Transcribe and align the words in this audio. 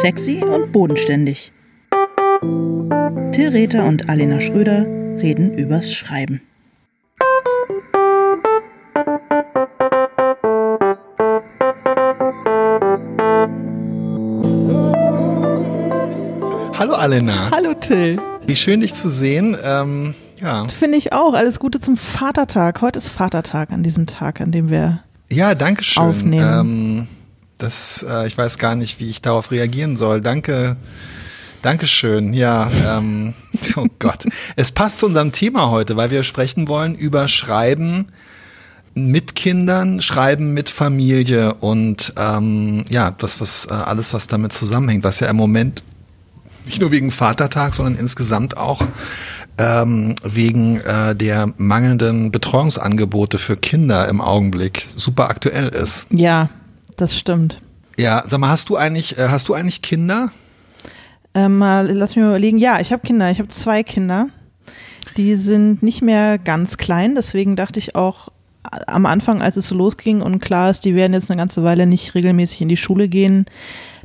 Sexy 0.00 0.42
und 0.42 0.72
bodenständig. 0.72 1.52
Till 3.32 3.48
Rether 3.50 3.84
und 3.84 4.08
Alena 4.08 4.40
Schröder 4.40 4.86
reden 5.20 5.52
übers 5.52 5.92
Schreiben. 5.92 6.40
Hallo 16.78 16.94
Alena. 16.94 17.50
Hallo 17.50 17.74
Till. 17.74 18.18
Wie 18.46 18.56
schön 18.56 18.80
dich 18.80 18.94
zu 18.94 19.10
sehen. 19.10 19.54
Ähm, 19.62 20.14
ja. 20.40 20.66
Finde 20.68 20.96
ich 20.96 21.12
auch. 21.12 21.34
Alles 21.34 21.60
Gute 21.60 21.78
zum 21.78 21.98
Vatertag. 21.98 22.80
Heute 22.80 22.98
ist 22.98 23.10
Vatertag 23.10 23.70
an 23.70 23.82
diesem 23.82 24.06
Tag, 24.06 24.40
an 24.40 24.50
dem 24.50 24.70
wir 24.70 25.04
ja, 25.30 25.54
danke 25.54 25.84
schön. 25.84 26.02
aufnehmen. 26.02 27.06
Ähm, 27.06 27.19
das, 27.62 28.04
äh, 28.08 28.26
ich 28.26 28.36
weiß 28.36 28.58
gar 28.58 28.74
nicht, 28.74 28.98
wie 29.00 29.10
ich 29.10 29.22
darauf 29.22 29.50
reagieren 29.50 29.96
soll. 29.96 30.20
Danke. 30.20 30.76
Dankeschön. 31.62 32.32
Ja, 32.32 32.70
ähm, 32.86 33.34
oh 33.76 33.86
Gott. 33.98 34.26
Es 34.56 34.72
passt 34.72 34.98
zu 34.98 35.06
unserem 35.06 35.32
Thema 35.32 35.70
heute, 35.70 35.96
weil 35.96 36.10
wir 36.10 36.22
sprechen 36.22 36.68
wollen 36.68 36.94
über 36.94 37.28
Schreiben 37.28 38.06
mit 38.94 39.34
Kindern, 39.34 40.00
Schreiben 40.00 40.52
mit 40.54 40.68
Familie 40.68 41.54
und 41.54 42.12
ähm, 42.16 42.84
ja, 42.88 43.10
das, 43.12 43.40
was 43.40 43.66
äh, 43.66 43.72
alles, 43.72 44.14
was 44.14 44.26
damit 44.26 44.52
zusammenhängt, 44.52 45.04
was 45.04 45.20
ja 45.20 45.28
im 45.28 45.36
Moment 45.36 45.82
nicht 46.64 46.80
nur 46.80 46.90
wegen 46.90 47.10
Vatertag, 47.10 47.74
sondern 47.74 47.96
insgesamt 47.96 48.56
auch 48.56 48.86
ähm, 49.58 50.14
wegen 50.24 50.80
äh, 50.80 51.14
der 51.14 51.52
mangelnden 51.56 52.30
Betreuungsangebote 52.30 53.38
für 53.38 53.56
Kinder 53.56 54.08
im 54.08 54.20
Augenblick 54.20 54.86
super 54.96 55.28
aktuell 55.28 55.68
ist. 55.68 56.06
Ja, 56.10 56.48
das 57.00 57.16
stimmt. 57.16 57.60
Ja, 57.98 58.22
sag 58.26 58.40
mal, 58.40 58.48
hast 58.48 58.68
du 58.68 58.76
eigentlich, 58.76 59.18
äh, 59.18 59.28
hast 59.28 59.48
du 59.48 59.54
eigentlich 59.54 59.82
Kinder? 59.82 60.30
Ähm, 61.34 61.60
lass 61.60 62.16
mich 62.16 62.24
mal 62.24 62.30
überlegen. 62.30 62.58
Ja, 62.58 62.80
ich 62.80 62.92
habe 62.92 63.06
Kinder. 63.06 63.30
Ich 63.30 63.38
habe 63.38 63.48
zwei 63.48 63.82
Kinder. 63.82 64.28
Die 65.16 65.36
sind 65.36 65.82
nicht 65.82 66.02
mehr 66.02 66.38
ganz 66.38 66.76
klein. 66.76 67.14
Deswegen 67.14 67.56
dachte 67.56 67.78
ich 67.78 67.94
auch 67.94 68.28
äh, 68.72 68.84
am 68.86 69.06
Anfang, 69.06 69.42
als 69.42 69.56
es 69.56 69.68
so 69.68 69.74
losging 69.74 70.22
und 70.22 70.40
klar 70.40 70.70
ist, 70.70 70.84
die 70.84 70.94
werden 70.94 71.12
jetzt 71.12 71.30
eine 71.30 71.38
ganze 71.38 71.62
Weile 71.62 71.86
nicht 71.86 72.14
regelmäßig 72.14 72.62
in 72.62 72.68
die 72.68 72.76
Schule 72.76 73.08
gehen, 73.08 73.46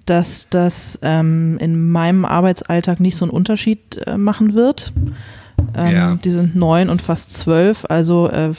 dass 0.05 0.47
das 0.49 0.99
ähm, 1.01 1.57
in 1.59 1.91
meinem 1.91 2.25
Arbeitsalltag 2.25 2.99
nicht 2.99 3.17
so 3.17 3.25
einen 3.25 3.31
Unterschied 3.31 4.05
äh, 4.05 4.17
machen 4.17 4.53
wird. 4.53 4.93
Ähm, 5.75 5.93
Ja. 5.93 6.15
Die 6.15 6.29
sind 6.29 6.55
neun 6.55 6.89
und 6.89 7.01
fast 7.01 7.31
zwölf, 7.31 7.85
also 7.89 8.29
äh, 8.29 8.51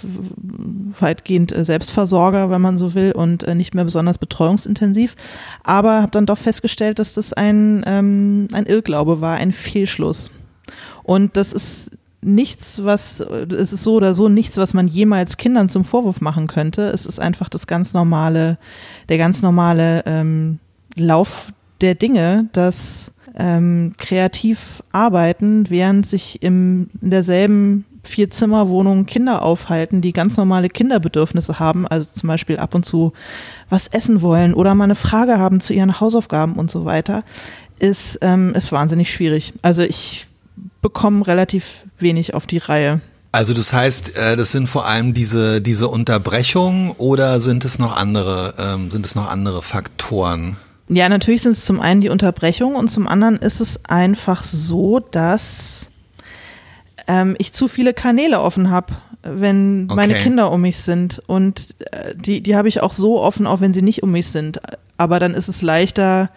weitgehend 1.01 1.57
äh, 1.57 1.65
Selbstversorger, 1.65 2.51
wenn 2.51 2.61
man 2.61 2.77
so 2.77 2.95
will, 2.95 3.13
und 3.13 3.43
äh, 3.45 3.55
nicht 3.55 3.75
mehr 3.75 3.85
besonders 3.85 4.19
betreuungsintensiv. 4.19 5.17
Aber 5.63 6.03
habe 6.03 6.13
dann 6.13 6.27
doch 6.27 6.39
festgestellt, 6.39 6.99
dass 6.99 7.15
das 7.15 7.33
ein, 7.33 7.83
ähm, 7.87 8.49
ein 8.53 8.67
Irrglaube 8.67 9.21
war, 9.21 9.37
ein 9.37 9.53
Fehlschluss. 9.53 10.31
Und 11.03 11.37
das 11.37 11.53
ist 11.53 11.91
nichts, 12.23 12.83
was, 12.85 13.21
es 13.21 13.73
ist 13.73 13.85
so 13.85 13.95
oder 13.95 14.15
so 14.15 14.29
nichts, 14.29 14.57
was 14.57 14.75
man 14.75 14.89
jemals 14.89 15.37
Kindern 15.37 15.69
zum 15.69 15.85
Vorwurf 15.85 16.21
machen 16.21 16.49
könnte. 16.49 16.91
Es 16.91 17.07
ist 17.07 17.21
einfach 17.21 17.49
das 17.49 17.67
ganz 17.67 17.95
normale, 17.95 18.59
der 19.09 19.19
ganz 19.19 19.43
normale 19.43 20.03
ähm, 20.07 20.59
Lauf 20.97 21.53
der 21.81 21.95
Dinge, 21.95 22.49
dass 22.53 23.13
ähm, 23.37 23.95
kreativ 23.99 24.83
arbeiten, 24.93 25.69
während 25.69 26.07
sich 26.07 26.43
im, 26.43 26.91
in 27.01 27.11
derselben 27.11 27.85
Vier-Zimmer-Wohnung 28.07 29.07
Kinder 29.07 29.43
aufhalten, 29.43 30.01
die 30.01 30.13
ganz 30.13 30.37
normale 30.37 30.69
Kinderbedürfnisse 30.69 31.59
haben, 31.59 31.87
also 31.87 32.09
zum 32.13 32.29
Beispiel 32.29 32.59
ab 32.59 32.75
und 32.75 32.85
zu 32.85 33.13
was 33.69 33.89
essen 33.89 34.23
wollen 34.23 34.55
oder 34.55 34.75
mal 34.75 34.85
eine 34.85 34.95
Frage 34.95 35.39
haben 35.39 35.61
zu 35.61 35.73
ihren 35.73 36.01
Hausaufgaben 36.01 36.55
und 36.55 36.71
so 36.71 36.85
weiter, 36.85 37.25
ist, 37.79 38.19
ähm, 38.23 38.55
wahnsinnig 38.71 39.13
schwierig. 39.13 39.53
Also 39.63 39.83
ich 39.83 40.27
bekomme 40.81 41.27
relativ 41.27 41.85
wenig 41.99 42.35
auf 42.35 42.47
die 42.47 42.59
Reihe. 42.59 43.01
Also 43.33 43.53
das 43.53 43.73
heißt, 43.73 44.17
äh, 44.17 44.37
das 44.37 44.53
sind 44.53 44.67
vor 44.67 44.87
allem 44.87 45.13
diese, 45.13 45.61
diese 45.61 45.89
Unterbrechungen 45.89 46.93
oder 46.93 47.41
sind 47.41 47.65
es 47.65 47.79
noch 47.79 47.95
andere, 47.95 48.55
ähm, 48.59 48.91
sind 48.91 49.05
es 49.05 49.15
noch 49.15 49.29
andere 49.29 49.61
Faktoren? 49.61 50.57
Ja, 50.89 51.09
natürlich 51.09 51.43
sind 51.43 51.53
es 51.53 51.65
zum 51.65 51.81
einen 51.81 52.01
die 52.01 52.09
Unterbrechung 52.09 52.77
und 52.77 52.89
zum 52.89 53.09
anderen 53.09 53.37
ist 53.37 53.61
es 53.61 53.85
einfach 53.87 54.45
so, 54.45 55.01
dass 55.01 55.87
ähm, 57.09 57.35
ich 57.39 57.53
zu 57.53 57.69
viele 57.69 57.93
Kanäle 57.93 58.41
offen 58.41 58.71
habe, 58.71 58.95
wenn 59.23 59.87
meine 59.87 60.15
Okay. 60.15 60.23
Kinder 60.23 60.53
um 60.53 60.61
mich 60.61 60.79
sind. 60.79 61.23
Und 61.27 61.75
äh, 61.91 62.15
die, 62.15 62.41
die 62.41 62.57
habe 62.57 62.69
ich 62.69 62.81
auch 62.81 62.93
so 62.93 63.21
offen, 63.21 63.47
auch 63.47 63.61
wenn 63.61 63.73
sie 63.73 63.83
nicht 63.83 64.03
um 64.03 64.13
mich 64.13 64.29
sind. 64.29 64.61
Aber 64.97 65.19
dann 65.19 65.35
ist 65.35 65.49
es 65.49 65.63
leichter, 65.63 66.31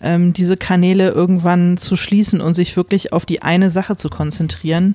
ähm, 0.00 0.32
diese 0.32 0.56
Kanäle 0.56 1.08
irgendwann 1.10 1.78
zu 1.78 1.96
schließen 1.96 2.40
und 2.40 2.54
sich 2.54 2.76
wirklich 2.76 3.12
auf 3.12 3.24
die 3.26 3.42
eine 3.42 3.70
Sache 3.70 3.96
zu 3.96 4.10
konzentrieren 4.10 4.94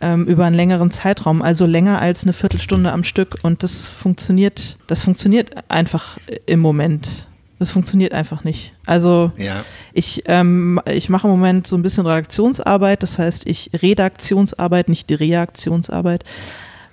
ähm, 0.00 0.26
über 0.26 0.44
einen 0.46 0.56
längeren 0.56 0.90
Zeitraum, 0.90 1.42
also 1.42 1.66
länger 1.66 2.00
als 2.00 2.24
eine 2.24 2.32
Viertelstunde 2.32 2.92
am 2.92 3.04
Stück. 3.04 3.38
Und 3.42 3.62
das 3.62 3.88
funktioniert, 3.88 4.78
das 4.86 5.02
funktioniert 5.02 5.70
einfach 5.70 6.18
im 6.46 6.60
Moment. 6.60 7.29
Das 7.60 7.70
funktioniert 7.70 8.14
einfach 8.14 8.42
nicht. 8.42 8.72
Also 8.86 9.32
Ja. 9.36 9.64
ich, 9.92 10.22
ähm, 10.26 10.80
ich 10.90 11.10
mache 11.10 11.26
im 11.28 11.30
Moment 11.32 11.66
so 11.66 11.76
ein 11.76 11.82
bisschen 11.82 12.06
Redaktionsarbeit, 12.06 13.02
das 13.02 13.18
heißt 13.18 13.46
ich 13.46 13.70
Redaktionsarbeit, 13.74 14.88
nicht 14.88 15.10
die 15.10 15.14
Reaktionsarbeit. 15.14 16.24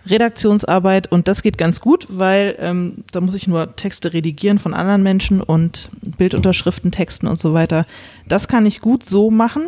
Redaktionsarbeit 0.06 1.11
und 1.11 1.27
das 1.27 1.41
geht 1.41 1.57
ganz 1.57 1.79
gut, 1.81 2.07
weil 2.09 2.56
ähm, 2.59 3.03
da 3.11 3.22
muss 3.22 3.33
ich 3.33 3.47
nur 3.47 3.75
Texte 3.75 4.13
redigieren 4.13 4.59
von 4.59 4.73
anderen 4.73 5.03
Menschen 5.03 5.41
und 5.41 5.89
Bildunterschriften, 6.01 6.91
Texten 6.91 7.27
und 7.27 7.39
so 7.39 7.53
weiter. 7.53 7.85
Das 8.27 8.47
kann 8.47 8.66
ich 8.66 8.81
gut 8.81 9.06
so 9.06 9.31
machen, 9.31 9.67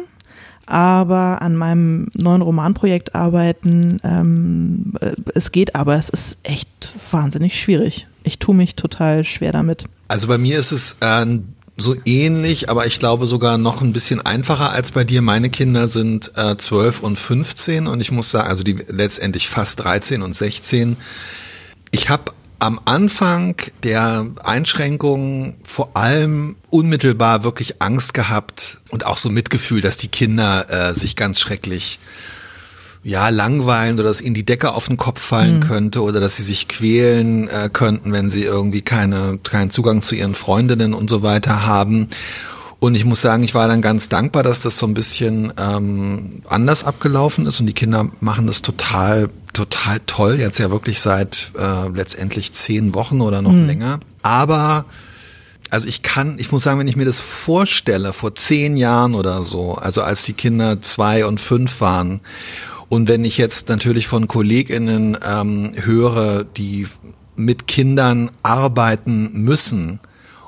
aber 0.70 1.42
an 1.42 1.56
meinem 1.56 2.10
neuen 2.14 2.42
Romanprojekt 2.42 3.16
arbeiten, 3.16 4.00
ähm, 4.04 4.94
äh, 5.02 5.14
es 5.34 5.52
geht, 5.52 5.76
aber 5.76 5.96
es 5.96 6.10
ist 6.10 6.38
echt 6.44 6.92
wahnsinnig 7.12 7.60
schwierig. 7.60 8.08
Ich 8.24 8.38
tue 8.38 8.56
mich 8.56 8.76
total 8.76 9.24
schwer 9.24 9.52
damit. 9.52 9.86
Also 10.08 10.28
bei 10.28 10.38
mir 10.38 10.60
ist 10.60 10.72
es 10.72 10.98
äh, 11.02 11.40
so 11.78 11.96
ähnlich, 12.06 12.70
aber 12.70 12.86
ich 12.86 13.00
glaube 13.00 13.26
sogar 13.26 13.58
noch 13.58 13.82
ein 13.82 13.94
bisschen 13.94 14.22
einfacher 14.22 14.72
als 14.72 14.92
bei 14.92 15.04
dir. 15.04 15.22
Meine 15.22 15.50
Kinder 15.50 15.88
sind 15.88 16.32
äh, 16.36 16.56
12 16.56 17.02
und 17.02 17.18
15 17.18 17.88
und 17.88 18.02
ich 18.02 18.12
muss 18.12 18.30
sagen, 18.32 18.48
also 18.48 18.64
die 18.64 18.78
letztendlich 18.88 19.50
fast 19.50 19.84
13 19.84 20.22
und 20.22 20.36
16. 20.36 20.98
Ich 21.92 22.10
habe 22.10 22.32
am 22.60 22.80
Anfang 22.86 23.56
der 23.84 24.28
Einschränkungen 24.44 25.56
vor 25.64 25.96
allem 25.96 26.56
unmittelbar 26.70 27.44
wirklich 27.44 27.82
Angst 27.82 28.14
gehabt 28.14 28.80
und 28.90 29.06
auch 29.06 29.18
so 29.18 29.30
Mitgefühl, 29.30 29.82
dass 29.82 29.98
die 29.98 30.10
Kinder 30.10 30.66
äh, 30.70 30.94
sich 30.94 31.16
ganz 31.16 31.40
schrecklich 31.40 32.00
ja, 33.04 33.30
langweilen 33.30 33.96
oder 33.96 34.04
dass 34.04 34.22
ihnen 34.22 34.34
die 34.34 34.46
Decke 34.46 34.74
auf 34.74 34.88
den 34.88 34.98
Kopf 34.98 35.22
fallen 35.22 35.62
könnte 35.62 36.04
oder 36.04 36.20
dass 36.20 36.36
sie 36.36 36.44
sich 36.44 36.68
quälen 36.68 37.48
äh, 37.48 37.70
könnten, 37.72 38.12
wenn 38.12 38.30
sie 38.30 38.44
irgendwie 38.44 38.82
keine, 38.82 39.40
keinen 39.42 39.72
Zugang 39.72 40.02
zu 40.02 40.16
ihren 40.16 40.36
Freundinnen 40.36 40.94
und 40.94 41.10
so 41.10 41.24
weiter 41.24 41.66
haben. 41.66 42.10
Und 42.80 42.96
ich 42.96 43.06
muss 43.06 43.22
sagen, 43.22 43.44
ich 43.44 43.54
war 43.54 43.68
dann 43.68 43.82
ganz 43.82 44.10
dankbar, 44.10 44.44
dass 44.44 44.62
das 44.62 44.78
so 44.78 44.86
ein 44.86 44.94
bisschen 44.94 45.54
ähm, 45.60 46.42
anders 46.48 46.84
abgelaufen 46.84 47.46
ist 47.46 47.60
und 47.60 47.68
die 47.68 47.74
Kinder 47.74 48.10
machen 48.22 48.48
das 48.48 48.62
total, 48.62 49.30
total 49.54 50.00
toll. 50.06 50.40
Jetzt 50.40 50.60
ja 50.60 50.72
wirklich 50.72 51.00
seit 51.00 51.52
äh, 51.58 51.88
letztendlich 51.90 52.54
zehn 52.54 52.94
Wochen 52.94 53.22
oder 53.22 53.42
noch 53.42 53.54
länger. 53.54 54.00
Aber 54.22 54.86
also 55.70 55.88
ich 55.88 56.02
kann, 56.02 56.38
ich 56.40 56.52
muss 56.52 56.64
sagen, 56.64 56.80
wenn 56.80 56.88
ich 56.88 56.96
mir 56.96 57.06
das 57.06 57.20
vorstelle, 57.20 58.14
vor 58.14 58.36
zehn 58.36 58.76
Jahren 58.78 59.14
oder 59.14 59.44
so, 59.44 59.74
also 59.74 60.02
als 60.02 60.24
die 60.24 60.34
Kinder 60.34 60.82
zwei 60.82 61.26
und 61.26 61.40
fünf 61.40 61.82
waren, 61.82 62.22
und 62.90 63.08
wenn 63.08 63.24
ich 63.24 63.38
jetzt 63.38 63.70
natürlich 63.70 64.08
von 64.08 64.28
KollegInnen 64.28 65.18
ähm, 65.24 65.74
höre, 65.76 66.44
die 66.44 66.88
mit 67.36 67.68
Kindern 67.68 68.32
arbeiten 68.42 69.30
müssen 69.44 70.00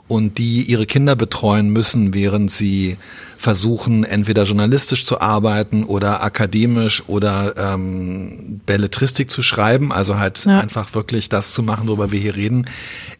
und 0.08 0.40
die 0.40 0.64
ihre 0.64 0.88
Kinder 0.88 1.16
betreuen 1.16 1.70
müssen, 1.70 2.16
während 2.16 2.50
sie 2.50 2.98
versuchen, 3.42 4.04
entweder 4.04 4.44
journalistisch 4.44 5.06
zu 5.06 5.20
arbeiten 5.20 5.84
oder 5.84 6.24
akademisch 6.24 7.04
oder 7.08 7.56
ähm, 7.58 8.62
Belletristik 8.66 9.32
zu 9.32 9.42
schreiben, 9.42 9.92
also 9.92 10.20
halt 10.20 10.46
Ja. 10.46 10.60
einfach 10.60 10.94
wirklich 10.94 11.28
das 11.28 11.52
zu 11.52 11.64
machen, 11.64 11.88
worüber 11.88 12.12
wir 12.12 12.20
hier 12.20 12.36
reden. 12.36 12.68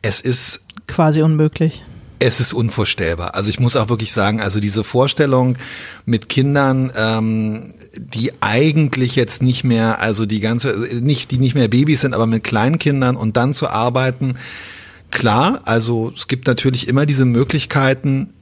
Es 0.04 0.22
ist 0.22 0.62
Quasi 0.88 1.22
unmöglich. 1.24 1.84
es 2.20 2.40
ist 2.40 2.54
unvorstellbar. 2.54 3.34
Also 3.34 3.50
ich 3.50 3.60
muss 3.60 3.76
auch 3.76 3.90
wirklich 3.90 4.12
sagen, 4.12 4.42
also 4.42 4.60
diese 4.60 4.84
Vorstellung 4.84 5.58
mit 6.06 6.30
Kindern, 6.30 6.92
ähm, 6.96 7.74
die 7.98 8.32
eigentlich 8.42 9.16
jetzt 9.16 9.42
nicht 9.42 9.64
mehr, 9.64 10.00
also 10.00 10.28
die 10.28 10.40
ganze, 10.40 11.00
nicht, 11.02 11.32
die 11.32 11.40
nicht 11.40 11.56
mehr 11.56 11.68
Babys 11.68 12.02
sind, 12.02 12.14
aber 12.14 12.28
mit 12.28 12.44
Kleinkindern 12.44 13.16
und 13.16 13.38
dann 13.38 13.56
zu 13.56 13.70
arbeiten, 13.70 14.36
klar, 15.10 15.62
also 15.66 16.12
es 16.16 16.28
gibt 16.28 16.46
natürlich 16.46 16.88
immer 16.88 17.08
diese 17.08 17.26
Möglichkeiten, 17.26 18.34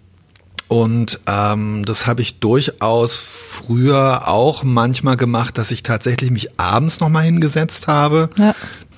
und 0.69 1.19
ähm, 1.25 1.83
das 1.83 2.05
habe 2.05 2.21
ich 2.21 2.39
durchaus 2.39 3.15
früher 3.15 4.27
auch 4.27 4.61
manchmal 4.63 5.17
gemacht, 5.17 5.57
dass 5.57 5.71
ich 5.71 5.81
tatsächlich 5.81 6.29
mich 6.29 6.59
abends 6.59 6.99
nochmal 6.99 7.23
hingesetzt 7.23 7.87
habe. 7.87 8.29
Ja. 8.37 8.55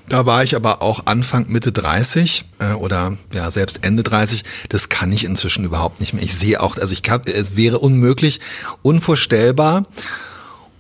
Da 0.10 0.26
war 0.26 0.44
ich 0.44 0.58
aber 0.58 0.82
auch 0.82 1.06
Anfang, 1.06 1.46
Mitte 1.48 1.72
30 1.72 2.44
äh, 2.60 2.74
oder 2.74 3.16
ja 3.32 3.50
selbst 3.50 3.80
Ende 3.84 4.04
30. 4.04 4.44
Das 4.68 4.90
kann 4.90 5.14
ich 5.14 5.24
inzwischen 5.24 5.64
überhaupt 5.64 6.02
nicht 6.02 6.14
mehr. 6.14 6.22
Ich 6.22 6.36
sehe 6.36 6.62
auch, 6.62 6.78
also 6.78 6.92
ich 6.92 7.04
kann, 7.04 7.22
es 7.26 7.56
wäre 7.56 7.80
unmöglich, 7.80 8.42
unvorstellbar. 8.82 9.86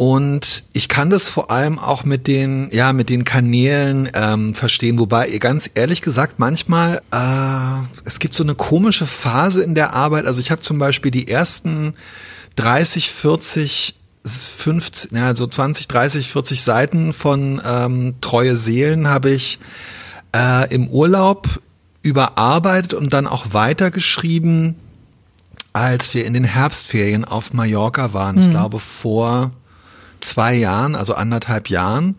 Und 0.02 0.64
ich 0.74 0.88
kann 0.88 1.12
das 1.12 1.30
vor 1.30 1.52
allem 1.52 1.78
auch 1.78 2.04
mit 2.06 2.26
den, 2.26 2.72
ja, 2.72 2.92
mit 2.92 3.08
den 3.08 3.24
Kanälen 3.24 4.10
ähm, 4.16 4.56
verstehen. 4.56 4.98
Wobei, 4.98 5.30
ganz 5.38 5.70
ehrlich 5.76 6.02
gesagt, 6.02 6.40
manchmal, 6.40 7.04
äh, 7.12 7.84
es 8.04 8.18
gibt 8.18 8.34
so 8.34 8.42
eine 8.42 8.56
komische 8.56 9.06
Phase 9.06 9.62
in 9.62 9.76
der 9.76 9.94
Arbeit. 9.94 10.26
Also 10.26 10.42
ich 10.42 10.50
habe 10.50 10.60
zum 10.60 10.80
Beispiel 10.80 11.12
die 11.12 11.28
ersten 11.28 11.94
30, 12.56 13.12
40 13.12 13.96
50, 14.26 15.12
ja, 15.12 15.36
so 15.36 15.46
20, 15.46 15.88
30, 15.88 16.32
40 16.32 16.64
Seiten 16.64 17.14
von 17.14 17.62
ähm, 17.64 18.16
Treue 18.22 18.58
Seelen 18.58 19.08
habe 19.08 19.30
ich 19.30 19.60
äh, 20.36 20.68
im 20.74 20.88
Urlaub 20.88 21.62
überarbeitet 22.02 22.96
und 22.96 23.14
dann 23.14 23.28
auch 23.28 23.54
weitergeschrieben, 23.54 24.74
als 25.74 26.16
wir 26.16 26.26
in 26.26 26.34
den 26.34 26.44
Herbstferien 26.44 27.24
auf 27.24 27.54
Mallorca 27.54 28.14
waren. 28.14 28.38
Mhm. 28.38 28.42
Ich 28.42 28.50
glaube 28.50 28.80
vor 28.80 29.52
zwei 30.22 30.56
Jahren, 30.56 30.96
also 30.96 31.14
anderthalb 31.14 31.70
Jahren. 31.70 32.16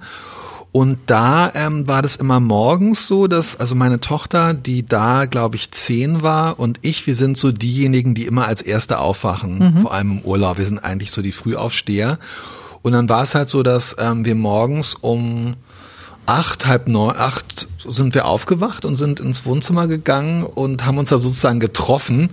Und 0.73 0.99
da 1.07 1.53
ähm, 1.55 1.87
war 1.87 2.01
das 2.01 2.17
immer 2.17 2.41
morgens 2.41 3.07
so, 3.07 3.27
dass 3.27 3.57
also 3.57 3.75
meine 3.75 4.01
Tochter, 4.01 4.55
die 4.55 4.87
da 4.87 5.27
glaube 5.27 5.57
ich 5.57 5.71
zehn 5.71 6.23
war 6.23 6.59
und 6.59 6.79
ich, 6.81 7.07
wir 7.07 7.15
sind 7.15 7.37
so 7.37 7.53
diejenigen, 7.53 8.15
die 8.15 8.25
immer 8.25 8.47
als 8.47 8.63
Erste 8.63 8.99
aufwachen, 8.99 9.59
mhm. 9.59 9.79
vor 9.83 9.93
allem 9.93 10.13
im 10.13 10.21
Urlaub. 10.23 10.57
Wir 10.57 10.65
sind 10.65 10.79
eigentlich 10.79 11.11
so 11.11 11.21
die 11.21 11.33
Frühaufsteher. 11.33 12.19
Und 12.81 12.93
dann 12.93 13.09
war 13.09 13.23
es 13.23 13.35
halt 13.35 13.51
so, 13.51 13.63
dass 13.63 13.97
ähm, 13.99 14.25
wir 14.25 14.35
morgens 14.35 14.95
um 14.95 15.57
acht, 16.25 16.67
halb 16.67 16.89
neun, 16.89 17.15
acht 17.17 17.69
sind 17.87 18.15
wir 18.15 18.27
aufgewacht 18.27 18.85
und 18.85 18.95
sind 18.95 19.21
ins 19.21 19.45
Wohnzimmer 19.45 19.87
gegangen 19.89 20.45
und 20.45 20.87
haben 20.87 20.99
uns 20.99 21.11
da 21.11 21.19
sozusagen 21.19 21.61
getroffen. 21.61 22.31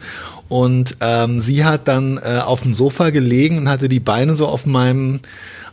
Und 0.49 0.97
ähm, 0.99 1.41
sie 1.41 1.63
hat 1.63 1.87
dann 1.87 2.17
äh, 2.17 2.39
auf 2.43 2.61
dem 2.61 2.73
Sofa 2.73 3.11
gelegen 3.11 3.59
und 3.59 3.69
hatte 3.69 3.87
die 3.87 3.99
Beine 3.99 4.35
so 4.35 4.47
auf 4.47 4.65
meinem 4.65 5.21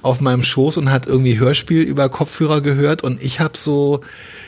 auf 0.03 0.21
meinem 0.21 0.45
Schoß 0.45 0.77
und 0.77 0.91
hat 0.91 1.07
irgendwie 1.07 1.39
Hörspiel 1.39 1.83
über 1.83 2.09
Kopfhörer 2.09 2.61
gehört 2.61 3.03
und 3.03 3.21
ich 3.21 3.41
habe 3.41 3.59
so 3.59 4.03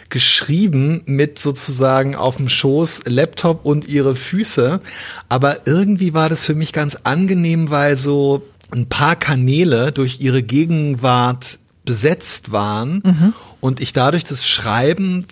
geschrieben 0.08 1.02
mit 1.06 1.38
sozusagen 1.38 2.14
auf 2.14 2.36
dem 2.36 2.48
Schoß 2.48 3.02
Laptop 3.06 3.64
und 3.64 3.88
ihre 3.88 4.14
Füße. 4.14 4.80
Aber 5.28 5.66
irgendwie 5.66 6.14
war 6.14 6.28
das 6.28 6.46
für 6.46 6.54
mich 6.54 6.72
ganz 6.72 6.96
angenehm, 7.02 7.70
weil 7.70 7.96
so 7.96 8.42
ein 8.70 8.88
paar 8.88 9.16
Kanäle 9.16 9.92
durch 9.92 10.20
ihre 10.20 10.42
Gegenwart 10.42 11.58
besetzt 11.84 12.52
waren 12.52 13.02
mhm. 13.04 13.34
und 13.60 13.80
ich 13.80 13.92
dadurch 13.92 14.24
das 14.24 14.46
Schreiben 14.46 15.26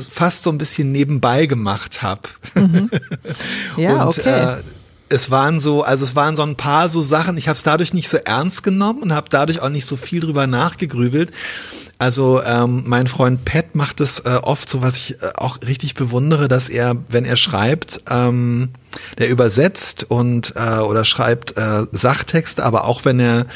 fast 0.00 0.42
so 0.42 0.50
ein 0.50 0.58
bisschen 0.58 0.92
nebenbei 0.92 1.46
gemacht 1.46 2.02
habe. 2.02 2.22
Mhm. 2.54 2.90
Ja, 3.76 4.04
und, 4.04 4.18
okay. 4.18 4.56
Äh, 4.58 4.62
es 5.10 5.30
waren 5.30 5.60
so, 5.60 5.82
also 5.82 6.04
es 6.04 6.14
waren 6.14 6.36
so 6.36 6.42
ein 6.42 6.56
paar 6.56 6.88
so 6.88 7.02
Sachen, 7.02 7.36
ich 7.36 7.48
habe 7.48 7.56
es 7.56 7.64
dadurch 7.64 7.92
nicht 7.92 8.08
so 8.08 8.16
ernst 8.16 8.62
genommen 8.62 9.02
und 9.02 9.12
habe 9.12 9.26
dadurch 9.28 9.60
auch 9.60 9.68
nicht 9.68 9.86
so 9.86 9.96
viel 9.96 10.20
drüber 10.20 10.46
nachgegrübelt. 10.46 11.32
Also 11.98 12.40
ähm, 12.42 12.84
mein 12.86 13.08
Freund 13.08 13.44
Pat 13.44 13.74
macht 13.74 14.00
es 14.00 14.20
äh, 14.20 14.38
oft 14.40 14.70
so, 14.70 14.80
was 14.80 14.96
ich 14.96 15.20
äh, 15.20 15.32
auch 15.36 15.58
richtig 15.66 15.94
bewundere, 15.94 16.48
dass 16.48 16.70
er, 16.70 16.96
wenn 17.08 17.26
er 17.26 17.36
schreibt, 17.36 18.00
ähm, 18.08 18.70
der 19.18 19.28
übersetzt 19.28 20.06
und 20.08 20.54
äh, 20.56 20.78
oder 20.78 21.04
schreibt 21.04 21.58
äh, 21.58 21.84
Sachtexte, 21.92 22.64
aber 22.64 22.84
auch 22.84 23.04
wenn 23.04 23.20
er 23.20 23.46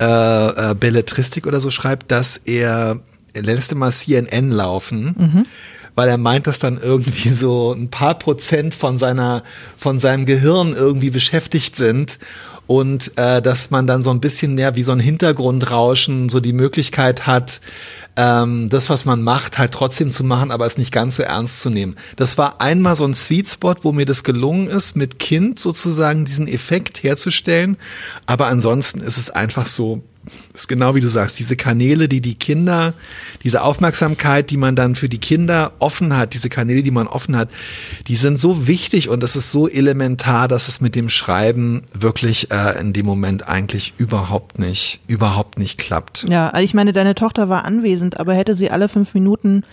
äh, 0.00 0.70
äh, 0.70 0.74
Belletristik 0.74 1.48
oder 1.48 1.60
so 1.60 1.72
schreibt, 1.72 2.12
dass 2.12 2.36
er, 2.36 3.00
er 3.32 3.42
lässt 3.42 3.72
immer 3.72 3.90
CNN 3.90 4.52
laufen. 4.52 5.14
Mhm 5.18 5.46
weil 5.94 6.08
er 6.08 6.18
meint, 6.18 6.46
dass 6.46 6.58
dann 6.58 6.80
irgendwie 6.82 7.28
so 7.34 7.72
ein 7.72 7.88
paar 7.88 8.18
Prozent 8.18 8.74
von 8.74 8.98
seiner, 8.98 9.42
von 9.76 10.00
seinem 10.00 10.26
Gehirn 10.26 10.74
irgendwie 10.74 11.10
beschäftigt 11.10 11.76
sind 11.76 12.18
und 12.66 13.18
äh, 13.18 13.42
dass 13.42 13.70
man 13.70 13.88
dann 13.88 14.04
so 14.04 14.10
ein 14.10 14.20
bisschen 14.20 14.54
mehr 14.54 14.76
wie 14.76 14.84
so 14.84 14.92
ein 14.92 15.00
Hintergrundrauschen 15.00 16.28
so 16.28 16.38
die 16.38 16.52
Möglichkeit 16.52 17.26
hat, 17.26 17.60
ähm, 18.16 18.68
das, 18.68 18.88
was 18.90 19.04
man 19.04 19.22
macht, 19.22 19.58
halt 19.58 19.72
trotzdem 19.72 20.12
zu 20.12 20.22
machen, 20.22 20.50
aber 20.50 20.66
es 20.66 20.78
nicht 20.78 20.92
ganz 20.92 21.16
so 21.16 21.22
ernst 21.22 21.62
zu 21.62 21.70
nehmen. 21.70 21.96
Das 22.14 22.38
war 22.38 22.60
einmal 22.60 22.94
so 22.94 23.04
ein 23.04 23.14
Sweet 23.14 23.48
Spot, 23.48 23.74
wo 23.82 23.92
mir 23.92 24.06
das 24.06 24.24
gelungen 24.24 24.68
ist, 24.68 24.94
mit 24.94 25.18
Kind 25.18 25.58
sozusagen 25.58 26.24
diesen 26.24 26.46
Effekt 26.46 27.02
herzustellen. 27.02 27.76
Aber 28.26 28.46
ansonsten 28.46 29.00
ist 29.00 29.18
es 29.18 29.30
einfach 29.30 29.66
so, 29.66 30.02
ist 30.54 30.68
genau 30.68 30.94
wie 30.94 31.00
du 31.00 31.08
sagst, 31.08 31.38
diese 31.38 31.56
Kanäle, 31.56 32.08
die 32.08 32.20
die 32.20 32.34
Kinder, 32.34 32.94
diese 33.42 33.62
Aufmerksamkeit, 33.62 34.50
die 34.50 34.56
man 34.56 34.76
dann 34.76 34.94
für 34.94 35.08
die 35.08 35.18
Kinder 35.18 35.72
offen 35.78 36.16
hat, 36.16 36.34
diese 36.34 36.50
Kanäle, 36.50 36.82
die 36.82 36.90
man 36.90 37.06
offen 37.06 37.36
hat, 37.36 37.48
die 38.06 38.16
sind 38.16 38.38
so 38.38 38.66
wichtig 38.66 39.08
und 39.08 39.22
es 39.22 39.36
ist 39.36 39.50
so 39.50 39.68
elementar, 39.68 40.46
dass 40.46 40.68
es 40.68 40.80
mit 40.80 40.94
dem 40.94 41.08
Schreiben 41.08 41.82
wirklich 41.94 42.50
äh, 42.50 42.78
in 42.78 42.92
dem 42.92 43.06
Moment 43.06 43.48
eigentlich 43.48 43.94
überhaupt 43.96 44.58
nicht, 44.58 45.00
überhaupt 45.06 45.58
nicht 45.58 45.78
klappt. 45.78 46.26
Ja, 46.28 46.50
also 46.50 46.64
ich 46.64 46.74
meine, 46.74 46.92
deine 46.92 47.14
Tochter 47.14 47.48
war 47.48 47.64
anwesend, 47.64 48.20
aber 48.20 48.34
hätte 48.34 48.54
sie 48.54 48.70
alle 48.70 48.88
fünf 48.88 49.14
Minuten 49.14 49.64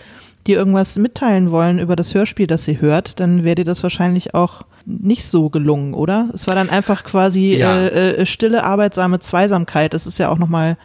dir 0.46 0.56
irgendwas 0.56 0.96
mitteilen 0.96 1.50
wollen 1.50 1.78
über 1.78 1.96
das 1.96 2.14
Hörspiel, 2.14 2.46
das 2.46 2.64
sie 2.64 2.80
hört, 2.80 3.20
dann 3.20 3.44
wäre 3.44 3.56
dir 3.56 3.64
das 3.64 3.82
wahrscheinlich 3.82 4.34
auch 4.34 4.62
nicht 4.86 5.26
so 5.26 5.50
gelungen, 5.50 5.92
oder? 5.92 6.30
Es 6.32 6.46
war 6.46 6.54
dann 6.54 6.70
einfach 6.70 7.04
quasi 7.04 7.56
ja. 7.56 7.86
äh, 7.86 8.16
äh, 8.16 8.26
stille, 8.26 8.64
arbeitsame 8.64 9.20
Zweisamkeit. 9.20 9.92
Das 9.92 10.06
ist 10.06 10.18
ja 10.18 10.30
auch 10.30 10.38
nochmal, 10.38 10.78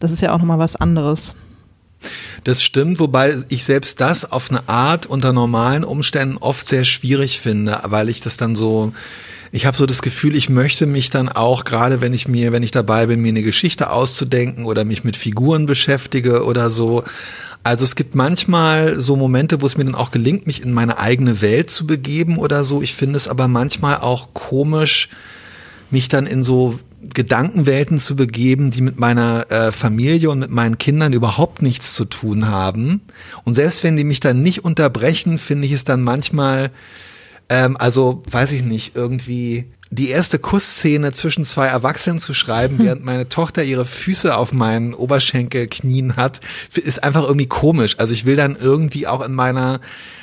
das 0.00 0.10
ist 0.10 0.22
ja 0.22 0.32
auch 0.32 0.38
nochmal 0.38 0.58
was 0.58 0.76
anderes. 0.76 1.34
Das 2.42 2.62
stimmt, 2.62 3.00
wobei 3.00 3.36
ich 3.48 3.64
selbst 3.64 4.00
das 4.00 4.30
auf 4.30 4.50
eine 4.50 4.68
Art 4.68 5.06
unter 5.06 5.32
normalen 5.32 5.84
Umständen 5.84 6.36
oft 6.38 6.66
sehr 6.66 6.84
schwierig 6.84 7.40
finde, 7.40 7.80
weil 7.84 8.08
ich 8.08 8.20
das 8.20 8.36
dann 8.36 8.54
so, 8.54 8.92
ich 9.52 9.66
habe 9.66 9.76
so 9.76 9.86
das 9.86 10.02
Gefühl, 10.02 10.36
ich 10.36 10.48
möchte 10.48 10.86
mich 10.86 11.10
dann 11.10 11.28
auch, 11.28 11.64
gerade 11.64 12.00
wenn 12.00 12.12
ich 12.12 12.28
mir, 12.28 12.52
wenn 12.52 12.62
ich 12.62 12.72
dabei 12.72 13.06
bin, 13.06 13.20
mir 13.20 13.28
eine 13.28 13.42
Geschichte 13.42 13.90
auszudenken 13.90 14.64
oder 14.64 14.84
mich 14.84 15.04
mit 15.04 15.16
Figuren 15.16 15.66
beschäftige 15.66 16.44
oder 16.44 16.70
so, 16.70 17.04
also 17.64 17.82
es 17.82 17.96
gibt 17.96 18.14
manchmal 18.14 19.00
so 19.00 19.16
Momente, 19.16 19.62
wo 19.62 19.66
es 19.66 19.78
mir 19.78 19.84
dann 19.84 19.94
auch 19.94 20.10
gelingt, 20.10 20.46
mich 20.46 20.62
in 20.62 20.72
meine 20.72 20.98
eigene 20.98 21.40
Welt 21.40 21.70
zu 21.70 21.86
begeben 21.86 22.36
oder 22.36 22.62
so. 22.62 22.82
Ich 22.82 22.94
finde 22.94 23.16
es 23.16 23.26
aber 23.26 23.48
manchmal 23.48 23.98
auch 23.98 24.34
komisch, 24.34 25.08
mich 25.90 26.08
dann 26.08 26.26
in 26.26 26.44
so 26.44 26.78
Gedankenwelten 27.14 27.98
zu 27.98 28.16
begeben, 28.16 28.70
die 28.70 28.82
mit 28.82 28.98
meiner 28.98 29.50
äh, 29.50 29.72
Familie 29.72 30.28
und 30.28 30.40
mit 30.40 30.50
meinen 30.50 30.76
Kindern 30.76 31.14
überhaupt 31.14 31.62
nichts 31.62 31.94
zu 31.94 32.04
tun 32.04 32.48
haben. 32.48 33.00
Und 33.44 33.54
selbst 33.54 33.82
wenn 33.82 33.96
die 33.96 34.04
mich 34.04 34.20
dann 34.20 34.42
nicht 34.42 34.62
unterbrechen, 34.64 35.38
finde 35.38 35.66
ich 35.66 35.72
es 35.72 35.84
dann 35.84 36.02
manchmal, 36.02 36.70
ähm, 37.48 37.78
also 37.78 38.22
weiß 38.30 38.52
ich 38.52 38.62
nicht, 38.62 38.94
irgendwie 38.94 39.66
die 39.90 40.08
erste 40.08 40.38
Kussszene 40.38 41.12
zwischen 41.12 41.44
zwei 41.44 41.66
Erwachsenen 41.66 42.18
zu 42.18 42.34
schreiben, 42.34 42.78
während 42.84 43.04
meine 43.04 43.28
Tochter 43.28 43.62
ihre 43.62 43.84
Füße 43.84 44.36
auf 44.36 44.52
meinen 44.52 44.94
Oberschenkel 44.94 45.66
knien 45.66 46.16
hat, 46.16 46.40
ist 46.74 47.02
einfach 47.02 47.24
irgendwie 47.24 47.46
komisch. 47.46 47.96
Also 47.98 48.14
ich 48.14 48.24
will 48.24 48.36
dann 48.36 48.56
irgendwie 48.56 49.06
auch 49.06 49.24
in 49.24 49.34
meiner, 49.34 49.80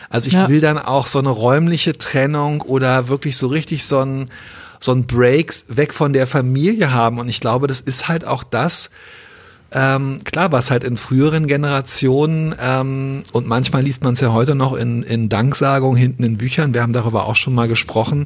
also 0.09 0.27
ich 0.27 0.33
ja. 0.33 0.49
will 0.49 0.61
dann 0.61 0.77
auch 0.77 1.07
so 1.07 1.19
eine 1.19 1.29
räumliche 1.29 1.97
Trennung 1.97 2.61
oder 2.61 3.07
wirklich 3.07 3.37
so 3.37 3.47
richtig 3.47 3.85
so 3.85 3.99
ein, 3.99 4.29
so 4.79 4.91
ein 4.91 5.05
Break 5.05 5.53
weg 5.67 5.93
von 5.93 6.13
der 6.13 6.27
Familie 6.27 6.91
haben. 6.91 7.19
Und 7.19 7.29
ich 7.29 7.39
glaube, 7.39 7.67
das 7.67 7.79
ist 7.79 8.07
halt 8.07 8.25
auch 8.25 8.43
das, 8.43 8.89
ähm, 9.73 10.19
klar, 10.25 10.51
was 10.51 10.69
halt 10.69 10.83
in 10.83 10.97
früheren 10.97 11.47
Generationen 11.47 12.53
ähm, 12.61 13.23
und 13.31 13.47
manchmal 13.47 13.83
liest 13.83 14.03
man 14.03 14.13
es 14.13 14.19
ja 14.19 14.33
heute 14.33 14.53
noch 14.53 14.73
in, 14.73 15.01
in 15.01 15.29
Danksagungen 15.29 15.97
hinten 15.97 16.23
in 16.23 16.37
Büchern, 16.37 16.73
wir 16.73 16.81
haben 16.81 16.91
darüber 16.91 17.25
auch 17.25 17.37
schon 17.37 17.55
mal 17.55 17.69
gesprochen, 17.69 18.25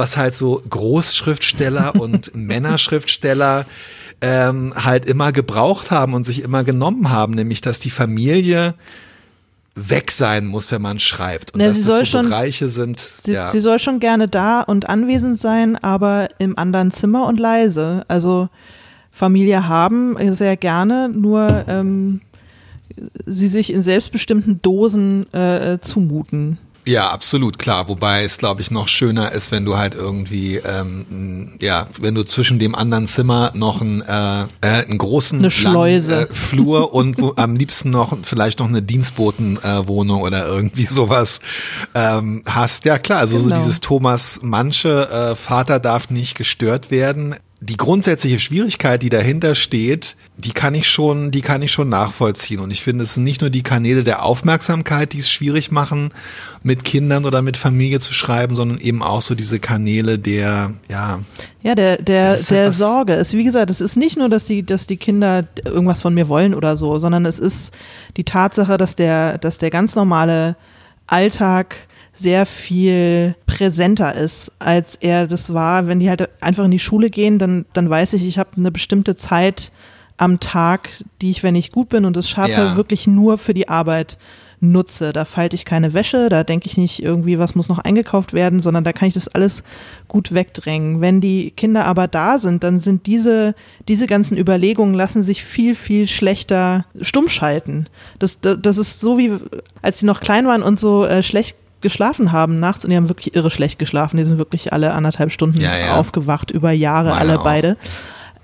was 0.00 0.16
halt 0.16 0.36
so 0.36 0.62
Großschriftsteller 0.68 1.94
und 2.00 2.34
Männerschriftsteller 2.34 3.66
ähm, 4.20 4.72
halt 4.74 5.04
immer 5.06 5.32
gebraucht 5.32 5.90
haben 5.90 6.14
und 6.14 6.24
sich 6.24 6.42
immer 6.42 6.64
genommen 6.64 7.10
haben, 7.10 7.34
nämlich 7.34 7.60
dass 7.60 7.78
die 7.78 7.90
Familie 7.90 8.74
weg 9.76 10.10
sein 10.10 10.46
muss, 10.46 10.72
wenn 10.72 10.82
man 10.82 10.98
schreibt. 10.98 11.52
Und 11.54 11.60
Na, 11.60 11.66
dass 11.66 11.76
sie 11.76 11.82
soll 11.82 12.00
das 12.00 12.10
so 12.10 12.18
schon, 12.18 12.28
Bereiche 12.28 12.68
sind. 12.68 12.98
Sie, 13.20 13.32
ja. 13.32 13.46
sie 13.46 13.60
soll 13.60 13.78
schon 13.78 14.00
gerne 14.00 14.26
da 14.26 14.62
und 14.62 14.88
anwesend 14.88 15.40
sein, 15.40 15.76
aber 15.76 16.28
im 16.38 16.58
anderen 16.58 16.90
Zimmer 16.90 17.26
und 17.26 17.38
leise. 17.38 18.04
Also 18.08 18.48
Familie 19.10 19.68
haben 19.68 20.16
sehr 20.34 20.56
gerne, 20.56 21.08
nur 21.08 21.64
ähm, 21.68 22.20
sie 23.26 23.48
sich 23.48 23.72
in 23.72 23.82
selbstbestimmten 23.82 24.60
Dosen 24.60 25.32
äh, 25.32 25.78
zumuten. 25.80 26.58
Ja, 26.86 27.10
absolut, 27.10 27.58
klar. 27.58 27.88
Wobei 27.88 28.24
es, 28.24 28.38
glaube 28.38 28.62
ich, 28.62 28.70
noch 28.70 28.88
schöner 28.88 29.32
ist, 29.32 29.52
wenn 29.52 29.64
du 29.64 29.76
halt 29.76 29.94
irgendwie, 29.94 30.56
ähm, 30.56 31.52
ja, 31.60 31.86
wenn 32.00 32.14
du 32.14 32.24
zwischen 32.24 32.58
dem 32.58 32.74
anderen 32.74 33.06
Zimmer 33.06 33.52
noch 33.54 33.80
einen, 33.80 34.00
äh, 34.00 34.42
äh, 34.42 34.46
einen 34.86 34.98
großen 34.98 35.38
eine 35.38 35.50
Schleuse. 35.50 36.12
Langen, 36.12 36.30
äh, 36.30 36.34
Flur 36.34 36.94
und 36.94 37.20
wo, 37.20 37.34
am 37.36 37.54
liebsten 37.54 37.90
noch 37.90 38.16
vielleicht 38.22 38.60
noch 38.60 38.68
eine 38.68 38.82
Dienstbotenwohnung 38.82 40.20
äh, 40.20 40.24
oder 40.24 40.46
irgendwie 40.46 40.86
sowas 40.86 41.40
ähm, 41.94 42.42
hast. 42.46 42.84
Ja, 42.86 42.98
klar, 42.98 43.20
also 43.20 43.36
genau. 43.36 43.56
so 43.56 43.62
dieses 43.62 43.80
Thomas 43.80 44.40
Manche, 44.42 45.08
äh, 45.10 45.34
Vater 45.36 45.80
darf 45.80 46.10
nicht 46.10 46.34
gestört 46.34 46.90
werden 46.90 47.36
die 47.62 47.76
grundsätzliche 47.76 48.38
Schwierigkeit, 48.38 49.02
die 49.02 49.10
dahinter 49.10 49.54
steht, 49.54 50.16
die 50.38 50.52
kann 50.52 50.74
ich 50.74 50.88
schon, 50.88 51.30
die 51.30 51.42
kann 51.42 51.60
ich 51.60 51.70
schon 51.70 51.90
nachvollziehen. 51.90 52.58
Und 52.58 52.70
ich 52.70 52.82
finde, 52.82 53.04
es 53.04 53.14
sind 53.14 53.24
nicht 53.24 53.42
nur 53.42 53.50
die 53.50 53.62
Kanäle 53.62 54.02
der 54.02 54.24
Aufmerksamkeit, 54.24 55.12
die 55.12 55.18
es 55.18 55.30
schwierig 55.30 55.70
machen, 55.70 56.08
mit 56.62 56.84
Kindern 56.84 57.26
oder 57.26 57.42
mit 57.42 57.58
Familie 57.58 58.00
zu 58.00 58.14
schreiben, 58.14 58.54
sondern 58.54 58.78
eben 58.78 59.02
auch 59.02 59.20
so 59.20 59.34
diese 59.34 59.60
Kanäle 59.60 60.18
der, 60.18 60.72
ja. 60.88 61.20
Ja, 61.62 61.74
der, 61.74 61.98
der, 61.98 62.30
halt 62.30 62.50
der 62.50 62.72
Sorge. 62.72 63.12
Es, 63.12 63.34
wie 63.34 63.44
gesagt, 63.44 63.70
es 63.70 63.82
ist 63.82 63.96
nicht 63.96 64.16
nur, 64.16 64.30
dass 64.30 64.46
die, 64.46 64.64
dass 64.64 64.86
die 64.86 64.96
Kinder 64.96 65.46
irgendwas 65.62 66.00
von 66.00 66.14
mir 66.14 66.28
wollen 66.28 66.54
oder 66.54 66.78
so, 66.78 66.96
sondern 66.96 67.26
es 67.26 67.38
ist 67.38 67.74
die 68.16 68.24
Tatsache, 68.24 68.78
dass 68.78 68.96
der, 68.96 69.36
dass 69.36 69.58
der 69.58 69.68
ganz 69.68 69.94
normale 69.94 70.56
Alltag 71.06 71.76
sehr 72.20 72.46
viel 72.46 73.34
präsenter 73.46 74.14
ist, 74.14 74.52
als 74.58 74.94
er 74.96 75.26
das 75.26 75.52
war. 75.52 75.86
Wenn 75.86 76.00
die 76.00 76.08
halt 76.08 76.28
einfach 76.40 76.64
in 76.64 76.70
die 76.70 76.78
Schule 76.78 77.10
gehen, 77.10 77.38
dann, 77.38 77.64
dann 77.72 77.88
weiß 77.90 78.12
ich, 78.14 78.26
ich 78.26 78.38
habe 78.38 78.50
eine 78.56 78.70
bestimmte 78.70 79.16
Zeit 79.16 79.72
am 80.16 80.38
Tag, 80.38 80.90
die 81.22 81.30
ich, 81.30 81.42
wenn 81.42 81.54
ich 81.54 81.72
gut 81.72 81.88
bin 81.88 82.04
und 82.04 82.16
es 82.16 82.28
schaffe, 82.28 82.52
Ja. 82.52 82.76
wirklich 82.76 83.06
nur 83.06 83.38
für 83.38 83.54
die 83.54 83.68
Arbeit 83.68 84.18
nutze. 84.62 85.14
Da 85.14 85.24
falte 85.24 85.56
ich 85.56 85.64
keine 85.64 85.94
Wäsche, 85.94 86.28
da 86.28 86.44
denke 86.44 86.66
ich 86.66 86.76
nicht 86.76 87.02
irgendwie, 87.02 87.38
was 87.38 87.54
muss 87.54 87.70
noch 87.70 87.78
eingekauft 87.78 88.34
werden, 88.34 88.60
sondern 88.60 88.84
da 88.84 88.92
kann 88.92 89.08
ich 89.08 89.14
das 89.14 89.28
alles 89.28 89.64
gut 90.06 90.34
wegdrängen. 90.34 91.00
Wenn 91.00 91.22
die 91.22 91.50
Kinder 91.52 91.86
aber 91.86 92.06
da 92.08 92.36
sind, 92.36 92.62
dann 92.62 92.78
sind 92.78 93.06
diese, 93.06 93.54
diese 93.88 94.06
ganzen 94.06 94.36
Überlegungen 94.36 94.92
lassen 94.92 95.22
sich 95.22 95.42
viel, 95.44 95.74
viel 95.74 96.06
schlechter 96.06 96.84
stumm 97.00 97.30
schalten. 97.30 97.86
Das, 98.18 98.38
das, 98.42 98.58
das 98.60 98.76
ist 98.76 99.00
so 99.00 99.16
wie, 99.16 99.32
als 99.80 100.00
sie 100.00 100.06
noch 100.06 100.20
klein 100.20 100.46
waren 100.46 100.62
und 100.62 100.78
so 100.78 101.06
äh, 101.06 101.22
schlecht 101.22 101.56
geschlafen 101.80 102.32
haben 102.32 102.58
nachts 102.60 102.84
und 102.84 102.90
die 102.90 102.96
haben 102.96 103.08
wirklich 103.08 103.34
irre 103.34 103.50
schlecht 103.50 103.78
geschlafen. 103.78 104.16
Die 104.16 104.24
sind 104.24 104.38
wirklich 104.38 104.72
alle 104.72 104.92
anderthalb 104.92 105.32
Stunden 105.32 105.60
Ja, 105.60 105.76
ja. 105.78 105.96
aufgewacht, 105.96 106.50
über 106.50 106.72
Jahre, 106.72 107.10
Meine 107.10 107.20
alle 107.20 107.38
auch. 107.40 107.44
beide. 107.44 107.76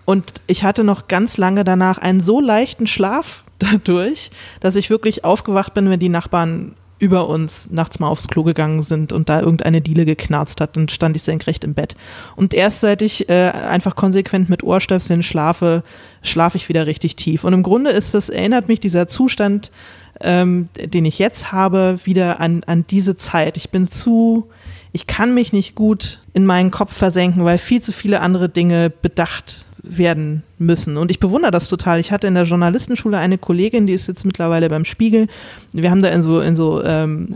Und 0.04 0.34
ich 0.46 0.62
hatte 0.62 0.84
noch 0.84 1.08
ganz 1.08 1.36
lange 1.36 1.64
danach 1.64 1.98
einen 1.98 2.20
so 2.20 2.40
leichten 2.40 2.86
Schlaf 2.86 3.44
dadurch, 3.58 4.30
dass 4.60 4.76
ich 4.76 4.90
wirklich 4.90 5.24
aufgewacht 5.24 5.74
bin, 5.74 5.90
wenn 5.90 6.00
die 6.00 6.08
Nachbarn 6.08 6.74
über 6.98 7.28
uns 7.28 7.68
nachts 7.70 7.98
mal 7.98 8.08
aufs 8.08 8.26
Klo 8.28 8.42
gegangen 8.42 8.82
sind 8.82 9.12
und 9.12 9.28
da 9.28 9.40
irgendeine 9.40 9.82
Diele 9.82 10.06
geknarzt 10.06 10.62
hat, 10.62 10.76
dann 10.76 10.88
stand 10.88 11.14
ich 11.14 11.22
senkrecht 11.24 11.62
im 11.62 11.74
Bett. 11.74 11.94
Und 12.36 12.54
erst 12.54 12.80
seit 12.80 13.02
ich 13.02 13.28
äh, 13.28 13.50
einfach 13.50 13.96
konsequent 13.96 14.48
mit 14.48 14.62
Ohrstöpseln 14.62 15.22
schlafe, 15.22 15.82
schlafe 16.22 16.56
ich 16.56 16.70
wieder 16.70 16.86
richtig 16.86 17.16
tief. 17.16 17.44
Und 17.44 17.52
im 17.52 17.62
Grunde 17.62 17.90
ist 17.90 18.14
das, 18.14 18.30
erinnert 18.30 18.68
mich 18.68 18.80
dieser 18.80 19.08
Zustand, 19.08 19.70
ähm, 20.20 20.66
den 20.76 21.04
ich 21.04 21.18
jetzt 21.18 21.52
habe, 21.52 21.98
wieder 22.04 22.40
an, 22.40 22.62
an 22.66 22.84
diese 22.88 23.16
Zeit. 23.16 23.56
Ich 23.56 23.70
bin 23.70 23.88
zu, 23.88 24.48
ich 24.92 25.06
kann 25.06 25.34
mich 25.34 25.52
nicht 25.52 25.74
gut 25.74 26.20
in 26.32 26.46
meinen 26.46 26.70
Kopf 26.70 26.94
versenken, 26.94 27.44
weil 27.44 27.58
viel 27.58 27.82
zu 27.82 27.92
viele 27.92 28.20
andere 28.20 28.48
Dinge 28.48 28.90
bedacht 28.90 29.66
werden 29.86 30.42
müssen. 30.58 30.96
Und 30.96 31.10
ich 31.10 31.20
bewundere 31.20 31.50
das 31.50 31.68
total. 31.68 32.00
Ich 32.00 32.10
hatte 32.10 32.26
in 32.26 32.34
der 32.34 32.42
Journalistenschule 32.42 33.18
eine 33.18 33.38
Kollegin, 33.38 33.86
die 33.86 33.92
ist 33.92 34.08
jetzt 34.08 34.24
mittlerweile 34.24 34.68
beim 34.68 34.84
Spiegel. 34.84 35.28
Wir 35.72 35.90
haben 35.90 36.02
da 36.02 36.08
in 36.08 36.22
so, 36.22 36.40
in 36.40 36.56
so 36.56 36.82
ähm, 36.82 37.28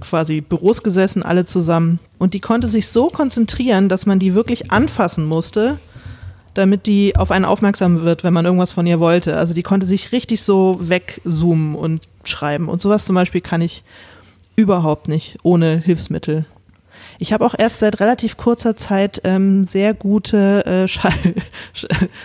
quasi 0.00 0.40
Büros 0.42 0.82
gesessen, 0.82 1.22
alle 1.22 1.46
zusammen. 1.46 1.98
Und 2.18 2.34
die 2.34 2.40
konnte 2.40 2.68
sich 2.68 2.88
so 2.88 3.08
konzentrieren, 3.08 3.88
dass 3.88 4.04
man 4.04 4.18
die 4.18 4.34
wirklich 4.34 4.70
anfassen 4.70 5.24
musste, 5.24 5.78
damit 6.54 6.86
die 6.86 7.16
auf 7.16 7.30
einen 7.30 7.44
aufmerksam 7.44 8.02
wird, 8.02 8.24
wenn 8.24 8.32
man 8.32 8.44
irgendwas 8.44 8.72
von 8.72 8.86
ihr 8.86 9.00
wollte. 9.00 9.36
Also 9.36 9.54
die 9.54 9.62
konnte 9.62 9.86
sich 9.86 10.12
richtig 10.12 10.42
so 10.42 10.78
wegzoomen 10.80 11.74
und 11.74 12.02
schreiben. 12.28 12.68
Und 12.68 12.80
sowas 12.80 13.04
zum 13.04 13.14
Beispiel 13.14 13.40
kann 13.40 13.60
ich 13.60 13.82
überhaupt 14.56 15.08
nicht 15.08 15.38
ohne 15.42 15.78
Hilfsmittel. 15.78 16.46
Ich 17.18 17.32
habe 17.32 17.44
auch 17.44 17.54
erst 17.56 17.80
seit 17.80 18.00
relativ 18.00 18.36
kurzer 18.36 18.76
Zeit 18.76 19.20
ähm, 19.24 19.64
sehr 19.64 19.94
gute 19.94 20.64
äh, 20.66 20.88
Schall, 20.88 21.12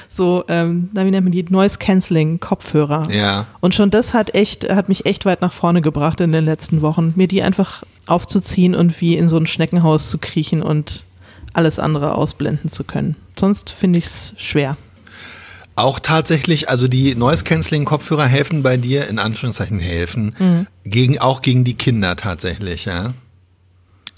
so, 0.10 0.43
ähm, 0.48 0.89
wie 0.93 1.12
nennt 1.12 1.25
man 1.25 1.31
die, 1.31 1.43
Noise 1.43 1.77
Cancelling 1.77 2.39
Kopfhörer. 2.39 3.10
Ja. 3.12 3.48
Und 3.60 3.75
schon 3.75 3.89
das 3.89 4.13
hat 4.13 4.34
echt, 4.36 4.70
hat 4.70 4.89
mich 4.89 5.05
echt 5.05 5.25
weit 5.25 5.41
nach 5.41 5.53
vorne 5.53 5.81
gebracht 5.81 6.20
in 6.22 6.31
den 6.31 6.46
letzten 6.46 6.81
Wochen, 6.81 7.13
mir 7.15 7.27
die 7.27 7.43
einfach 7.43 7.84
aufzuziehen 8.08 8.75
und 8.75 9.00
wie 9.01 9.17
in 9.17 9.29
so 9.29 9.38
ein 9.38 9.48
Schneckenhaus 9.48 10.10
zu 10.10 10.17
kriechen 10.17 10.62
und 10.63 11.05
alles 11.53 11.79
andere 11.79 12.15
ausblenden 12.15 12.72
zu 12.72 12.84
können. 12.84 13.15
Sonst 13.39 13.70
finde 13.70 14.00
ich 14.00 14.05
es 14.05 14.34
schwer. 14.38 14.77
Auch 15.75 16.00
tatsächlich, 16.00 16.70
also 16.70 16.88
die 16.88 17.16
Noise 17.16 17.44
Cancelling 17.44 17.86
Kopfhörer 17.86 18.25
helfen 18.25 18.62
bei 18.62 18.78
dir, 18.78 19.08
in 19.08 19.20
Anführungszeichen 19.20 19.80
helfen, 19.80 20.36
Mhm. 20.38 20.68
gegen, 20.84 21.20
auch 21.20 21.42
gegen 21.42 21.63
die 21.63 21.75
Kinder 21.75 22.16
tatsächlich, 22.16 22.86
ja. 22.86 23.13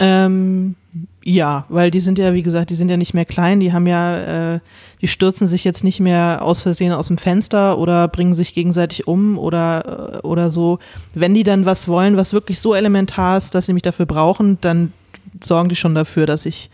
Ähm, 0.00 0.74
ja, 1.22 1.64
weil 1.68 1.90
die 1.90 2.00
sind 2.00 2.18
ja, 2.18 2.34
wie 2.34 2.42
gesagt, 2.42 2.70
die 2.70 2.74
sind 2.74 2.88
ja 2.90 2.96
nicht 2.96 3.14
mehr 3.14 3.24
klein, 3.24 3.60
die 3.60 3.72
haben 3.72 3.86
ja, 3.86 4.54
äh, 4.54 4.60
die 5.00 5.08
stürzen 5.08 5.46
sich 5.46 5.64
jetzt 5.64 5.84
nicht 5.84 6.00
mehr 6.00 6.40
aus 6.42 6.60
Versehen 6.60 6.92
aus 6.92 7.06
dem 7.06 7.18
Fenster 7.18 7.78
oder 7.78 8.08
bringen 8.08 8.34
sich 8.34 8.52
gegenseitig 8.54 9.06
um 9.06 9.38
oder, 9.38 10.20
äh, 10.22 10.26
oder 10.26 10.50
so. 10.50 10.78
Wenn 11.14 11.34
die 11.34 11.44
dann 11.44 11.64
was 11.66 11.88
wollen, 11.88 12.16
was 12.16 12.32
wirklich 12.32 12.58
so 12.58 12.74
elementar 12.74 13.38
ist, 13.38 13.54
dass 13.54 13.66
sie 13.66 13.72
mich 13.72 13.82
dafür 13.82 14.06
brauchen, 14.06 14.58
dann 14.60 14.92
sorgen 15.42 15.68
die 15.68 15.76
schon 15.76 15.94
dafür, 15.94 16.26
dass 16.26 16.44
ich 16.46 16.70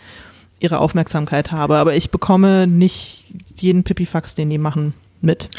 ihre 0.60 0.78
Aufmerksamkeit 0.78 1.50
habe. 1.50 1.78
Aber 1.78 1.94
ich 1.94 2.10
bekomme 2.10 2.66
nicht 2.66 3.24
jeden 3.56 3.82
Pipifax, 3.82 4.34
den 4.34 4.50
die 4.50 4.58
machen, 4.58 4.94
mit. 5.20 5.50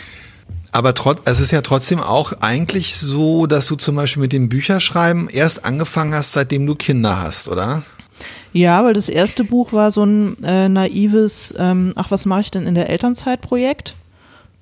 Aber 0.71 0.93
trotz, 0.93 1.21
es 1.25 1.39
ist 1.39 1.51
ja 1.51 1.61
trotzdem 1.61 1.99
auch 1.99 2.33
eigentlich 2.39 2.95
so, 2.95 3.45
dass 3.45 3.67
du 3.67 3.75
zum 3.75 3.95
Beispiel 3.95 4.21
mit 4.21 4.31
dem 4.31 4.47
Bücherschreiben 4.47 5.27
erst 5.27 5.65
angefangen 5.65 6.13
hast, 6.13 6.31
seitdem 6.31 6.65
du 6.65 6.75
Kinder 6.75 7.19
hast, 7.19 7.49
oder? 7.49 7.83
Ja, 8.53 8.83
weil 8.83 8.93
das 8.93 9.09
erste 9.09 9.43
Buch 9.43 9.73
war 9.73 9.91
so 9.91 10.03
ein 10.03 10.41
äh, 10.43 10.69
naives, 10.69 11.53
ähm, 11.57 11.93
ach, 11.95 12.11
was 12.11 12.25
mache 12.25 12.41
ich 12.41 12.51
denn 12.51 12.67
in 12.67 12.75
der 12.75 12.89
Elternzeit-Projekt? 12.89 13.95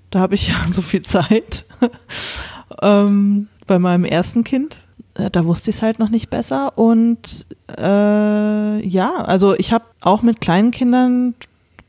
Da 0.09 0.19
habe 0.19 0.35
ich 0.35 0.47
ja 0.49 0.55
so 0.71 0.81
viel 0.81 1.03
Zeit. 1.03 1.65
ähm, 2.81 3.47
bei 3.67 3.77
meinem 3.77 4.05
ersten 4.05 4.43
Kind. 4.43 4.87
Äh, 5.19 5.29
da 5.29 5.45
wusste 5.45 5.69
ich 5.69 5.77
es 5.77 5.81
halt 5.81 5.99
noch 5.99 6.09
nicht 6.09 6.29
besser. 6.29 6.77
Und 6.77 7.45
äh, 7.77 8.87
ja, 8.87 9.11
also 9.17 9.55
ich 9.55 9.71
habe 9.71 9.85
auch 10.01 10.21
mit 10.21 10.41
kleinen 10.41 10.71
Kindern 10.71 11.35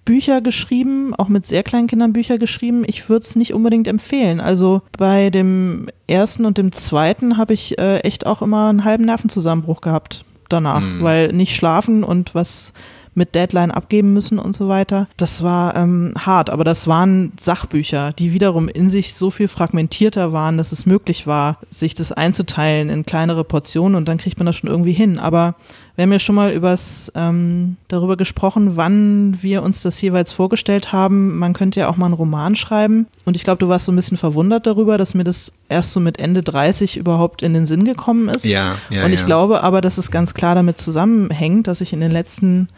Bücher 0.05 0.41
geschrieben, 0.41 1.15
auch 1.15 1.29
mit 1.29 1.47
sehr 1.47 1.63
kleinen 1.63 1.87
Kindern 1.87 2.13
Bücher 2.13 2.39
geschrieben. 2.39 2.85
Ich 2.87 3.09
würde 3.09 3.25
es 3.25 3.37
nicht 3.37 3.55
unbedingt 3.55 3.87
empfehlen. 3.87 4.41
Also 4.41 4.83
bei 4.99 5.31
dem 5.31 5.89
ersten 6.07 6.45
und 6.47 6.59
dem 6.59 6.73
zweiten 6.73 7.37
habe 7.37 7.55
ich 7.55 7.79
äh, 7.79 7.99
echt 7.99 8.27
auch 8.27 8.43
immer 8.43 8.69
einen 8.69 8.85
halben 8.85 9.05
Nervenzusammenbruch 9.05 9.81
gehabt 9.81 10.25
danach, 10.49 10.83
weil 11.01 11.29
nicht 11.29 11.55
schlafen 11.55 12.03
und 12.03 12.35
was 12.35 12.73
mit 13.15 13.35
Deadline 13.35 13.71
abgeben 13.71 14.13
müssen 14.13 14.39
und 14.39 14.55
so 14.55 14.69
weiter. 14.69 15.09
Das 15.17 15.43
war 15.43 15.77
ähm, 15.77 16.15
hart, 16.19 16.51
aber 16.51 16.65
das 16.65 16.87
waren 16.87 17.33
Sachbücher, 17.39 18.13
die 18.13 18.33
wiederum 18.33 18.69
in 18.69 18.89
sich 18.89 19.15
so 19.15 19.31
viel 19.31 19.49
fragmentierter 19.49 20.33
waren, 20.33 20.59
dass 20.59 20.73
es 20.73 20.87
möglich 20.87 21.27
war, 21.27 21.59
sich 21.69 21.95
das 21.95 22.13
einzuteilen 22.13 22.89
in 22.89 23.07
kleinere 23.07 23.45
Portionen 23.45 23.97
und 23.97 24.07
dann 24.07 24.19
kriegt 24.19 24.39
man 24.39 24.47
das 24.47 24.57
schon 24.57 24.71
irgendwie 24.71 24.93
hin. 24.93 25.19
Aber 25.19 25.55
wir 26.01 26.05
haben 26.05 26.13
ja 26.13 26.19
schon 26.19 26.35
mal 26.35 26.51
übers, 26.51 27.13
ähm, 27.15 27.77
darüber 27.89 28.17
gesprochen, 28.17 28.79
wann 28.79 29.37
wir 29.43 29.63
uns 29.63 29.83
das 29.83 30.01
jeweils 30.01 30.33
vorgestellt 30.33 30.95
haben. 30.95 31.37
Man 31.37 31.53
könnte 31.53 31.81
ja 31.81 31.91
auch 31.91 31.99
mal 31.99 32.07
einen 32.07 32.15
Roman 32.15 32.57
schreiben. 32.57 33.07
Und 33.27 33.37
ich 33.37 33.45
glaube, 33.45 33.59
du 33.59 33.69
warst 33.69 33.85
so 33.85 33.93
ein 33.93 33.97
bisschen 33.97 34.17
verwundert 34.17 34.67
darüber, 34.67 34.97
dass 34.97 35.13
mir 35.13 35.25
das 35.25 35.53
erst 35.69 35.93
so 35.93 36.01
mit 36.01 36.19
Ende 36.19 36.43
30 36.43 36.97
überhaupt 36.97 37.43
in 37.43 37.53
den 37.53 37.67
Sinn 37.67 37.85
gekommen 37.85 38.31
ist. 38.31 38.47
Ja, 38.47 38.77
ja, 38.89 39.05
Und 39.05 39.13
ich 39.13 39.21
ja. 39.21 39.27
glaube 39.27 39.63
aber, 39.63 39.83
dass 39.83 39.99
es 39.99 40.11
ganz 40.11 40.33
klar 40.33 40.55
damit 40.55 40.81
zusammenhängt, 40.81 41.67
dass 41.67 41.83
ich 41.83 41.93
in 41.93 42.01
den 42.01 42.13
letzten 42.13 42.69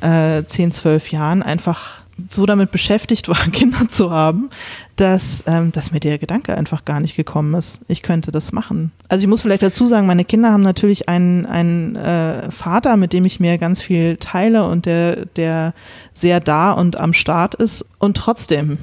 äh, 0.00 0.42
10, 0.42 0.72
12 0.72 1.12
Jahren 1.12 1.42
einfach 1.42 2.00
so 2.28 2.46
damit 2.46 2.70
beschäftigt 2.70 3.28
war, 3.28 3.36
Kinder 3.52 3.88
zu 3.88 4.10
haben, 4.10 4.50
dass, 4.96 5.44
ähm, 5.46 5.72
dass 5.72 5.92
mir 5.92 6.00
der 6.00 6.18
Gedanke 6.18 6.56
einfach 6.56 6.84
gar 6.84 7.00
nicht 7.00 7.16
gekommen 7.16 7.54
ist. 7.54 7.80
Ich 7.88 8.02
könnte 8.02 8.32
das 8.32 8.52
machen. 8.52 8.92
Also 9.08 9.22
ich 9.22 9.28
muss 9.28 9.42
vielleicht 9.42 9.62
dazu 9.62 9.86
sagen, 9.86 10.06
meine 10.06 10.24
Kinder 10.24 10.52
haben 10.52 10.62
natürlich 10.62 11.08
einen, 11.08 11.46
einen 11.46 11.96
äh, 11.96 12.50
Vater, 12.50 12.96
mit 12.96 13.12
dem 13.12 13.24
ich 13.24 13.40
mir 13.40 13.58
ganz 13.58 13.82
viel 13.82 14.16
teile 14.16 14.64
und 14.66 14.86
der, 14.86 15.26
der 15.26 15.74
sehr 16.14 16.40
da 16.40 16.72
und 16.72 16.98
am 16.98 17.12
Start 17.12 17.54
ist. 17.54 17.84
Und 17.98 18.16
trotzdem 18.16 18.78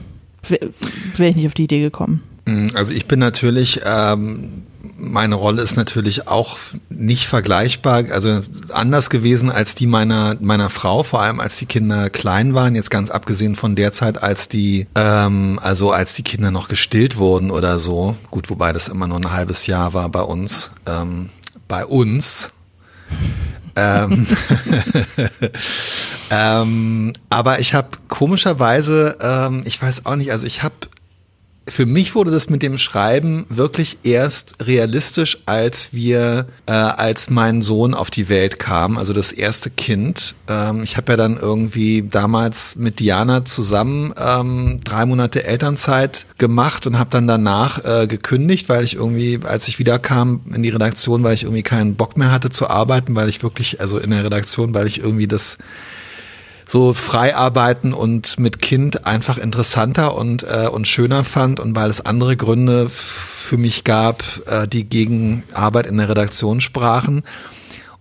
wäre 0.47 0.69
wär 1.15 1.29
ich 1.29 1.35
nicht 1.35 1.47
auf 1.47 1.53
die 1.53 1.63
Idee 1.63 1.81
gekommen. 1.81 2.23
Also 2.73 2.93
ich 2.93 3.05
bin 3.05 3.19
natürlich, 3.19 3.81
ähm, 3.85 4.63
meine 4.99 5.35
Rolle 5.35 5.61
ist 5.61 5.77
natürlich 5.77 6.27
auch 6.27 6.57
nicht 6.89 7.27
vergleichbar, 7.27 8.05
also 8.11 8.41
anders 8.71 9.09
gewesen 9.09 9.49
als 9.49 9.75
die 9.75 9.87
meiner 9.87 10.35
meiner 10.39 10.69
Frau, 10.69 11.03
vor 11.03 11.21
allem 11.21 11.39
als 11.39 11.57
die 11.57 11.65
Kinder 11.65 12.09
klein 12.09 12.53
waren. 12.53 12.75
Jetzt 12.75 12.91
ganz 12.91 13.09
abgesehen 13.09 13.55
von 13.55 13.75
der 13.75 13.91
Zeit, 13.93 14.21
als 14.21 14.47
die, 14.47 14.87
ähm, 14.95 15.59
also 15.61 15.91
als 15.91 16.15
die 16.15 16.23
Kinder 16.23 16.51
noch 16.51 16.67
gestillt 16.67 17.17
wurden 17.17 17.51
oder 17.51 17.79
so. 17.79 18.15
Gut, 18.31 18.49
wobei 18.49 18.73
das 18.73 18.87
immer 18.87 19.07
nur 19.07 19.17
ein 19.17 19.31
halbes 19.31 19.67
Jahr 19.67 19.93
war 19.93 20.09
bei 20.09 20.21
uns. 20.21 20.71
Ähm, 20.85 21.29
bei 21.67 21.85
uns. 21.85 22.51
ähm, 23.75 24.27
ähm, 26.29 27.13
aber 27.29 27.59
ich 27.59 27.73
habe 27.73 27.89
komischerweise, 28.07 29.17
ähm, 29.21 29.61
ich 29.65 29.81
weiß 29.81 30.05
auch 30.05 30.15
nicht, 30.15 30.31
also 30.31 30.45
ich 30.45 30.63
habe 30.63 30.75
für 31.69 31.85
mich 31.85 32.15
wurde 32.15 32.31
das 32.31 32.49
mit 32.49 32.61
dem 32.61 32.77
Schreiben 32.77 33.45
wirklich 33.49 33.99
erst 34.03 34.65
realistisch, 34.65 35.39
als 35.45 35.93
wir, 35.93 36.47
äh, 36.65 36.71
als 36.71 37.29
mein 37.29 37.61
Sohn 37.61 37.93
auf 37.93 38.11
die 38.11 38.29
Welt 38.29 38.59
kam, 38.59 38.97
also 38.97 39.13
das 39.13 39.31
erste 39.31 39.69
Kind. 39.69 40.35
Ähm, 40.47 40.83
ich 40.83 40.97
habe 40.97 41.13
ja 41.13 41.17
dann 41.17 41.37
irgendwie 41.37 42.03
damals 42.09 42.75
mit 42.75 42.99
Diana 42.99 43.45
zusammen 43.45 44.13
ähm, 44.17 44.79
drei 44.83 45.05
Monate 45.05 45.43
Elternzeit 45.43 46.25
gemacht 46.37 46.87
und 46.87 46.97
habe 46.97 47.09
dann 47.09 47.27
danach 47.27 47.83
äh, 47.83 48.07
gekündigt, 48.07 48.69
weil 48.69 48.83
ich 48.83 48.95
irgendwie, 48.95 49.39
als 49.43 49.67
ich 49.67 49.79
wiederkam 49.79 50.41
in 50.53 50.63
die 50.63 50.69
Redaktion, 50.69 51.23
weil 51.23 51.35
ich 51.35 51.43
irgendwie 51.43 51.63
keinen 51.63 51.95
Bock 51.95 52.17
mehr 52.17 52.31
hatte 52.31 52.49
zu 52.49 52.69
arbeiten, 52.69 53.15
weil 53.15 53.29
ich 53.29 53.43
wirklich, 53.43 53.79
also 53.79 53.99
in 53.99 54.11
der 54.11 54.23
Redaktion, 54.23 54.73
weil 54.73 54.87
ich 54.87 54.99
irgendwie 54.99 55.27
das 55.27 55.57
so 56.69 56.93
frei 56.93 57.35
arbeiten 57.35 57.93
und 57.93 58.39
mit 58.39 58.61
Kind 58.61 59.07
einfach 59.07 59.39
interessanter 59.39 60.13
und, 60.13 60.43
äh, 60.43 60.67
und 60.71 60.87
schöner 60.87 61.23
fand 61.23 61.59
und 61.59 61.75
weil 61.75 61.89
es 61.89 62.05
andere 62.05 62.37
Gründe 62.37 62.89
für 62.89 63.57
mich 63.57 63.83
gab, 63.83 64.23
äh, 64.45 64.67
die 64.67 64.83
gegen 64.83 65.41
Arbeit 65.51 65.87
in 65.87 65.97
der 65.97 66.09
Redaktion 66.09 66.61
sprachen. 66.61 67.23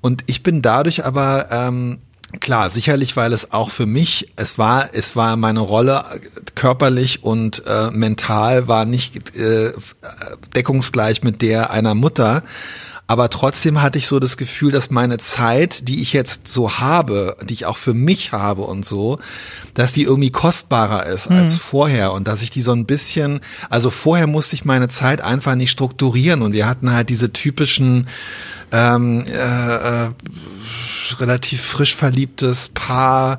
Und 0.02 0.22
ich 0.26 0.42
bin 0.42 0.60
dadurch 0.60 1.04
aber 1.04 1.48
ähm, 1.50 1.98
Klar, 2.40 2.68
sicherlich, 2.68 3.16
weil 3.16 3.32
es 3.32 3.52
auch 3.52 3.70
für 3.70 3.86
mich, 3.86 4.34
es 4.36 4.58
war, 4.58 4.90
es 4.92 5.16
war 5.16 5.38
meine 5.38 5.60
Rolle 5.60 6.04
körperlich 6.54 7.24
und 7.24 7.62
äh, 7.66 7.90
mental 7.90 8.68
war 8.68 8.84
nicht 8.84 9.34
äh, 9.34 9.72
deckungsgleich 10.54 11.22
mit 11.22 11.40
der 11.40 11.70
einer 11.70 11.94
Mutter. 11.94 12.42
Aber 13.10 13.30
trotzdem 13.30 13.80
hatte 13.80 13.96
ich 13.96 14.06
so 14.06 14.20
das 14.20 14.36
Gefühl, 14.36 14.70
dass 14.70 14.90
meine 14.90 15.16
Zeit, 15.16 15.88
die 15.88 16.02
ich 16.02 16.12
jetzt 16.12 16.46
so 16.46 16.78
habe, 16.78 17.38
die 17.42 17.54
ich 17.54 17.64
auch 17.64 17.78
für 17.78 17.94
mich 17.94 18.32
habe 18.32 18.62
und 18.62 18.84
so, 18.84 19.18
dass 19.72 19.94
die 19.94 20.02
irgendwie 20.02 20.30
kostbarer 20.30 21.06
ist 21.06 21.30
mhm. 21.30 21.38
als 21.38 21.56
vorher 21.56 22.12
und 22.12 22.28
dass 22.28 22.42
ich 22.42 22.50
die 22.50 22.60
so 22.60 22.72
ein 22.72 22.84
bisschen, 22.84 23.40
also 23.70 23.88
vorher 23.88 24.26
musste 24.26 24.54
ich 24.56 24.66
meine 24.66 24.90
Zeit 24.90 25.22
einfach 25.22 25.54
nicht 25.54 25.70
strukturieren 25.70 26.42
und 26.42 26.52
wir 26.52 26.66
hatten 26.66 26.92
halt 26.92 27.08
diese 27.08 27.32
typischen 27.32 28.08
ähm, 28.72 29.24
äh, 29.26 30.04
äh, 30.04 30.10
relativ 31.18 31.62
frisch 31.62 31.96
verliebtes 31.96 32.68
Paar, 32.74 33.38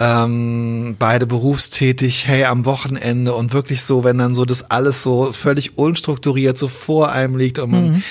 ähm, 0.00 0.96
beide 0.98 1.28
berufstätig, 1.28 2.26
hey, 2.26 2.44
am 2.46 2.64
Wochenende 2.64 3.34
und 3.34 3.52
wirklich 3.52 3.82
so, 3.82 4.02
wenn 4.02 4.18
dann 4.18 4.34
so 4.34 4.44
das 4.44 4.68
alles 4.68 5.04
so 5.04 5.32
völlig 5.32 5.78
unstrukturiert 5.78 6.58
so 6.58 6.66
vor 6.66 7.12
einem 7.12 7.36
liegt 7.36 7.60
und 7.60 7.70
man 7.70 7.90
mhm 7.90 8.02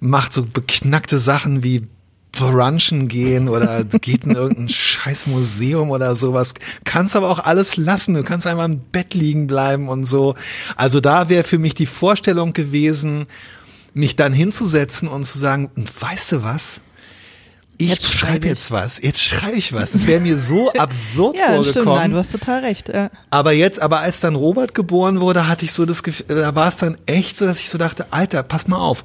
macht 0.00 0.32
so 0.32 0.44
beknackte 0.44 1.18
Sachen 1.18 1.62
wie 1.62 1.86
brunchen 2.32 3.08
gehen 3.08 3.48
oder 3.48 3.84
geht 4.00 4.24
in 4.24 4.32
irgendein 4.32 4.68
scheiß 4.68 5.26
Museum 5.26 5.90
oder 5.90 6.16
sowas. 6.16 6.54
Kannst 6.84 7.16
aber 7.16 7.28
auch 7.28 7.40
alles 7.40 7.76
lassen. 7.76 8.14
Du 8.14 8.22
kannst 8.22 8.46
einmal 8.46 8.66
im 8.66 8.80
Bett 8.80 9.14
liegen 9.14 9.46
bleiben 9.46 9.88
und 9.88 10.04
so. 10.04 10.34
Also 10.76 11.00
da 11.00 11.28
wäre 11.28 11.44
für 11.44 11.58
mich 11.58 11.74
die 11.74 11.86
Vorstellung 11.86 12.52
gewesen, 12.52 13.26
mich 13.92 14.16
dann 14.16 14.32
hinzusetzen 14.32 15.08
und 15.08 15.24
zu 15.24 15.38
sagen, 15.38 15.70
weißt 15.74 16.32
du 16.32 16.42
was? 16.42 16.80
Ich 17.76 17.98
schreibe 18.06 18.46
jetzt 18.46 18.70
was. 18.70 19.00
Jetzt 19.00 19.22
schreibe 19.22 19.56
ich 19.56 19.72
was. 19.72 19.92
Das 19.92 20.06
wäre 20.06 20.20
mir 20.20 20.38
so 20.38 20.70
absurd 20.78 21.38
ja, 21.38 21.46
vorgekommen. 21.46 21.70
Stimmt, 21.70 21.86
nein, 21.86 22.10
du 22.10 22.18
hast 22.18 22.30
total 22.30 22.60
recht. 22.60 22.90
Ja. 22.90 23.10
Aber 23.30 23.52
jetzt, 23.52 23.80
aber 23.80 24.00
als 24.00 24.20
dann 24.20 24.34
Robert 24.34 24.74
geboren 24.74 25.20
wurde, 25.20 25.48
hatte 25.48 25.64
ich 25.64 25.72
so 25.72 25.86
das 25.86 26.02
Gefühl, 26.02 26.26
da 26.28 26.54
war 26.54 26.68
es 26.68 26.76
dann 26.76 26.98
echt 27.06 27.38
so, 27.38 27.46
dass 27.46 27.58
ich 27.58 27.70
so 27.70 27.78
dachte, 27.78 28.12
Alter, 28.12 28.42
pass 28.42 28.68
mal 28.68 28.76
auf 28.76 29.02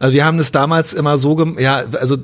also 0.00 0.14
wir 0.14 0.24
haben 0.24 0.38
das 0.38 0.50
damals 0.50 0.94
immer 0.94 1.18
so, 1.18 1.36
gemacht, 1.36 1.60
ja, 1.60 1.84
also 2.00 2.16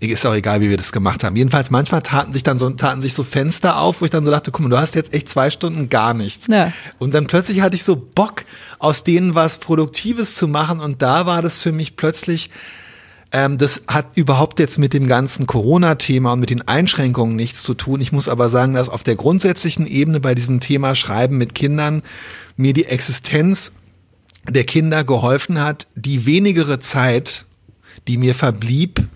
ist 0.00 0.26
auch 0.26 0.34
egal, 0.34 0.60
wie 0.60 0.68
wir 0.68 0.76
das 0.76 0.92
gemacht 0.92 1.24
haben. 1.24 1.34
Jedenfalls 1.34 1.70
manchmal 1.70 2.02
taten 2.02 2.34
sich 2.34 2.42
dann 2.42 2.58
so 2.58 2.68
taten 2.68 3.00
sich 3.00 3.14
so 3.14 3.24
Fenster 3.24 3.78
auf, 3.78 4.02
wo 4.02 4.04
ich 4.04 4.10
dann 4.10 4.26
so 4.26 4.30
dachte, 4.30 4.50
guck 4.52 4.60
mal, 4.60 4.68
du 4.68 4.76
hast 4.76 4.94
jetzt 4.94 5.14
echt 5.14 5.30
zwei 5.30 5.48
Stunden 5.48 5.88
gar 5.88 6.12
nichts. 6.12 6.46
Ja. 6.48 6.74
Und 6.98 7.14
dann 7.14 7.26
plötzlich 7.26 7.62
hatte 7.62 7.74
ich 7.74 7.84
so 7.84 7.96
Bock, 7.96 8.44
aus 8.78 9.02
denen 9.02 9.34
was 9.34 9.56
Produktives 9.56 10.34
zu 10.34 10.46
machen. 10.46 10.78
Und 10.80 11.00
da 11.00 11.24
war 11.24 11.40
das 11.40 11.58
für 11.58 11.72
mich 11.72 11.96
plötzlich 11.96 12.50
ähm, 13.32 13.58
das 13.58 13.82
hat 13.88 14.06
überhaupt 14.14 14.60
jetzt 14.60 14.78
mit 14.78 14.92
dem 14.92 15.08
ganzen 15.08 15.46
Corona-Thema 15.46 16.34
und 16.34 16.40
mit 16.40 16.50
den 16.50 16.68
Einschränkungen 16.68 17.34
nichts 17.34 17.62
zu 17.62 17.74
tun. 17.74 18.00
Ich 18.00 18.12
muss 18.12 18.28
aber 18.28 18.50
sagen, 18.50 18.74
dass 18.74 18.88
auf 18.88 19.02
der 19.02 19.16
grundsätzlichen 19.16 19.86
Ebene 19.86 20.20
bei 20.20 20.34
diesem 20.34 20.60
Thema 20.60 20.94
Schreiben 20.94 21.38
mit 21.38 21.54
Kindern 21.54 22.02
mir 22.56 22.72
die 22.72 22.84
Existenz 22.84 23.72
der 24.48 24.64
Kinder 24.64 25.04
geholfen 25.04 25.60
hat, 25.60 25.86
die 25.94 26.26
wenigere 26.26 26.78
Zeit, 26.78 27.44
die 28.08 28.18
mir 28.18 28.34
verblieb, 28.34 29.08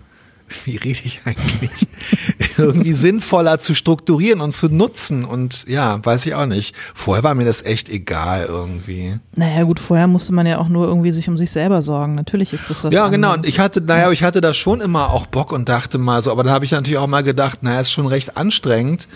wie 0.65 0.77
rede 0.77 0.99
ich 1.03 1.21
eigentlich, 1.25 1.87
irgendwie 2.57 2.93
sinnvoller 2.93 3.59
zu 3.59 3.73
strukturieren 3.73 4.41
und 4.41 4.53
zu 4.53 4.67
nutzen. 4.69 5.23
Und 5.25 5.65
ja, 5.67 6.03
weiß 6.03 6.25
ich 6.25 6.35
auch 6.35 6.45
nicht. 6.45 6.75
Vorher 6.93 7.23
war 7.23 7.35
mir 7.35 7.45
das 7.45 7.63
echt 7.63 7.89
egal 7.89 8.45
irgendwie. 8.45 9.19
Naja, 9.35 9.63
gut, 9.63 9.79
vorher 9.79 10.07
musste 10.07 10.33
man 10.33 10.45
ja 10.45 10.57
auch 10.57 10.69
nur 10.69 10.87
irgendwie 10.87 11.11
sich 11.11 11.27
um 11.29 11.37
sich 11.37 11.51
selber 11.51 11.81
sorgen. 11.81 12.15
Natürlich 12.15 12.53
ist 12.53 12.69
das 12.69 12.83
was. 12.83 12.93
Ja, 12.93 13.07
genau. 13.09 13.33
Und 13.33 13.45
ich 13.45 13.59
hatte, 13.59 13.81
naja, 13.81 14.11
ich 14.11 14.23
hatte 14.23 14.41
da 14.41 14.53
schon 14.53 14.81
immer 14.81 15.11
auch 15.11 15.25
Bock 15.25 15.51
und 15.51 15.69
dachte 15.69 15.97
mal 15.97 16.21
so, 16.21 16.31
aber 16.31 16.43
da 16.43 16.51
habe 16.51 16.65
ich 16.65 16.71
natürlich 16.71 16.97
auch 16.97 17.07
mal 17.07 17.23
gedacht, 17.23 17.63
naja, 17.63 17.79
ist 17.79 17.91
schon 17.91 18.07
recht 18.07 18.37
anstrengend, 18.37 19.07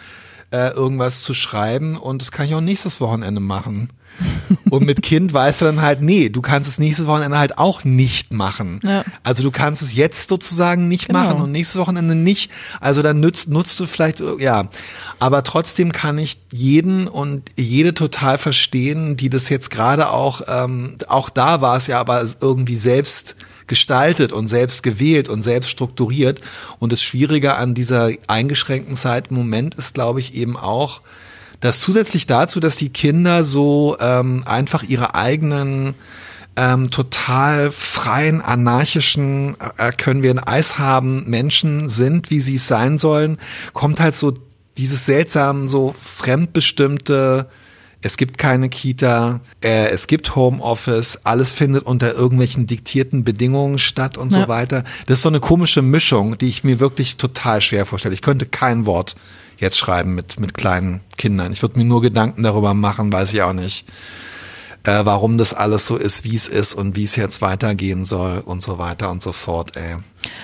äh, 0.51 0.69
irgendwas 0.69 1.21
zu 1.21 1.33
schreiben 1.33 1.97
und 1.97 2.21
das 2.21 2.31
kann 2.31 2.45
ich 2.45 2.55
auch 2.55 2.61
nächstes 2.61 3.01
Wochenende 3.01 3.41
machen. 3.41 3.89
Und 4.69 4.85
mit 4.85 5.01
Kind 5.01 5.33
weißt 5.33 5.61
du 5.61 5.65
dann 5.65 5.81
halt, 5.81 6.01
nee, 6.01 6.29
du 6.29 6.41
kannst 6.41 6.69
es 6.69 6.79
nächstes 6.79 7.07
Wochenende 7.07 7.37
halt 7.37 7.57
auch 7.57 7.83
nicht 7.83 8.33
machen. 8.33 8.79
Ja. 8.83 9.03
Also 9.23 9.43
du 9.43 9.51
kannst 9.51 9.81
es 9.81 9.93
jetzt 9.93 10.29
sozusagen 10.29 10.87
nicht 10.87 11.07
genau. 11.07 11.19
machen 11.19 11.41
und 11.41 11.51
nächstes 11.51 11.79
Wochenende 11.79 12.15
nicht. 12.15 12.51
Also 12.79 13.01
dann 13.01 13.19
nutzt, 13.19 13.49
nutzt 13.49 13.79
du 13.79 13.85
vielleicht, 13.85 14.21
ja. 14.39 14.69
Aber 15.19 15.43
trotzdem 15.43 15.91
kann 15.91 16.17
ich 16.17 16.37
jeden 16.51 17.07
und 17.07 17.51
jede 17.55 17.93
total 17.93 18.37
verstehen, 18.37 19.17
die 19.17 19.29
das 19.29 19.49
jetzt 19.49 19.69
gerade 19.69 20.09
auch, 20.09 20.41
ähm, 20.47 20.97
auch 21.07 21.29
da 21.29 21.61
war 21.61 21.77
es 21.77 21.87
ja 21.87 21.99
aber 21.99 22.25
irgendwie 22.41 22.75
selbst 22.75 23.35
gestaltet 23.67 24.31
und 24.31 24.47
selbst 24.47 24.83
gewählt 24.83 25.29
und 25.29 25.41
selbst 25.41 25.69
strukturiert. 25.69 26.41
Und 26.79 26.91
das 26.91 27.01
Schwierige 27.01 27.55
an 27.55 27.73
dieser 27.73 28.09
eingeschränkten 28.27 28.95
Zeit 28.95 29.29
im 29.29 29.37
Moment 29.37 29.75
ist, 29.75 29.93
glaube 29.95 30.19
ich, 30.19 30.35
eben 30.35 30.57
auch, 30.57 31.01
dass 31.65 31.79
zusätzlich 31.79 32.27
dazu, 32.27 32.59
dass 32.59 32.75
die 32.75 32.89
Kinder 32.89 33.43
so 33.43 33.97
ähm, 33.99 34.43
einfach 34.45 34.83
ihre 34.83 35.15
eigenen 35.15 35.95
ähm, 36.55 36.89
total 36.89 37.71
freien, 37.71 38.41
anarchischen, 38.41 39.57
äh, 39.77 39.91
können 39.91 40.23
wir 40.23 40.31
ein 40.31 40.39
Eis 40.39 40.79
haben, 40.79 41.29
Menschen 41.29 41.89
sind, 41.89 42.29
wie 42.29 42.39
sie 42.39 42.55
es 42.55 42.67
sein 42.67 42.97
sollen, 42.97 43.37
kommt 43.73 43.99
halt 43.99 44.15
so 44.15 44.33
dieses 44.77 45.05
seltsam, 45.05 45.67
so 45.67 45.95
fremdbestimmte, 46.01 47.49
es 48.01 48.17
gibt 48.17 48.37
keine 48.37 48.69
Kita, 48.69 49.41
äh, 49.61 49.87
es 49.87 50.07
gibt 50.07 50.35
Homeoffice, 50.35 51.21
alles 51.23 51.51
findet 51.51 51.85
unter 51.85 52.13
irgendwelchen 52.13 52.67
diktierten 52.67 53.23
Bedingungen 53.23 53.79
statt 53.79 54.17
und 54.17 54.31
ja. 54.31 54.41
so 54.41 54.47
weiter. 54.47 54.83
Das 55.07 55.19
ist 55.19 55.23
so 55.23 55.29
eine 55.29 55.39
komische 55.39 55.81
Mischung, 55.81 56.37
die 56.37 56.47
ich 56.47 56.63
mir 56.63 56.79
wirklich 56.79 57.17
total 57.17 57.61
schwer 57.61 57.85
vorstelle. 57.85 58.13
Ich 58.13 58.21
könnte 58.21 58.45
kein 58.45 58.85
Wort 58.85 59.15
jetzt 59.57 59.77
schreiben 59.77 60.15
mit, 60.15 60.39
mit 60.39 60.53
kleinen 60.53 61.01
Kindern. 61.17 61.51
Ich 61.51 61.61
würde 61.61 61.79
mir 61.79 61.85
nur 61.85 62.01
Gedanken 62.01 62.43
darüber 62.43 62.73
machen, 62.73 63.11
weiß 63.11 63.33
ich 63.33 63.41
auch 63.41 63.53
nicht, 63.53 63.85
äh, 64.83 65.03
warum 65.03 65.37
das 65.37 65.53
alles 65.53 65.87
so 65.87 65.97
ist, 65.97 66.23
wie 66.23 66.35
es 66.35 66.47
ist 66.47 66.73
und 66.73 66.95
wie 66.95 67.03
es 67.03 67.15
jetzt 67.15 67.41
weitergehen 67.41 68.05
soll 68.05 68.39
und 68.45 68.61
so 68.61 68.77
weiter 68.77 69.09
und 69.09 69.21
so 69.21 69.31
fort. 69.31 69.75
Ey. 69.75 69.95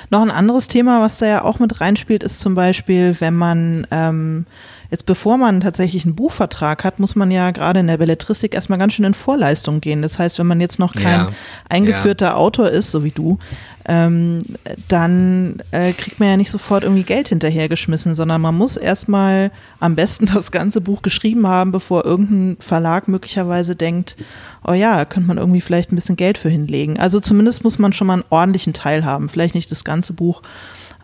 Noch 0.09 0.21
ein 0.21 0.31
anderes 0.31 0.67
Thema, 0.67 1.01
was 1.01 1.19
da 1.19 1.27
ja 1.27 1.43
auch 1.43 1.59
mit 1.59 1.81
reinspielt, 1.81 2.23
ist 2.23 2.39
zum 2.39 2.55
Beispiel, 2.55 3.15
wenn 3.19 3.35
man 3.35 3.87
ähm, 3.91 4.45
Jetzt 4.91 5.05
bevor 5.05 5.37
man 5.37 5.61
tatsächlich 5.61 6.03
einen 6.03 6.15
Buchvertrag 6.15 6.83
hat, 6.83 6.99
muss 6.99 7.15
man 7.15 7.31
ja 7.31 7.51
gerade 7.51 7.79
in 7.79 7.87
der 7.87 7.97
Belletristik 7.97 8.53
erstmal 8.53 8.77
ganz 8.77 8.93
schön 8.93 9.05
in 9.05 9.13
Vorleistung 9.13 9.79
gehen. 9.79 10.01
Das 10.01 10.19
heißt, 10.19 10.37
wenn 10.37 10.47
man 10.47 10.59
jetzt 10.59 10.79
noch 10.79 10.93
kein 10.93 11.21
ja, 11.21 11.29
eingeführter 11.69 12.25
ja. 12.27 12.35
Autor 12.35 12.69
ist, 12.69 12.91
so 12.91 13.01
wie 13.05 13.11
du, 13.11 13.39
ähm, 13.85 14.41
dann 14.89 15.63
äh, 15.71 15.93
kriegt 15.93 16.19
man 16.19 16.27
ja 16.27 16.35
nicht 16.35 16.51
sofort 16.51 16.83
irgendwie 16.83 17.03
Geld 17.03 17.29
hinterhergeschmissen, 17.29 18.15
sondern 18.15 18.41
man 18.41 18.53
muss 18.53 18.75
erstmal 18.75 19.51
am 19.79 19.95
besten 19.95 20.25
das 20.33 20.51
ganze 20.51 20.81
Buch 20.81 21.01
geschrieben 21.01 21.47
haben, 21.47 21.71
bevor 21.71 22.05
irgendein 22.05 22.57
Verlag 22.59 23.07
möglicherweise 23.07 23.77
denkt, 23.77 24.17
oh 24.67 24.73
ja, 24.73 25.05
könnte 25.05 25.27
man 25.27 25.37
irgendwie 25.37 25.61
vielleicht 25.61 25.93
ein 25.93 25.95
bisschen 25.95 26.17
Geld 26.17 26.37
für 26.37 26.49
hinlegen. 26.49 26.99
Also 26.99 27.21
zumindest 27.21 27.63
muss 27.63 27.79
man 27.79 27.93
schon 27.93 28.07
mal 28.07 28.15
einen 28.15 28.25
ordentlichen 28.29 28.73
Teil 28.73 29.05
haben, 29.05 29.29
vielleicht 29.29 29.55
nicht 29.55 29.71
das 29.71 29.85
ganze 29.85 30.11
Buch. 30.11 30.41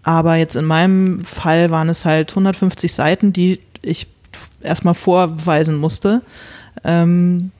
Aber 0.03 0.35
jetzt 0.35 0.55
in 0.55 0.65
meinem 0.65 1.23
Fall 1.25 1.69
waren 1.69 1.89
es 1.89 2.05
halt 2.05 2.31
150 2.31 2.93
Seiten, 2.93 3.33
die 3.33 3.59
ich 3.81 4.07
erstmal 4.61 4.93
vorweisen 4.93 5.75
musste, 5.77 6.21
ähm, 6.83 7.51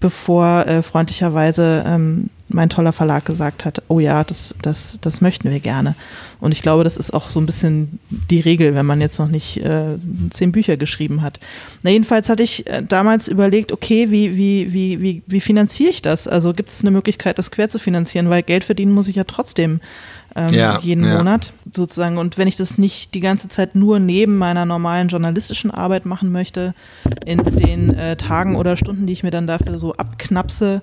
bevor 0.00 0.66
äh, 0.66 0.82
freundlicherweise 0.82 1.84
ähm, 1.86 2.30
mein 2.48 2.68
toller 2.68 2.92
Verlag 2.92 3.24
gesagt 3.24 3.64
hat, 3.64 3.82
oh 3.88 3.98
ja, 3.98 4.22
das, 4.22 4.54
das, 4.62 4.98
das 5.00 5.20
möchten 5.20 5.50
wir 5.50 5.58
gerne. 5.58 5.96
Und 6.40 6.52
ich 6.52 6.62
glaube, 6.62 6.84
das 6.84 6.96
ist 6.96 7.12
auch 7.12 7.28
so 7.28 7.40
ein 7.40 7.46
bisschen 7.46 7.98
die 8.08 8.40
Regel, 8.40 8.74
wenn 8.74 8.86
man 8.86 9.00
jetzt 9.00 9.18
noch 9.18 9.28
nicht 9.28 9.56
äh, 9.58 9.98
zehn 10.30 10.52
Bücher 10.52 10.76
geschrieben 10.76 11.22
hat. 11.22 11.40
Na, 11.82 11.90
jedenfalls 11.90 12.28
hatte 12.28 12.42
ich 12.42 12.66
äh, 12.66 12.82
damals 12.86 13.26
überlegt, 13.26 13.72
okay, 13.72 14.10
wie, 14.10 14.36
wie, 14.36 14.72
wie, 14.72 15.00
wie, 15.00 15.22
wie 15.26 15.40
finanziere 15.40 15.90
ich 15.90 16.02
das? 16.02 16.28
Also 16.28 16.54
gibt 16.54 16.68
es 16.68 16.82
eine 16.82 16.92
Möglichkeit, 16.92 17.38
das 17.38 17.50
quer 17.50 17.68
zu 17.68 17.78
finanzieren, 17.78 18.30
weil 18.30 18.42
Geld 18.42 18.64
verdienen 18.64 18.92
muss 18.92 19.08
ich 19.08 19.16
ja 19.16 19.24
trotzdem 19.24 19.80
ähm, 20.36 20.52
Ja, 20.52 20.78
jeden 20.80 21.04
ja. 21.04 21.16
Monat 21.16 21.52
sozusagen. 21.72 22.18
Und 22.18 22.38
wenn 22.38 22.46
ich 22.46 22.56
das 22.56 22.78
nicht 22.78 23.14
die 23.14 23.20
ganze 23.20 23.48
Zeit 23.48 23.74
nur 23.74 23.98
neben 23.98 24.36
meiner 24.36 24.64
normalen 24.64 25.08
journalistischen 25.08 25.70
Arbeit 25.70 26.06
machen 26.06 26.30
möchte, 26.30 26.74
in 27.24 27.42
den 27.42 27.94
äh, 27.94 28.16
Tagen 28.16 28.56
oder 28.56 28.76
Stunden, 28.76 29.06
die 29.06 29.12
ich 29.12 29.22
mir 29.22 29.30
dann 29.30 29.46
dafür 29.46 29.78
so 29.78 29.94
abknapse, 29.94 30.82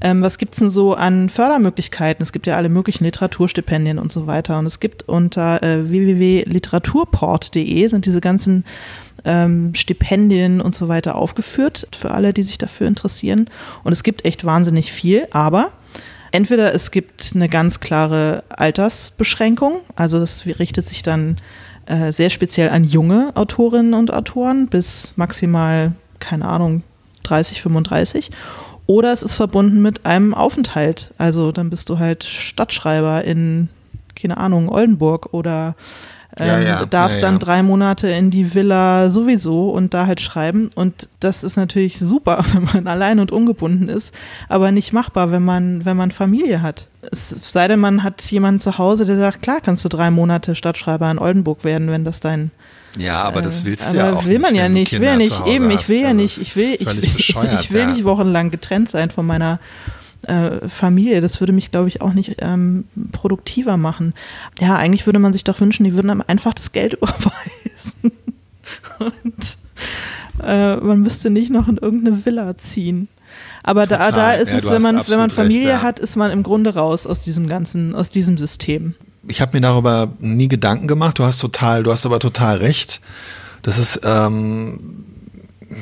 ähm, 0.00 0.22
was 0.22 0.38
gibt's 0.38 0.58
denn 0.58 0.70
so 0.70 0.94
an 0.94 1.28
Fördermöglichkeiten? 1.28 2.22
Es 2.22 2.32
gibt 2.32 2.46
ja 2.46 2.56
alle 2.56 2.68
möglichen 2.68 3.04
Literaturstipendien 3.04 3.98
und 3.98 4.12
so 4.12 4.26
weiter. 4.26 4.58
Und 4.58 4.66
es 4.66 4.80
gibt 4.80 5.08
unter 5.08 5.62
äh, 5.62 5.88
www.literaturport.de 5.88 7.86
sind 7.88 8.06
diese 8.06 8.20
ganzen 8.20 8.64
ähm, 9.24 9.74
Stipendien 9.74 10.60
und 10.60 10.74
so 10.74 10.88
weiter 10.88 11.14
aufgeführt 11.14 11.88
für 11.92 12.10
alle, 12.10 12.32
die 12.32 12.42
sich 12.42 12.58
dafür 12.58 12.86
interessieren. 12.86 13.48
Und 13.84 13.92
es 13.92 14.02
gibt 14.02 14.24
echt 14.24 14.44
wahnsinnig 14.44 14.92
viel, 14.92 15.26
aber 15.30 15.72
entweder 16.32 16.74
es 16.74 16.90
gibt 16.90 17.32
eine 17.34 17.48
ganz 17.48 17.80
klare 17.80 18.44
Altersbeschränkung, 18.48 19.80
also 19.96 20.18
das 20.18 20.46
richtet 20.46 20.88
sich 20.88 21.02
dann 21.02 21.36
äh, 21.86 22.12
sehr 22.12 22.30
speziell 22.30 22.68
an 22.68 22.84
junge 22.84 23.32
Autorinnen 23.34 23.94
und 23.94 24.12
Autoren 24.12 24.68
bis 24.68 25.16
maximal, 25.16 25.92
keine 26.18 26.46
Ahnung, 26.46 26.82
30, 27.24 27.62
35. 27.62 28.30
Oder 28.86 29.12
es 29.12 29.22
ist 29.22 29.34
verbunden 29.34 29.82
mit 29.82 30.06
einem 30.06 30.34
Aufenthalt. 30.34 31.12
Also 31.18 31.52
dann 31.52 31.70
bist 31.70 31.88
du 31.88 31.98
halt 31.98 32.24
Stadtschreiber 32.24 33.24
in, 33.24 33.68
keine 34.16 34.36
Ahnung, 34.36 34.68
Oldenburg 34.68 35.32
oder 35.32 35.74
ähm, 36.38 36.46
Ja, 36.46 36.60
ja, 36.60 36.86
darfst 36.86 37.22
ja, 37.22 37.28
dann 37.28 37.38
drei 37.38 37.62
Monate 37.62 38.08
in 38.08 38.30
die 38.30 38.54
Villa 38.54 39.10
sowieso 39.10 39.70
und 39.70 39.94
da 39.94 40.06
halt 40.06 40.20
schreiben. 40.20 40.70
Und 40.74 41.08
das 41.18 41.44
ist 41.44 41.56
natürlich 41.56 41.98
super, 41.98 42.44
wenn 42.52 42.64
man 42.64 42.86
allein 42.86 43.18
und 43.20 43.32
ungebunden 43.32 43.88
ist, 43.88 44.14
aber 44.48 44.72
nicht 44.72 44.92
machbar, 44.92 45.30
wenn 45.30 45.44
man, 45.44 45.84
wenn 45.84 45.96
man 45.96 46.10
Familie 46.10 46.62
hat. 46.62 46.88
Es 47.10 47.30
sei 47.30 47.66
denn, 47.68 47.80
man 47.80 48.02
hat 48.02 48.22
jemanden 48.30 48.60
zu 48.60 48.78
Hause, 48.78 49.06
der 49.06 49.16
sagt, 49.16 49.42
klar 49.42 49.60
kannst 49.62 49.84
du 49.84 49.88
drei 49.88 50.10
Monate 50.10 50.54
Stadtschreiber 50.54 51.10
in 51.10 51.18
Oldenburg 51.18 51.64
werden, 51.64 51.90
wenn 51.90 52.04
das 52.04 52.20
dein 52.20 52.50
Ja, 52.98 53.22
aber 53.22 53.42
das 53.42 53.62
äh, 53.62 53.66
willst 53.66 53.92
du 53.92 53.96
ja 53.96 54.12
auch 54.12 54.26
will 54.26 54.38
man 54.38 54.52
nicht, 54.52 54.60
ja 54.60 54.68
nicht, 54.68 54.92
will 54.92 55.06
ja 55.06 55.16
nicht, 55.16 55.46
eben, 55.46 55.70
ich 55.70 55.88
will 55.88 56.00
ja 56.00 56.08
Also 56.08 56.20
nicht, 56.20 56.38
ich 56.38 56.56
will, 56.56 56.74
ich 56.78 57.34
will, 57.34 57.50
ich 57.60 57.72
will 57.72 57.86
nicht 57.86 58.04
wochenlang 58.04 58.50
getrennt 58.50 58.90
sein 58.90 59.10
von 59.10 59.26
meiner 59.26 59.58
äh, 60.26 60.68
Familie. 60.68 61.20
Das 61.20 61.40
würde 61.40 61.52
mich, 61.52 61.70
glaube 61.70 61.88
ich, 61.88 62.02
auch 62.02 62.12
nicht 62.12 62.36
ähm, 62.40 62.84
produktiver 63.12 63.76
machen. 63.76 64.14
Ja, 64.60 64.76
eigentlich 64.76 65.06
würde 65.06 65.18
man 65.18 65.32
sich 65.32 65.44
doch 65.44 65.60
wünschen, 65.60 65.84
die 65.84 65.94
würden 65.94 66.10
einem 66.10 66.24
einfach 66.26 66.54
das 66.54 66.72
Geld 66.72 66.94
überweisen. 67.00 68.12
Und 68.98 69.56
äh, 70.42 70.76
man 70.76 71.00
müsste 71.00 71.30
nicht 71.30 71.50
noch 71.50 71.68
in 71.68 71.76
irgendeine 71.76 72.24
Villa 72.24 72.56
ziehen. 72.56 73.08
Aber 73.62 73.86
da, 73.86 73.96
Total. 74.06 74.12
da 74.12 74.32
ist 74.34 74.52
Ja, 74.52 74.58
es, 74.58 74.70
wenn 74.70 74.82
man, 74.82 75.02
wenn 75.06 75.18
man 75.18 75.30
Familie 75.30 75.68
recht, 75.68 75.82
ja. 75.82 75.82
hat, 75.82 75.98
ist 75.98 76.16
man 76.16 76.30
im 76.30 76.42
Grunde 76.42 76.74
raus 76.74 77.06
aus 77.06 77.22
diesem 77.22 77.46
ganzen, 77.46 77.94
aus 77.94 78.10
diesem 78.10 78.38
System. 78.38 78.94
ich 79.28 79.40
habe 79.40 79.56
mir 79.56 79.60
darüber 79.60 80.12
nie 80.18 80.48
Gedanken 80.48 80.88
gemacht. 80.88 81.18
Du 81.18 81.24
hast 81.24 81.38
total, 81.38 81.82
du 81.82 81.92
hast 81.92 82.06
aber 82.06 82.18
total 82.18 82.58
recht. 82.58 83.00
Das 83.62 83.78
ist, 83.78 84.00
ähm, 84.04 85.04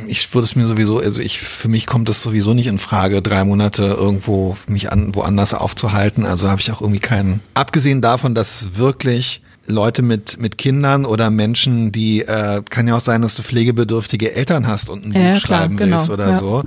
ich 0.06 0.34
würde 0.34 0.44
es 0.44 0.54
mir 0.54 0.66
sowieso, 0.66 0.98
also 0.98 1.20
ich, 1.20 1.40
für 1.40 1.68
mich 1.68 1.86
kommt 1.86 2.08
das 2.08 2.22
sowieso 2.22 2.52
nicht 2.54 2.66
in 2.66 2.78
Frage, 2.78 3.22
drei 3.22 3.44
Monate 3.44 3.84
irgendwo 3.84 4.56
mich 4.68 4.92
an, 4.92 5.14
woanders 5.14 5.54
aufzuhalten. 5.54 6.26
Also 6.26 6.50
habe 6.50 6.60
ich 6.60 6.70
auch 6.72 6.80
irgendwie 6.80 7.00
keinen. 7.00 7.40
Abgesehen 7.54 8.02
davon, 8.02 8.34
dass 8.34 8.76
wirklich 8.76 9.42
Leute 9.66 10.02
mit, 10.02 10.40
mit 10.40 10.58
Kindern 10.58 11.04
oder 11.04 11.30
Menschen, 11.30 11.92
die, 11.92 12.22
äh, 12.22 12.62
kann 12.68 12.88
ja 12.88 12.96
auch 12.96 13.00
sein, 13.00 13.22
dass 13.22 13.34
du 13.36 13.42
pflegebedürftige 13.42 14.34
Eltern 14.34 14.66
hast 14.66 14.90
und 14.90 15.04
ein 15.04 15.12
Ja, 15.12 15.32
Buch 15.32 15.42
klar, 15.42 15.60
schreiben 15.60 15.76
genau, 15.76 15.96
willst 15.96 16.10
oder 16.10 16.28
ja. 16.28 16.34
so. 16.34 16.64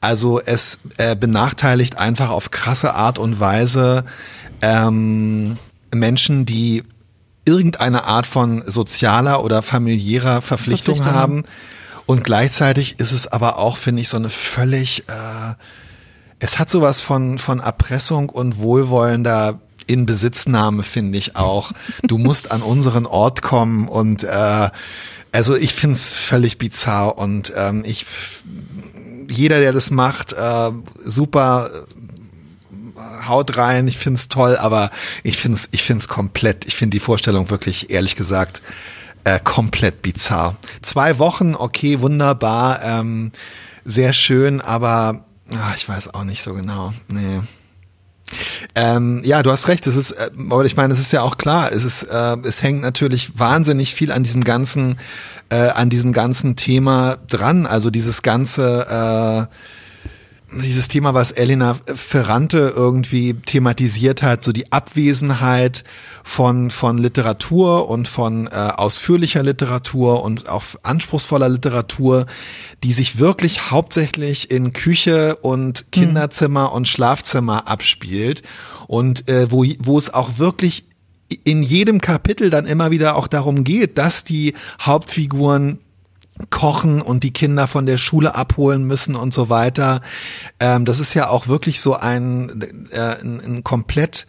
Also 0.00 0.40
es 0.40 0.78
äh, 0.96 1.16
benachteiligt 1.16 1.98
einfach 1.98 2.30
auf 2.30 2.50
krasse 2.50 2.94
Art 2.94 3.18
und 3.18 3.40
Weise 3.40 4.04
ähm, 4.62 5.58
Menschen, 5.92 6.46
die 6.46 6.84
irgendeine 7.44 8.04
Art 8.04 8.26
von 8.26 8.62
sozialer 8.64 9.42
oder 9.42 9.62
familiärer 9.62 10.42
Verpflichtung, 10.42 10.96
Verpflichtung 10.96 11.20
haben. 11.20 11.44
Und 12.08 12.24
gleichzeitig 12.24 12.98
ist 13.00 13.12
es 13.12 13.26
aber 13.26 13.58
auch, 13.58 13.76
finde 13.76 14.00
ich, 14.00 14.08
so 14.08 14.16
eine 14.16 14.30
völlig, 14.30 15.06
äh, 15.10 15.54
es 16.38 16.58
hat 16.58 16.70
sowas 16.70 17.02
von, 17.02 17.36
von 17.36 17.60
Erpressung 17.60 18.30
und 18.30 18.56
wohlwollender 18.56 19.60
Inbesitznahme, 19.86 20.84
finde 20.84 21.18
ich 21.18 21.36
auch. 21.36 21.72
Du 22.02 22.16
musst 22.16 22.50
an 22.50 22.62
unseren 22.62 23.04
Ort 23.04 23.42
kommen 23.42 23.88
und 23.88 24.24
äh, 24.24 24.70
also 25.32 25.54
ich 25.54 25.74
finde 25.74 25.96
es 25.96 26.14
völlig 26.14 26.56
bizarr 26.56 27.18
und 27.18 27.52
ähm, 27.54 27.82
ich 27.84 28.06
jeder, 29.28 29.60
der 29.60 29.74
das 29.74 29.90
macht, 29.90 30.32
äh, 30.32 30.70
super 31.04 31.68
äh, 32.96 33.28
haut 33.28 33.58
rein, 33.58 33.86
ich 33.86 33.98
find's 33.98 34.28
toll, 34.28 34.56
aber 34.56 34.92
ich 35.24 35.36
find's, 35.36 35.68
ich 35.72 35.82
find's 35.82 36.08
komplett, 36.08 36.64
ich 36.64 36.74
finde 36.74 36.94
die 36.94 37.00
Vorstellung 37.00 37.50
wirklich, 37.50 37.90
ehrlich 37.90 38.16
gesagt, 38.16 38.62
äh, 39.28 39.40
komplett 39.42 40.02
bizarr. 40.02 40.56
Zwei 40.82 41.18
Wochen, 41.18 41.54
okay, 41.54 42.00
wunderbar, 42.00 42.80
ähm, 42.82 43.32
sehr 43.84 44.12
schön, 44.12 44.60
aber 44.60 45.24
ah, 45.52 45.74
ich 45.76 45.88
weiß 45.88 46.14
auch 46.14 46.24
nicht 46.24 46.42
so 46.42 46.54
genau. 46.54 46.92
Nee. 47.08 47.40
Ähm, 48.74 49.22
ja, 49.24 49.42
du 49.42 49.50
hast 49.50 49.68
recht. 49.68 49.86
Es 49.86 49.96
ist, 49.96 50.12
äh, 50.12 50.30
aber 50.50 50.64
ich 50.64 50.76
meine, 50.76 50.92
es 50.92 51.00
ist 51.00 51.12
ja 51.12 51.22
auch 51.22 51.38
klar. 51.38 51.72
Es 51.72 51.84
ist, 51.84 52.02
äh, 52.04 52.36
es 52.44 52.62
hängt 52.62 52.82
natürlich 52.82 53.38
wahnsinnig 53.38 53.94
viel 53.94 54.12
an 54.12 54.22
diesem 54.22 54.44
ganzen, 54.44 54.98
äh, 55.48 55.68
an 55.70 55.88
diesem 55.88 56.12
ganzen 56.12 56.56
Thema 56.56 57.16
dran. 57.28 57.66
Also 57.66 57.90
dieses 57.90 58.22
ganze, 58.22 59.48
äh, 59.48 60.60
dieses 60.62 60.88
Thema, 60.88 61.14
was 61.14 61.30
Elena 61.30 61.76
Ferrante 61.94 62.72
irgendwie 62.74 63.34
thematisiert 63.34 64.22
hat, 64.22 64.44
so 64.44 64.52
die 64.52 64.72
Abwesenheit 64.72 65.84
von, 66.28 66.70
von 66.70 66.98
Literatur 66.98 67.88
und 67.88 68.06
von 68.06 68.48
äh, 68.48 68.50
ausführlicher 68.50 69.42
Literatur 69.42 70.22
und 70.22 70.46
auch 70.46 70.62
anspruchsvoller 70.82 71.48
Literatur, 71.48 72.26
die 72.84 72.92
sich 72.92 73.18
wirklich 73.18 73.70
hauptsächlich 73.70 74.50
in 74.50 74.74
Küche 74.74 75.36
und 75.36 75.90
Kinderzimmer 75.90 76.72
und 76.72 76.86
Schlafzimmer 76.86 77.66
abspielt 77.66 78.42
und 78.88 79.26
äh, 79.26 79.50
wo, 79.50 79.64
wo 79.80 79.96
es 79.96 80.12
auch 80.12 80.36
wirklich 80.36 80.84
in 81.44 81.62
jedem 81.62 82.02
Kapitel 82.02 82.50
dann 82.50 82.66
immer 82.66 82.90
wieder 82.90 83.16
auch 83.16 83.26
darum 83.26 83.64
geht, 83.64 83.96
dass 83.96 84.22
die 84.22 84.52
Hauptfiguren 84.82 85.78
kochen 86.50 87.00
und 87.00 87.24
die 87.24 87.32
Kinder 87.32 87.66
von 87.66 87.86
der 87.86 87.96
Schule 87.96 88.34
abholen 88.34 88.84
müssen 88.84 89.16
und 89.16 89.32
so 89.32 89.48
weiter. 89.48 90.02
Ähm, 90.60 90.84
das 90.84 90.98
ist 90.98 91.14
ja 91.14 91.30
auch 91.30 91.48
wirklich 91.48 91.80
so 91.80 91.94
ein, 91.94 92.62
äh, 92.90 93.16
ein, 93.22 93.40
ein 93.40 93.64
komplett 93.64 94.26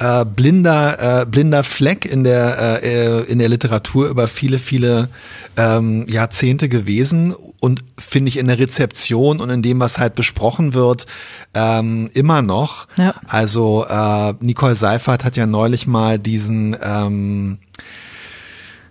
äh, 0.00 0.24
blinder 0.24 1.20
äh, 1.22 1.26
blinder 1.26 1.62
Fleck 1.62 2.04
in 2.04 2.24
der 2.24 2.82
äh, 2.82 3.20
in 3.30 3.38
der 3.38 3.48
Literatur 3.48 4.08
über 4.08 4.26
viele 4.26 4.58
viele 4.58 5.10
ähm, 5.56 6.06
Jahrzehnte 6.08 6.68
gewesen 6.68 7.34
und 7.60 7.84
finde 7.98 8.30
ich 8.30 8.38
in 8.38 8.46
der 8.46 8.58
Rezeption 8.58 9.40
und 9.40 9.50
in 9.50 9.62
dem 9.62 9.78
was 9.78 9.98
halt 9.98 10.14
besprochen 10.14 10.72
wird 10.72 11.06
ähm, 11.54 12.10
immer 12.14 12.40
noch. 12.40 12.88
Ja. 12.96 13.14
Also 13.28 13.84
äh, 13.88 14.32
Nicole 14.40 14.74
Seifert 14.74 15.24
hat 15.24 15.36
ja 15.36 15.46
neulich 15.46 15.86
mal 15.86 16.18
diesen 16.18 16.76
ähm, 16.82 17.58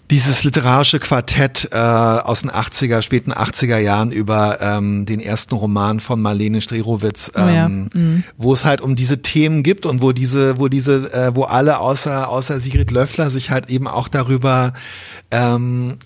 dieses 0.10 0.43
literarische 0.43 1.00
Quartett 1.00 1.69
äh, 1.72 1.78
aus 1.78 2.41
den 2.41 2.52
80er, 2.52 3.02
späten 3.02 3.32
80er 3.32 3.78
Jahren 3.78 4.12
über 4.12 4.60
ähm, 4.62 5.06
den 5.06 5.19
ersten 5.19 5.56
Roman 5.56 6.00
von 6.00 6.22
Marlene 6.22 6.62
Strerowitz, 6.62 7.32
Oh 7.36 7.39
ja, 7.39 7.65
ähm, 7.65 8.24
wo 8.38 8.54
es 8.54 8.65
halt 8.65 8.82
um 8.82 8.95
diese 8.95 9.22
Themen 9.22 9.62
gibt 9.62 9.86
und 9.86 10.02
wo 10.02 10.12
diese, 10.12 10.58
wo 10.58 10.67
diese, 10.67 11.13
äh, 11.13 11.36
wo 11.36 11.43
alle 11.43 11.80
außer 11.80 12.30
außer 12.30 12.60
Sigrid 12.60 12.91
Löffler 12.91 13.30
sich 13.30 13.52
halt 13.52 13.69
eben 13.69 13.88
auch 13.88 14.08
darüber 14.08 14.74
ähm, 15.32 15.98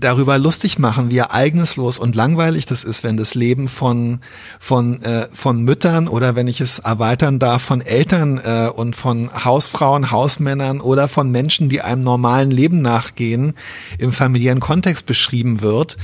darüber 0.00 0.38
lustig 0.38 0.78
machen, 0.78 1.10
wie 1.10 1.18
ereignislos 1.18 1.98
und 1.98 2.14
langweilig 2.14 2.66
das 2.66 2.84
ist, 2.84 3.04
wenn 3.04 3.16
das 3.16 3.34
Leben 3.34 3.68
von 3.68 4.20
von 4.58 5.02
äh, 5.02 5.26
von 5.32 5.62
Müttern 5.62 6.08
oder 6.08 6.36
wenn 6.36 6.48
ich 6.48 6.60
es 6.60 6.78
erweitern 6.78 7.38
darf 7.38 7.62
von 7.62 7.80
Eltern 7.80 8.38
äh, 8.38 8.70
und 8.74 8.96
von 8.96 9.30
Hausfrauen, 9.44 10.10
Hausmännern 10.10 10.80
oder 10.80 11.08
von 11.08 11.30
Menschen, 11.30 11.68
die 11.68 11.80
einem 11.80 12.02
normalen 12.02 12.50
Leben 12.50 12.82
nachgehen, 12.82 13.54
im 13.98 14.12
familiären 14.12 14.60
Kontext 14.60 15.06
beschrieben 15.06 15.60
wird. 15.60 15.96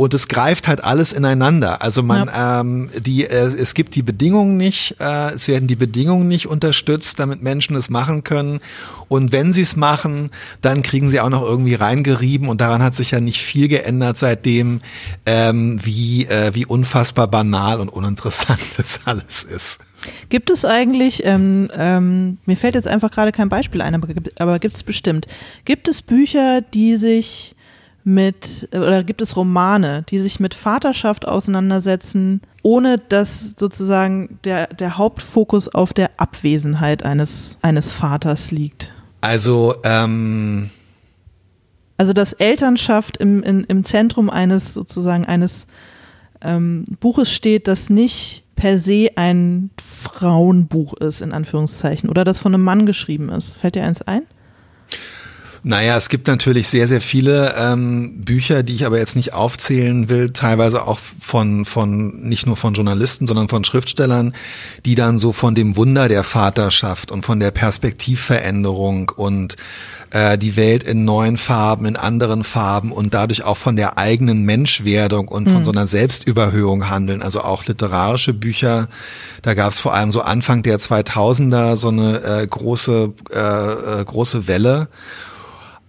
Und 0.00 0.14
es 0.14 0.28
greift 0.28 0.66
halt 0.66 0.82
alles 0.82 1.12
ineinander. 1.12 1.82
Also 1.82 2.02
man, 2.02 2.30
ähm, 2.34 2.88
die, 2.98 3.26
äh, 3.26 3.48
es 3.48 3.74
gibt 3.74 3.94
die 3.94 4.00
Bedingungen 4.00 4.56
nicht, 4.56 4.96
äh, 4.98 5.32
es 5.32 5.46
werden 5.46 5.68
die 5.68 5.76
Bedingungen 5.76 6.26
nicht 6.26 6.46
unterstützt, 6.46 7.18
damit 7.18 7.42
Menschen 7.42 7.76
es 7.76 7.90
machen 7.90 8.24
können. 8.24 8.60
Und 9.08 9.30
wenn 9.30 9.52
sie 9.52 9.60
es 9.60 9.76
machen, 9.76 10.30
dann 10.62 10.80
kriegen 10.80 11.10
sie 11.10 11.20
auch 11.20 11.28
noch 11.28 11.42
irgendwie 11.42 11.74
reingerieben. 11.74 12.48
Und 12.48 12.62
daran 12.62 12.82
hat 12.82 12.94
sich 12.94 13.10
ja 13.10 13.20
nicht 13.20 13.42
viel 13.42 13.68
geändert 13.68 14.16
seitdem, 14.16 14.78
ähm, 15.26 15.78
wie, 15.84 16.24
äh, 16.24 16.54
wie 16.54 16.64
unfassbar 16.64 17.28
banal 17.28 17.78
und 17.78 17.90
uninteressant 17.90 18.60
das 18.78 19.00
alles 19.04 19.44
ist. 19.44 19.80
Gibt 20.30 20.50
es 20.50 20.64
eigentlich, 20.64 21.26
ähm, 21.26 21.70
ähm, 21.76 22.38
mir 22.46 22.56
fällt 22.56 22.74
jetzt 22.74 22.88
einfach 22.88 23.10
gerade 23.10 23.32
kein 23.32 23.50
Beispiel 23.50 23.82
ein, 23.82 23.94
aber, 23.94 24.08
aber 24.38 24.58
gibt 24.60 24.76
es 24.76 24.82
bestimmt, 24.82 25.26
gibt 25.66 25.88
es 25.88 26.00
Bücher, 26.00 26.62
die 26.62 26.96
sich 26.96 27.54
mit, 28.04 28.68
oder 28.72 29.04
gibt 29.04 29.20
es 29.22 29.36
Romane, 29.36 30.04
die 30.08 30.18
sich 30.18 30.40
mit 30.40 30.54
Vaterschaft 30.54 31.26
auseinandersetzen, 31.26 32.40
ohne 32.62 32.98
dass 32.98 33.54
sozusagen 33.58 34.38
der, 34.44 34.68
der 34.68 34.98
Hauptfokus 34.98 35.68
auf 35.68 35.92
der 35.92 36.10
Abwesenheit 36.16 37.02
eines, 37.02 37.56
eines 37.62 37.92
Vaters 37.92 38.50
liegt? 38.50 38.92
Also, 39.20 39.74
ähm, 39.84 40.70
also 41.96 42.12
dass 42.12 42.32
Elternschaft 42.32 43.18
im, 43.18 43.42
in, 43.42 43.64
im 43.64 43.84
Zentrum 43.84 44.30
eines 44.30 44.72
sozusagen 44.72 45.26
eines 45.26 45.66
ähm, 46.40 46.86
Buches 47.00 47.30
steht, 47.30 47.68
das 47.68 47.90
nicht 47.90 48.44
per 48.56 48.78
se 48.78 49.08
ein 49.16 49.70
Frauenbuch 49.78 50.94
ist, 50.94 51.20
in 51.20 51.32
Anführungszeichen, 51.32 52.08
oder 52.08 52.24
das 52.24 52.38
von 52.38 52.54
einem 52.54 52.64
Mann 52.64 52.86
geschrieben 52.86 53.30
ist. 53.30 53.56
Fällt 53.56 53.74
dir 53.74 53.84
eins 53.84 54.02
ein? 54.02 54.22
Naja, 55.62 55.96
es 55.96 56.08
gibt 56.08 56.26
natürlich 56.26 56.68
sehr, 56.68 56.88
sehr 56.88 57.02
viele 57.02 57.54
ähm, 57.58 58.24
Bücher, 58.24 58.62
die 58.62 58.74
ich 58.74 58.86
aber 58.86 58.98
jetzt 58.98 59.14
nicht 59.14 59.34
aufzählen 59.34 60.08
will, 60.08 60.30
teilweise 60.32 60.86
auch 60.86 60.98
von, 60.98 61.66
von, 61.66 62.20
nicht 62.22 62.46
nur 62.46 62.56
von 62.56 62.72
Journalisten, 62.72 63.26
sondern 63.26 63.48
von 63.48 63.64
Schriftstellern, 63.64 64.34
die 64.86 64.94
dann 64.94 65.18
so 65.18 65.32
von 65.32 65.54
dem 65.54 65.76
Wunder 65.76 66.08
der 66.08 66.24
Vaterschaft 66.24 67.12
und 67.12 67.26
von 67.26 67.40
der 67.40 67.50
Perspektivveränderung 67.50 69.10
und 69.14 69.56
äh, 70.12 70.38
die 70.38 70.56
Welt 70.56 70.82
in 70.82 71.04
neuen 71.04 71.36
Farben, 71.36 71.84
in 71.84 71.96
anderen 71.96 72.42
Farben 72.42 72.90
und 72.90 73.12
dadurch 73.12 73.44
auch 73.44 73.56
von 73.56 73.76
der 73.76 73.98
eigenen 73.98 74.44
Menschwerdung 74.44 75.28
und 75.28 75.48
von 75.48 75.60
mhm. 75.60 75.64
so 75.64 75.72
einer 75.72 75.86
Selbstüberhöhung 75.86 76.88
handeln. 76.88 77.22
Also 77.22 77.42
auch 77.42 77.66
literarische 77.66 78.32
Bücher. 78.32 78.88
Da 79.42 79.54
gab 79.54 79.72
es 79.72 79.78
vor 79.78 79.94
allem 79.94 80.10
so 80.10 80.22
Anfang 80.22 80.62
der 80.62 80.78
2000er 80.78 81.76
so 81.76 81.88
eine 81.88 82.22
äh, 82.22 82.46
große, 82.46 83.12
äh, 83.30 84.00
äh, 84.00 84.04
große 84.04 84.48
Welle. 84.48 84.88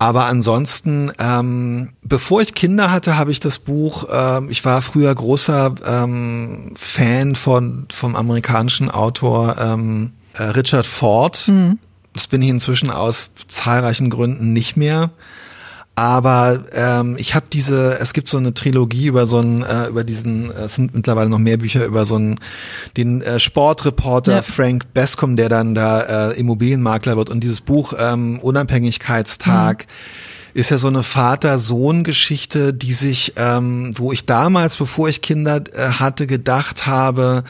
Aber 0.01 0.25
ansonsten, 0.25 1.11
ähm, 1.19 1.89
bevor 2.01 2.41
ich 2.41 2.55
Kinder 2.55 2.89
hatte, 2.89 3.19
habe 3.19 3.31
ich 3.31 3.39
das 3.39 3.59
Buch, 3.59 4.05
ähm, 4.11 4.49
ich 4.49 4.65
war 4.65 4.81
früher 4.81 5.13
großer 5.13 5.75
ähm, 5.85 6.73
Fan 6.75 7.35
von, 7.35 7.85
vom 7.93 8.15
amerikanischen 8.15 8.89
Autor 8.89 9.57
ähm, 9.59 10.13
äh, 10.33 10.41
Richard 10.41 10.87
Ford. 10.87 11.47
Mhm. 11.47 11.77
Das 12.13 12.25
bin 12.25 12.41
ich 12.41 12.49
inzwischen 12.49 12.89
aus 12.89 13.29
zahlreichen 13.47 14.09
Gründen 14.09 14.53
nicht 14.53 14.75
mehr. 14.75 15.11
Aber 16.01 16.63
ähm, 16.73 17.15
ich 17.19 17.35
habe 17.35 17.45
diese, 17.53 17.99
es 17.99 18.13
gibt 18.13 18.27
so 18.27 18.37
eine 18.37 18.55
Trilogie 18.55 19.05
über 19.05 19.27
so 19.27 19.37
einen, 19.37 19.61
äh, 19.61 19.85
über 19.85 20.03
diesen, 20.03 20.49
äh, 20.49 20.63
es 20.63 20.73
sind 20.73 20.95
mittlerweile 20.95 21.29
noch 21.29 21.37
mehr 21.37 21.57
Bücher 21.57 21.85
über 21.85 22.05
so 22.05 22.15
einen, 22.15 22.39
den 22.97 23.21
äh, 23.21 23.39
Sportreporter 23.39 24.37
ja. 24.37 24.41
Frank 24.41 24.95
Bascom, 24.95 25.35
der 25.35 25.47
dann 25.47 25.75
da 25.75 26.31
äh, 26.31 26.39
Immobilienmakler 26.39 27.17
wird. 27.17 27.29
Und 27.29 27.43
dieses 27.43 27.61
Buch 27.61 27.93
ähm, 27.99 28.39
Unabhängigkeitstag 28.39 29.85
mhm. 29.85 30.59
ist 30.59 30.71
ja 30.71 30.79
so 30.79 30.87
eine 30.87 31.03
Vater-Sohn-Geschichte, 31.03 32.73
die 32.73 32.93
sich, 32.93 33.33
ähm, 33.35 33.93
wo 33.95 34.11
ich 34.11 34.25
damals, 34.25 34.77
bevor 34.77 35.07
ich 35.07 35.21
Kinder 35.21 35.61
äh, 35.71 35.87
hatte, 35.99 36.25
gedacht 36.25 36.87
habe, 36.87 37.43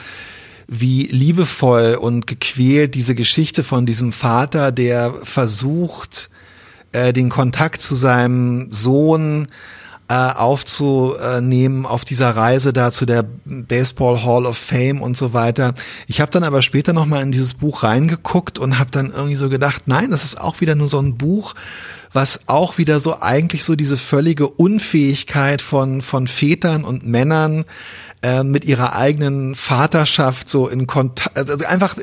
wie 0.67 1.03
liebevoll 1.03 1.97
und 1.97 2.27
gequält 2.27 2.95
diese 2.95 3.15
Geschichte 3.15 3.63
von 3.63 3.85
diesem 3.85 4.11
Vater, 4.11 4.73
der 4.73 5.13
versucht, 5.23 6.29
äh, 6.91 7.13
den 7.13 7.29
Kontakt 7.29 7.81
zu 7.81 7.95
seinem 7.95 8.71
Sohn 8.71 9.47
äh, 10.11 10.13
aufzunehmen 10.13 11.85
auf 11.85 12.03
dieser 12.03 12.35
Reise 12.35 12.73
da 12.73 12.91
zu 12.91 13.05
der 13.05 13.23
Baseball 13.45 14.23
Hall 14.23 14.45
of 14.45 14.57
Fame 14.57 15.01
und 15.01 15.15
so 15.15 15.31
weiter. 15.31 15.73
Ich 16.07 16.19
habe 16.19 16.31
dann 16.31 16.43
aber 16.43 16.61
später 16.61 16.91
noch 16.91 17.05
mal 17.05 17.21
in 17.21 17.31
dieses 17.31 17.53
Buch 17.53 17.83
reingeguckt 17.83 18.59
und 18.59 18.77
habe 18.77 18.91
dann 18.91 19.11
irgendwie 19.11 19.37
so 19.37 19.47
gedacht, 19.47 19.83
nein, 19.85 20.11
das 20.11 20.25
ist 20.25 20.39
auch 20.39 20.59
wieder 20.59 20.75
nur 20.75 20.89
so 20.89 20.99
ein 20.99 21.17
Buch, 21.17 21.53
was 22.11 22.41
auch 22.47 22.77
wieder 22.77 22.99
so 22.99 23.21
eigentlich 23.21 23.63
so 23.63 23.75
diese 23.75 23.95
völlige 23.95 24.49
Unfähigkeit 24.49 25.61
von 25.61 26.01
von 26.01 26.27
Vätern 26.27 26.83
und 26.83 27.07
Männern 27.07 27.63
äh, 28.23 28.43
mit 28.43 28.65
ihrer 28.65 28.95
eigenen 28.95 29.55
Vaterschaft 29.55 30.47
so 30.47 30.67
in 30.67 30.85
Kontakt, 30.85 31.35
also 31.37 31.65
einfach 31.65 31.95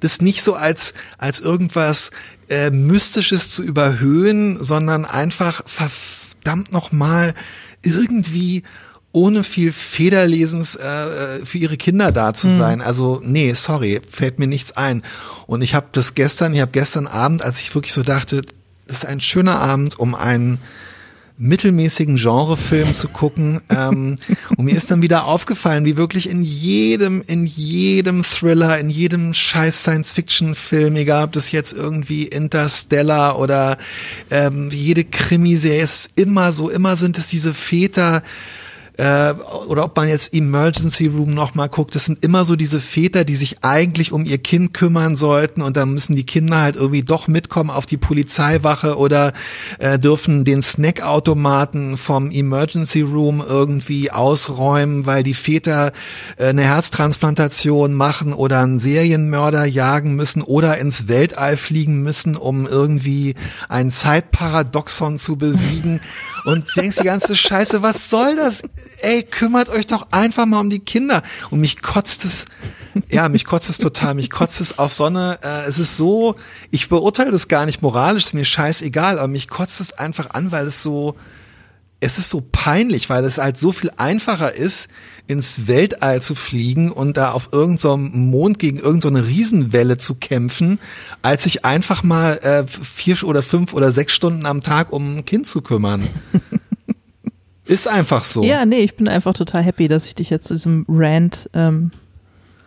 das 0.00 0.22
nicht 0.22 0.42
so 0.42 0.54
als, 0.54 0.94
als 1.18 1.40
irgendwas 1.40 2.12
äh, 2.48 2.70
Mystisches 2.70 3.50
zu 3.50 3.62
überhöhen, 3.62 4.62
sondern 4.62 5.04
einfach 5.04 5.62
verdammt 5.66 6.72
nochmal 6.72 7.34
irgendwie 7.82 8.62
ohne 9.12 9.44
viel 9.44 9.72
Federlesens 9.72 10.74
äh, 10.74 10.86
äh, 10.86 11.46
für 11.46 11.56
ihre 11.56 11.78
Kinder 11.78 12.12
da 12.12 12.34
zu 12.34 12.48
hm. 12.48 12.58
sein. 12.58 12.80
Also 12.82 13.20
nee, 13.24 13.54
sorry, 13.54 14.02
fällt 14.10 14.38
mir 14.38 14.46
nichts 14.46 14.72
ein. 14.76 15.02
Und 15.46 15.62
ich 15.62 15.74
habe 15.74 15.86
das 15.92 16.14
gestern, 16.14 16.54
ich 16.54 16.60
habe 16.60 16.72
gestern 16.72 17.06
Abend, 17.06 17.42
als 17.42 17.60
ich 17.62 17.74
wirklich 17.74 17.94
so 17.94 18.02
dachte, 18.02 18.42
das 18.86 18.98
ist 18.98 19.06
ein 19.06 19.20
schöner 19.20 19.58
Abend, 19.58 19.98
um 19.98 20.14
einen 20.14 20.58
mittelmäßigen 21.38 22.16
Genrefilm 22.16 22.94
zu 22.94 23.08
gucken. 23.08 23.60
Ähm, 23.68 24.18
und 24.56 24.64
mir 24.64 24.76
ist 24.76 24.90
dann 24.90 25.02
wieder 25.02 25.26
aufgefallen, 25.26 25.84
wie 25.84 25.96
wirklich 25.96 26.28
in 26.28 26.42
jedem, 26.42 27.22
in 27.26 27.46
jedem 27.46 28.22
Thriller, 28.22 28.78
in 28.78 28.90
jedem 28.90 29.34
scheiß 29.34 29.82
Science-Fiction-Film, 29.82 30.96
egal 30.96 31.24
ob 31.24 31.32
das 31.32 31.52
jetzt 31.52 31.72
irgendwie 31.72 32.24
Interstellar 32.24 33.38
oder 33.38 33.76
ähm, 34.30 34.70
jede 34.70 35.04
Krimiserie, 35.04 35.82
ist 35.82 36.10
immer 36.16 36.52
so, 36.52 36.70
immer 36.70 36.96
sind 36.96 37.18
es 37.18 37.28
diese 37.28 37.52
Väter, 37.54 38.22
äh, 38.96 39.32
oder 39.68 39.84
ob 39.84 39.96
man 39.96 40.08
jetzt 40.08 40.32
Emergency 40.32 41.06
Room 41.06 41.34
nochmal 41.34 41.68
guckt, 41.68 41.94
das 41.94 42.06
sind 42.06 42.24
immer 42.24 42.44
so 42.44 42.56
diese 42.56 42.80
Väter, 42.80 43.24
die 43.24 43.36
sich 43.36 43.62
eigentlich 43.62 44.12
um 44.12 44.24
ihr 44.24 44.38
Kind 44.38 44.72
kümmern 44.72 45.16
sollten 45.16 45.60
und 45.62 45.76
dann 45.76 45.92
müssen 45.92 46.16
die 46.16 46.24
Kinder 46.24 46.62
halt 46.62 46.76
irgendwie 46.76 47.02
doch 47.02 47.28
mitkommen 47.28 47.70
auf 47.70 47.86
die 47.86 47.96
Polizeiwache 47.96 48.96
oder 48.96 49.32
äh, 49.78 49.98
dürfen 49.98 50.44
den 50.44 50.62
Snackautomaten 50.62 51.96
vom 51.96 52.30
Emergency 52.30 53.02
Room 53.02 53.44
irgendwie 53.46 54.10
ausräumen, 54.10 55.06
weil 55.06 55.22
die 55.22 55.34
Väter 55.34 55.92
äh, 56.36 56.46
eine 56.46 56.64
Herztransplantation 56.64 57.92
machen 57.92 58.32
oder 58.32 58.60
einen 58.60 58.78
Serienmörder 58.78 59.66
jagen 59.66 60.14
müssen 60.14 60.42
oder 60.42 60.78
ins 60.78 61.08
Weltall 61.08 61.56
fliegen 61.56 62.02
müssen, 62.02 62.36
um 62.36 62.66
irgendwie 62.66 63.34
ein 63.68 63.90
Zeitparadoxon 63.90 65.18
zu 65.18 65.36
besiegen 65.36 66.00
und 66.46 66.76
denkst 66.76 66.98
die 66.98 67.04
ganze 67.04 67.34
Scheiße, 67.34 67.82
was 67.82 68.08
soll 68.08 68.36
das? 68.36 68.62
Ey, 69.00 69.24
kümmert 69.24 69.68
euch 69.68 69.88
doch 69.88 70.06
einfach 70.12 70.46
mal 70.46 70.60
um 70.60 70.70
die 70.70 70.78
Kinder. 70.78 71.24
Und 71.50 71.60
mich 71.60 71.82
kotzt 71.82 72.24
es, 72.24 72.44
ja, 73.10 73.28
mich 73.28 73.44
kotzt 73.44 73.68
es 73.68 73.78
total, 73.78 74.14
mich 74.14 74.30
kotzt 74.30 74.60
es 74.60 74.78
auf 74.78 74.92
Sonne. 74.92 75.40
Äh, 75.42 75.68
es 75.68 75.80
ist 75.80 75.96
so, 75.96 76.36
ich 76.70 76.88
beurteile 76.88 77.32
das 77.32 77.48
gar 77.48 77.66
nicht 77.66 77.82
moralisch, 77.82 78.26
ist 78.26 78.34
mir 78.34 78.44
scheißegal, 78.44 79.18
aber 79.18 79.26
mich 79.26 79.48
kotzt 79.48 79.80
es 79.80 79.92
einfach 79.92 80.30
an, 80.30 80.52
weil 80.52 80.68
es 80.68 80.84
so, 80.84 81.16
es 82.00 82.18
ist 82.18 82.28
so 82.28 82.42
peinlich, 82.52 83.08
weil 83.08 83.24
es 83.24 83.38
halt 83.38 83.58
so 83.58 83.72
viel 83.72 83.90
einfacher 83.96 84.54
ist, 84.54 84.88
ins 85.26 85.66
Weltall 85.66 86.22
zu 86.22 86.34
fliegen 86.34 86.92
und 86.92 87.16
da 87.16 87.32
auf 87.32 87.48
irgendeinem 87.52 87.78
so 87.78 87.96
Mond 87.96 88.58
gegen 88.58 88.78
irgendeine 88.78 89.20
so 89.20 89.26
Riesenwelle 89.26 89.98
zu 89.98 90.14
kämpfen, 90.14 90.78
als 91.22 91.44
sich 91.44 91.64
einfach 91.64 92.02
mal 92.02 92.38
äh, 92.38 92.64
vier 92.66 93.24
oder 93.24 93.42
fünf 93.42 93.72
oder 93.72 93.90
sechs 93.90 94.12
Stunden 94.12 94.46
am 94.46 94.62
Tag 94.62 94.92
um 94.92 95.18
ein 95.18 95.24
Kind 95.24 95.46
zu 95.46 95.62
kümmern. 95.62 96.06
ist 97.64 97.88
einfach 97.88 98.22
so. 98.22 98.44
Ja, 98.44 98.64
nee, 98.64 98.80
ich 98.80 98.96
bin 98.96 99.08
einfach 99.08 99.32
total 99.32 99.62
happy, 99.62 99.88
dass 99.88 100.06
ich 100.06 100.14
dich 100.14 100.30
jetzt 100.30 100.46
zu 100.46 100.54
diesem 100.54 100.84
Rant 100.88 101.50
ähm, 101.54 101.90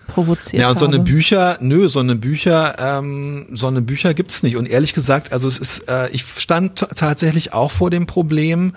provoziert 0.08 0.60
Ja, 0.62 0.70
und 0.70 0.80
so 0.80 0.86
eine 0.86 0.98
habe. 0.98 1.10
Bücher, 1.10 1.58
nö, 1.62 1.88
so 1.88 2.00
eine 2.00 2.15
Bücher, 2.15 2.76
ähm, 2.78 3.48
so 3.54 3.68
eine 3.68 3.82
Bücher 3.82 4.13
gibt's 4.13 4.44
nicht. 4.44 4.58
Und 4.58 4.68
ehrlich 4.68 4.94
gesagt, 4.94 5.32
also 5.32 5.48
es 5.48 5.60
ist, 5.60 5.88
äh, 5.88 6.10
ich 6.12 6.26
stand 6.38 6.80
tatsächlich 6.96 7.54
auch 7.54 7.72
vor 7.72 7.89
dem 7.89 8.06
Problem 8.06 8.74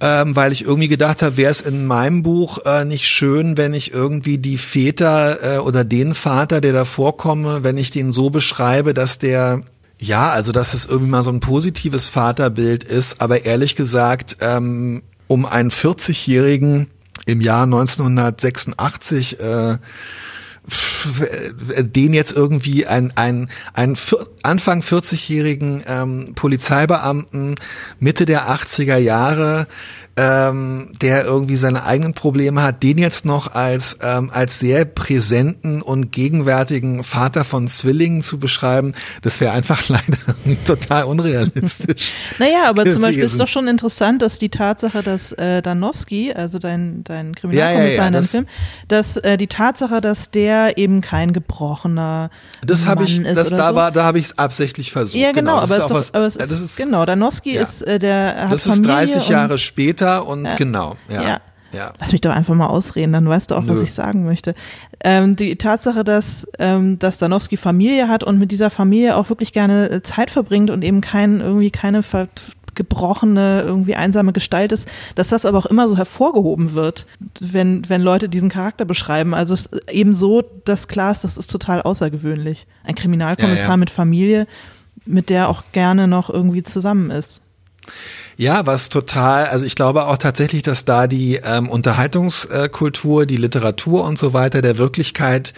ähm, 0.00 0.34
weil 0.34 0.52
ich 0.52 0.64
irgendwie 0.64 0.88
gedacht 0.88 1.22
habe, 1.22 1.36
wäre 1.36 1.50
es 1.50 1.60
in 1.60 1.86
meinem 1.86 2.22
Buch 2.22 2.58
äh, 2.64 2.84
nicht 2.84 3.06
schön, 3.06 3.56
wenn 3.56 3.74
ich 3.74 3.92
irgendwie 3.92 4.38
die 4.38 4.58
Väter 4.58 5.56
äh, 5.56 5.58
oder 5.58 5.84
den 5.84 6.14
Vater, 6.14 6.60
der 6.60 6.72
da 6.72 6.84
vorkomme, 6.84 7.62
wenn 7.62 7.76
ich 7.78 7.90
den 7.90 8.12
so 8.12 8.30
beschreibe, 8.30 8.94
dass 8.94 9.18
der 9.18 9.62
ja, 10.00 10.30
also 10.30 10.50
dass 10.50 10.72
es 10.72 10.86
irgendwie 10.86 11.10
mal 11.10 11.22
so 11.22 11.30
ein 11.30 11.40
positives 11.40 12.08
Vaterbild 12.08 12.84
ist, 12.84 13.20
aber 13.20 13.44
ehrlich 13.44 13.76
gesagt, 13.76 14.38
ähm, 14.40 15.02
um 15.26 15.44
einen 15.44 15.70
40-Jährigen 15.70 16.86
im 17.26 17.40
Jahr 17.40 17.64
1986 17.64 19.38
äh, 19.40 19.76
den 21.78 22.12
jetzt 22.12 22.32
irgendwie 22.32 22.86
ein, 22.86 23.12
ein, 23.16 23.50
ein 23.74 23.96
Anfang 24.42 24.82
40-jährigen 24.82 25.82
ähm, 25.86 26.32
Polizeibeamten 26.34 27.54
Mitte 27.98 28.26
der 28.26 28.48
80er 28.48 28.96
Jahre 28.96 29.66
ähm, 30.20 30.88
der 31.00 31.24
irgendwie 31.24 31.56
seine 31.56 31.84
eigenen 31.84 32.12
Probleme 32.12 32.62
hat, 32.62 32.82
den 32.82 32.98
jetzt 32.98 33.24
noch 33.24 33.54
als, 33.54 33.96
ähm, 34.02 34.28
als 34.30 34.58
sehr 34.58 34.84
präsenten 34.84 35.80
und 35.80 36.12
gegenwärtigen 36.12 37.02
Vater 37.04 37.42
von 37.42 37.68
Zwillingen 37.68 38.20
zu 38.20 38.38
beschreiben, 38.38 38.92
das 39.22 39.40
wäre 39.40 39.52
einfach 39.52 39.82
leider 39.88 40.18
total 40.66 41.04
unrealistisch. 41.04 42.12
naja, 42.38 42.68
aber 42.68 42.90
zum 42.90 43.00
Beispiel 43.00 43.24
ist 43.24 43.40
doch 43.40 43.48
schon 43.48 43.66
interessant, 43.66 44.20
dass 44.20 44.38
die 44.38 44.50
Tatsache, 44.50 45.02
dass 45.02 45.32
äh, 45.32 45.62
Danowski, 45.62 46.34
also 46.34 46.58
dein, 46.58 47.02
dein 47.04 47.34
Kriminalkommissar 47.34 47.88
ja, 47.90 47.90
ja, 47.90 48.02
ja, 48.02 48.06
in 48.08 48.12
dem 48.12 48.24
Film, 48.24 48.46
dass 48.88 49.16
äh, 49.16 49.38
die 49.38 49.46
Tatsache, 49.46 50.02
dass 50.02 50.30
der 50.30 50.76
eben 50.76 51.00
kein 51.00 51.32
gebrochener 51.32 52.28
das 52.66 52.84
habe 52.84 53.04
ich, 53.04 53.22
das 53.22 53.48
da 53.48 53.70
so. 53.70 53.74
war, 53.74 53.90
da 53.90 54.04
habe 54.04 54.18
ich 54.18 54.26
es 54.26 54.38
absichtlich 54.38 54.92
versucht. 54.92 55.18
Ja, 55.18 55.32
genau, 55.32 55.60
genau 55.60 55.62
aber, 55.62 55.78
ist 55.78 55.90
doch, 55.90 55.94
was, 55.94 56.12
aber 56.12 56.26
es 56.26 56.36
ist, 56.36 56.50
das 56.50 56.60
ist 56.60 56.76
genau. 56.76 57.06
Danowski 57.06 57.52
ist 57.56 57.80
äh, 57.82 57.98
der 57.98 58.48
hat 58.48 58.52
Das 58.52 58.66
ist 58.66 58.84
30 58.84 59.28
Jahre 59.28 59.56
später 59.56 60.09
und 60.18 60.44
ja, 60.44 60.56
genau, 60.56 60.96
ja. 61.08 61.22
ja. 61.22 61.40
Ja. 61.72 61.92
Lass 62.00 62.12
mich 62.12 62.20
doch 62.20 62.32
einfach 62.32 62.54
mal 62.54 62.66
ausreden, 62.66 63.12
dann 63.12 63.28
weißt 63.28 63.50
du 63.50 63.54
auch, 63.54 63.62
Nö. 63.62 63.74
was 63.74 63.80
ich 63.80 63.94
sagen 63.94 64.24
möchte. 64.24 64.54
Ähm, 65.04 65.36
die 65.36 65.56
Tatsache, 65.56 66.04
dass, 66.04 66.46
ähm, 66.58 66.98
dass 66.98 67.18
Danowski 67.18 67.56
Familie 67.56 68.08
hat 68.08 68.24
und 68.24 68.38
mit 68.38 68.50
dieser 68.50 68.70
Familie 68.70 69.16
auch 69.16 69.28
wirklich 69.28 69.52
gerne 69.52 69.88
äh, 69.88 70.02
Zeit 70.02 70.30
verbringt 70.30 70.70
und 70.70 70.82
eben 70.82 71.00
kein, 71.00 71.40
irgendwie 71.40 71.70
keine 71.70 72.02
ver 72.02 72.28
gebrochene, 72.76 73.62
irgendwie 73.66 73.96
einsame 73.96 74.32
Gestalt 74.32 74.72
ist, 74.72 74.88
dass 75.16 75.28
das 75.28 75.44
aber 75.44 75.58
auch 75.58 75.66
immer 75.66 75.88
so 75.88 75.96
hervorgehoben 75.96 76.72
wird, 76.72 77.06
wenn, 77.40 77.88
wenn 77.88 78.00
Leute 78.00 78.28
diesen 78.28 78.48
Charakter 78.48 78.84
beschreiben. 78.84 79.34
Also 79.34 79.56
eben 79.90 80.14
so, 80.14 80.42
dass 80.64 80.88
klar 80.88 81.10
ist, 81.10 81.24
das 81.24 81.36
ist 81.36 81.50
total 81.50 81.82
außergewöhnlich. 81.82 82.66
Ein 82.84 82.94
Kriminalkommissar 82.94 83.64
ja, 83.64 83.70
ja. 83.70 83.76
mit 83.76 83.90
Familie, 83.90 84.46
mit 85.04 85.30
der 85.30 85.48
auch 85.48 85.64
gerne 85.72 86.06
noch 86.06 86.30
irgendwie 86.30 86.62
zusammen 86.62 87.10
ist. 87.10 87.42
Ja, 88.36 88.66
was 88.66 88.88
total, 88.88 89.46
also 89.46 89.66
ich 89.66 89.74
glaube 89.74 90.06
auch 90.06 90.16
tatsächlich, 90.16 90.62
dass 90.62 90.84
da 90.86 91.06
die 91.06 91.40
ähm, 91.44 91.68
Unterhaltungskultur, 91.68 93.26
die 93.26 93.36
Literatur 93.36 94.04
und 94.04 94.18
so 94.18 94.32
weiter 94.32 94.62
der 94.62 94.78
Wirklichkeit 94.78 95.52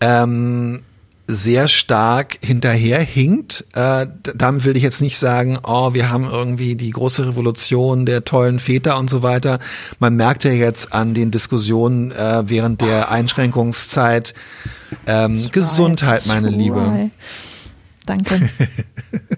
ähm, 0.00 0.82
sehr 1.28 1.68
stark 1.68 2.38
hinterherhinkt. 2.42 3.66
Äh, 3.74 4.06
damit 4.34 4.64
will 4.64 4.76
ich 4.76 4.82
jetzt 4.82 5.02
nicht 5.02 5.18
sagen, 5.18 5.58
oh, 5.62 5.92
wir 5.92 6.10
haben 6.10 6.24
irgendwie 6.24 6.74
die 6.74 6.90
große 6.90 7.28
Revolution 7.28 8.06
der 8.06 8.24
tollen 8.24 8.58
Väter 8.58 8.98
und 8.98 9.10
so 9.10 9.22
weiter. 9.22 9.58
Man 9.98 10.16
merkt 10.16 10.44
ja 10.44 10.52
jetzt 10.52 10.92
an 10.94 11.12
den 11.12 11.30
Diskussionen 11.30 12.12
äh, 12.12 12.44
während 12.46 12.80
der 12.80 13.10
Einschränkungszeit 13.10 14.32
ähm, 15.06 15.50
Gesundheit, 15.52 16.26
meine 16.26 16.48
Liebe. 16.48 17.10
Danke. 18.06 18.48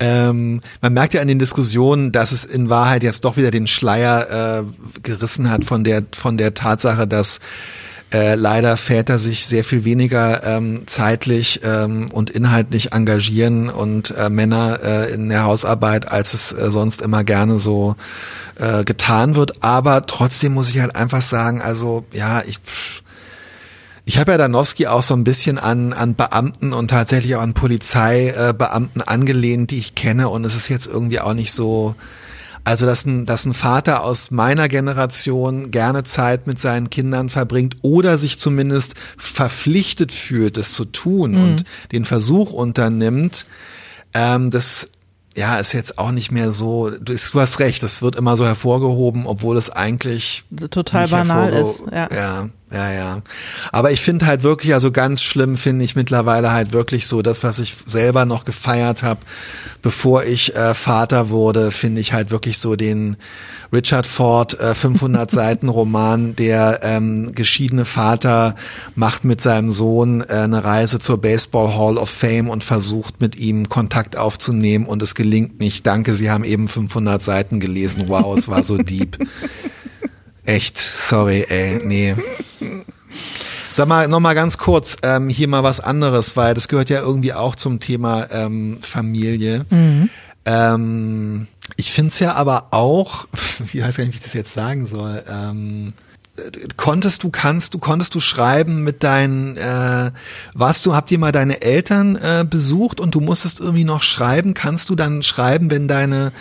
Ähm, 0.00 0.60
man 0.80 0.92
merkt 0.92 1.14
ja 1.14 1.20
an 1.20 1.28
den 1.28 1.38
Diskussionen, 1.38 2.12
dass 2.12 2.32
es 2.32 2.44
in 2.44 2.68
Wahrheit 2.68 3.02
jetzt 3.02 3.24
doch 3.24 3.36
wieder 3.36 3.50
den 3.50 3.66
Schleier 3.66 4.64
äh, 4.64 5.00
gerissen 5.02 5.50
hat 5.50 5.64
von 5.64 5.84
der 5.84 6.02
von 6.14 6.36
der 6.36 6.54
Tatsache, 6.54 7.06
dass 7.06 7.40
äh, 8.12 8.36
leider 8.36 8.76
Väter 8.76 9.18
sich 9.18 9.46
sehr 9.46 9.64
viel 9.64 9.84
weniger 9.84 10.44
ähm, 10.44 10.84
zeitlich 10.86 11.60
ähm, 11.64 12.08
und 12.12 12.30
inhaltlich 12.30 12.92
engagieren 12.92 13.68
und 13.68 14.12
äh, 14.12 14.30
Männer 14.30 14.78
äh, 14.84 15.12
in 15.12 15.28
der 15.28 15.44
Hausarbeit, 15.44 16.06
als 16.06 16.32
es 16.32 16.52
äh, 16.52 16.70
sonst 16.70 17.02
immer 17.02 17.24
gerne 17.24 17.58
so 17.58 17.96
äh, 18.56 18.84
getan 18.84 19.34
wird. 19.34 19.64
Aber 19.64 20.02
trotzdem 20.02 20.54
muss 20.54 20.70
ich 20.70 20.80
halt 20.80 20.94
einfach 20.94 21.22
sagen, 21.22 21.60
also 21.60 22.04
ja, 22.12 22.42
ich 22.46 22.58
pff, 22.58 23.02
ich 24.06 24.18
habe 24.18 24.32
ja 24.32 24.38
Danowski 24.38 24.86
auch 24.86 25.02
so 25.02 25.14
ein 25.14 25.24
bisschen 25.24 25.58
an, 25.58 25.92
an 25.92 26.14
Beamten 26.14 26.72
und 26.72 26.88
tatsächlich 26.88 27.36
auch 27.36 27.40
an 27.40 27.54
Polizeibeamten 27.54 29.00
äh, 29.00 29.06
angelehnt, 29.06 29.70
die 29.70 29.78
ich 29.78 29.94
kenne. 29.94 30.28
Und 30.28 30.44
es 30.44 30.56
ist 30.56 30.68
jetzt 30.68 30.86
irgendwie 30.86 31.20
auch 31.20 31.32
nicht 31.32 31.52
so, 31.52 31.94
also 32.64 32.84
dass 32.84 33.06
ein, 33.06 33.24
dass 33.24 33.46
ein 33.46 33.54
Vater 33.54 34.04
aus 34.04 34.30
meiner 34.30 34.68
Generation 34.68 35.70
gerne 35.70 36.04
Zeit 36.04 36.46
mit 36.46 36.60
seinen 36.60 36.90
Kindern 36.90 37.30
verbringt 37.30 37.76
oder 37.80 38.18
sich 38.18 38.38
zumindest 38.38 38.94
verpflichtet 39.16 40.12
fühlt, 40.12 40.58
es 40.58 40.74
zu 40.74 40.84
tun 40.84 41.32
mhm. 41.32 41.42
und 41.42 41.64
den 41.92 42.04
Versuch 42.04 42.52
unternimmt, 42.52 43.46
ähm, 44.12 44.50
das 44.50 44.90
ja, 45.36 45.56
ist 45.56 45.72
jetzt 45.72 45.98
auch 45.98 46.12
nicht 46.12 46.30
mehr 46.30 46.52
so, 46.52 46.90
du, 46.90 47.14
du 47.14 47.40
hast 47.40 47.58
recht, 47.58 47.82
das 47.82 48.02
wird 48.02 48.16
immer 48.16 48.36
so 48.36 48.44
hervorgehoben, 48.44 49.26
obwohl 49.26 49.56
es 49.56 49.68
eigentlich 49.68 50.44
total 50.70 51.08
banal 51.08 51.52
ist. 51.52 51.82
Ja. 51.90 52.08
ja. 52.14 52.48
Ja, 52.72 52.90
ja. 52.90 53.22
Aber 53.70 53.92
ich 53.92 54.00
finde 54.00 54.26
halt 54.26 54.42
wirklich, 54.42 54.74
also 54.74 54.90
ganz 54.90 55.22
schlimm 55.22 55.56
finde 55.56 55.84
ich 55.84 55.94
mittlerweile 55.94 56.50
halt 56.50 56.72
wirklich 56.72 57.06
so, 57.06 57.22
das, 57.22 57.44
was 57.44 57.60
ich 57.60 57.74
selber 57.86 58.24
noch 58.24 58.44
gefeiert 58.44 59.02
habe, 59.02 59.20
bevor 59.82 60.24
ich 60.24 60.56
äh, 60.56 60.74
Vater 60.74 61.28
wurde, 61.28 61.70
finde 61.70 62.00
ich 62.00 62.12
halt 62.12 62.30
wirklich 62.30 62.58
so 62.58 62.74
den 62.74 63.16
Richard 63.72 64.06
Ford 64.06 64.58
äh, 64.58 64.74
500 64.74 65.30
Seiten 65.30 65.68
Roman, 65.68 66.34
der 66.36 66.80
ähm, 66.82 67.32
geschiedene 67.34 67.84
Vater 67.84 68.56
macht 68.94 69.24
mit 69.24 69.42
seinem 69.42 69.70
Sohn 69.70 70.22
äh, 70.22 70.32
eine 70.32 70.64
Reise 70.64 70.98
zur 70.98 71.20
Baseball 71.20 71.76
Hall 71.76 71.98
of 71.98 72.08
Fame 72.08 72.48
und 72.48 72.64
versucht 72.64 73.20
mit 73.20 73.36
ihm 73.36 73.68
Kontakt 73.68 74.16
aufzunehmen 74.16 74.86
und 74.86 75.02
es 75.02 75.14
gelingt 75.14 75.60
nicht. 75.60 75.86
Danke, 75.86 76.16
Sie 76.16 76.30
haben 76.30 76.44
eben 76.44 76.66
500 76.66 77.22
Seiten 77.22 77.60
gelesen. 77.60 78.04
Wow, 78.08 78.36
es 78.36 78.48
war 78.48 78.62
so 78.62 78.78
deep. 78.78 79.18
Echt, 80.44 80.78
sorry, 80.78 81.46
ey, 81.48 81.80
nee. 81.84 82.14
Sag 83.72 83.88
mal, 83.88 84.06
nochmal 84.08 84.34
ganz 84.34 84.58
kurz, 84.58 84.96
ähm, 85.02 85.28
hier 85.28 85.48
mal 85.48 85.62
was 85.62 85.80
anderes, 85.80 86.36
weil 86.36 86.54
das 86.54 86.68
gehört 86.68 86.90
ja 86.90 87.00
irgendwie 87.00 87.32
auch 87.32 87.54
zum 87.54 87.80
Thema 87.80 88.28
ähm, 88.30 88.78
Familie. 88.80 89.64
Mhm. 89.70 90.10
Ähm, 90.44 91.46
ich 91.76 91.92
finde 91.92 92.12
es 92.12 92.18
ja 92.18 92.34
aber 92.34 92.68
auch, 92.72 93.26
wie 93.72 93.82
weiß 93.82 93.96
gar 93.96 94.04
nicht, 94.04 94.12
wie 94.12 94.18
ich 94.18 94.22
das 94.22 94.34
jetzt 94.34 94.52
sagen 94.52 94.86
soll, 94.86 95.24
ähm, 95.28 95.92
konntest 96.76 97.22
du, 97.22 97.30
kannst 97.30 97.74
du, 97.74 97.78
konntest 97.78 98.14
du 98.14 98.20
schreiben 98.20 98.82
mit 98.82 99.04
deinen, 99.04 99.56
äh, 99.56 100.10
warst 100.52 100.84
du, 100.84 100.94
habt 100.94 101.10
ihr 101.10 101.18
mal 101.18 101.32
deine 101.32 101.62
Eltern 101.62 102.16
äh, 102.16 102.44
besucht 102.48 103.00
und 103.00 103.14
du 103.14 103.20
musstest 103.20 103.60
irgendwie 103.60 103.84
noch 103.84 104.02
schreiben? 104.02 104.54
Kannst 104.54 104.90
du 104.90 104.96
dann 104.96 105.22
schreiben, 105.22 105.70
wenn 105.70 105.86
deine, 105.86 106.32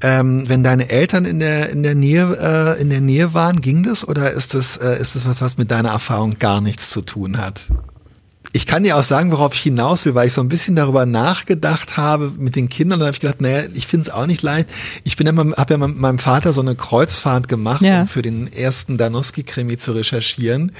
ähm, 0.00 0.48
wenn 0.48 0.64
deine 0.64 0.90
Eltern 0.90 1.24
in 1.26 1.38
der 1.38 1.70
in 1.70 1.82
der 1.82 1.94
Nähe 1.94 2.76
äh, 2.78 2.80
in 2.80 2.88
der 2.88 3.00
Nähe 3.00 3.34
waren? 3.34 3.60
Ging 3.60 3.82
das 3.82 4.06
oder 4.06 4.32
ist 4.32 4.54
das 4.54 4.78
äh, 4.78 4.98
ist 4.98 5.16
das 5.16 5.26
was, 5.26 5.42
was 5.42 5.58
mit 5.58 5.70
deiner 5.70 5.90
Erfahrung 5.90 6.38
gar 6.38 6.60
nichts 6.60 6.90
zu 6.90 7.02
tun 7.02 7.36
hat? 7.36 7.66
Ich 8.54 8.66
kann 8.66 8.82
dir 8.82 8.96
auch 8.96 9.02
sagen, 9.02 9.32
worauf 9.32 9.54
ich 9.54 9.62
hinaus 9.62 10.04
will, 10.04 10.14
weil 10.14 10.26
ich 10.26 10.34
so 10.34 10.42
ein 10.42 10.48
bisschen 10.48 10.76
darüber 10.76 11.06
nachgedacht 11.06 11.96
habe 11.96 12.32
mit 12.36 12.54
den 12.54 12.68
Kindern. 12.68 13.00
Da 13.00 13.06
habe 13.06 13.14
ich 13.14 13.20
gedacht, 13.20 13.40
naja, 13.40 13.64
ich 13.72 13.86
finde 13.86 14.08
es 14.08 14.14
auch 14.14 14.26
nicht 14.26 14.42
leicht. 14.42 14.68
Ich 15.04 15.16
bin 15.16 15.26
immer, 15.26 15.56
habe 15.56 15.74
ja 15.74 15.78
mit 15.78 15.98
meinem 15.98 16.18
Vater 16.18 16.52
so 16.52 16.60
eine 16.60 16.74
Kreuzfahrt 16.74 17.48
gemacht, 17.48 17.82
ja. 17.82 18.02
um 18.02 18.06
für 18.06 18.20
den 18.20 18.52
ersten 18.52 18.98
Danowski-Krimi 18.98 19.78
zu 19.78 19.92
recherchieren. 19.92 20.72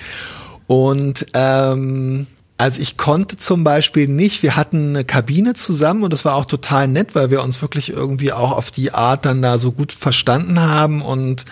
Und 0.66 1.26
ähm, 1.32 2.26
also 2.58 2.82
ich 2.82 2.98
konnte 2.98 3.38
zum 3.38 3.64
Beispiel 3.64 4.06
nicht, 4.06 4.42
wir 4.42 4.54
hatten 4.54 4.90
eine 4.90 5.04
Kabine 5.04 5.54
zusammen 5.54 6.02
und 6.04 6.12
das 6.12 6.26
war 6.26 6.34
auch 6.36 6.44
total 6.44 6.88
nett, 6.88 7.14
weil 7.14 7.30
wir 7.30 7.42
uns 7.42 7.62
wirklich 7.62 7.90
irgendwie 7.90 8.32
auch 8.32 8.52
auf 8.52 8.70
die 8.70 8.92
Art 8.92 9.24
dann 9.24 9.40
da 9.40 9.56
so 9.56 9.72
gut 9.72 9.92
verstanden 9.92 10.60
haben 10.60 11.00
und 11.00 11.46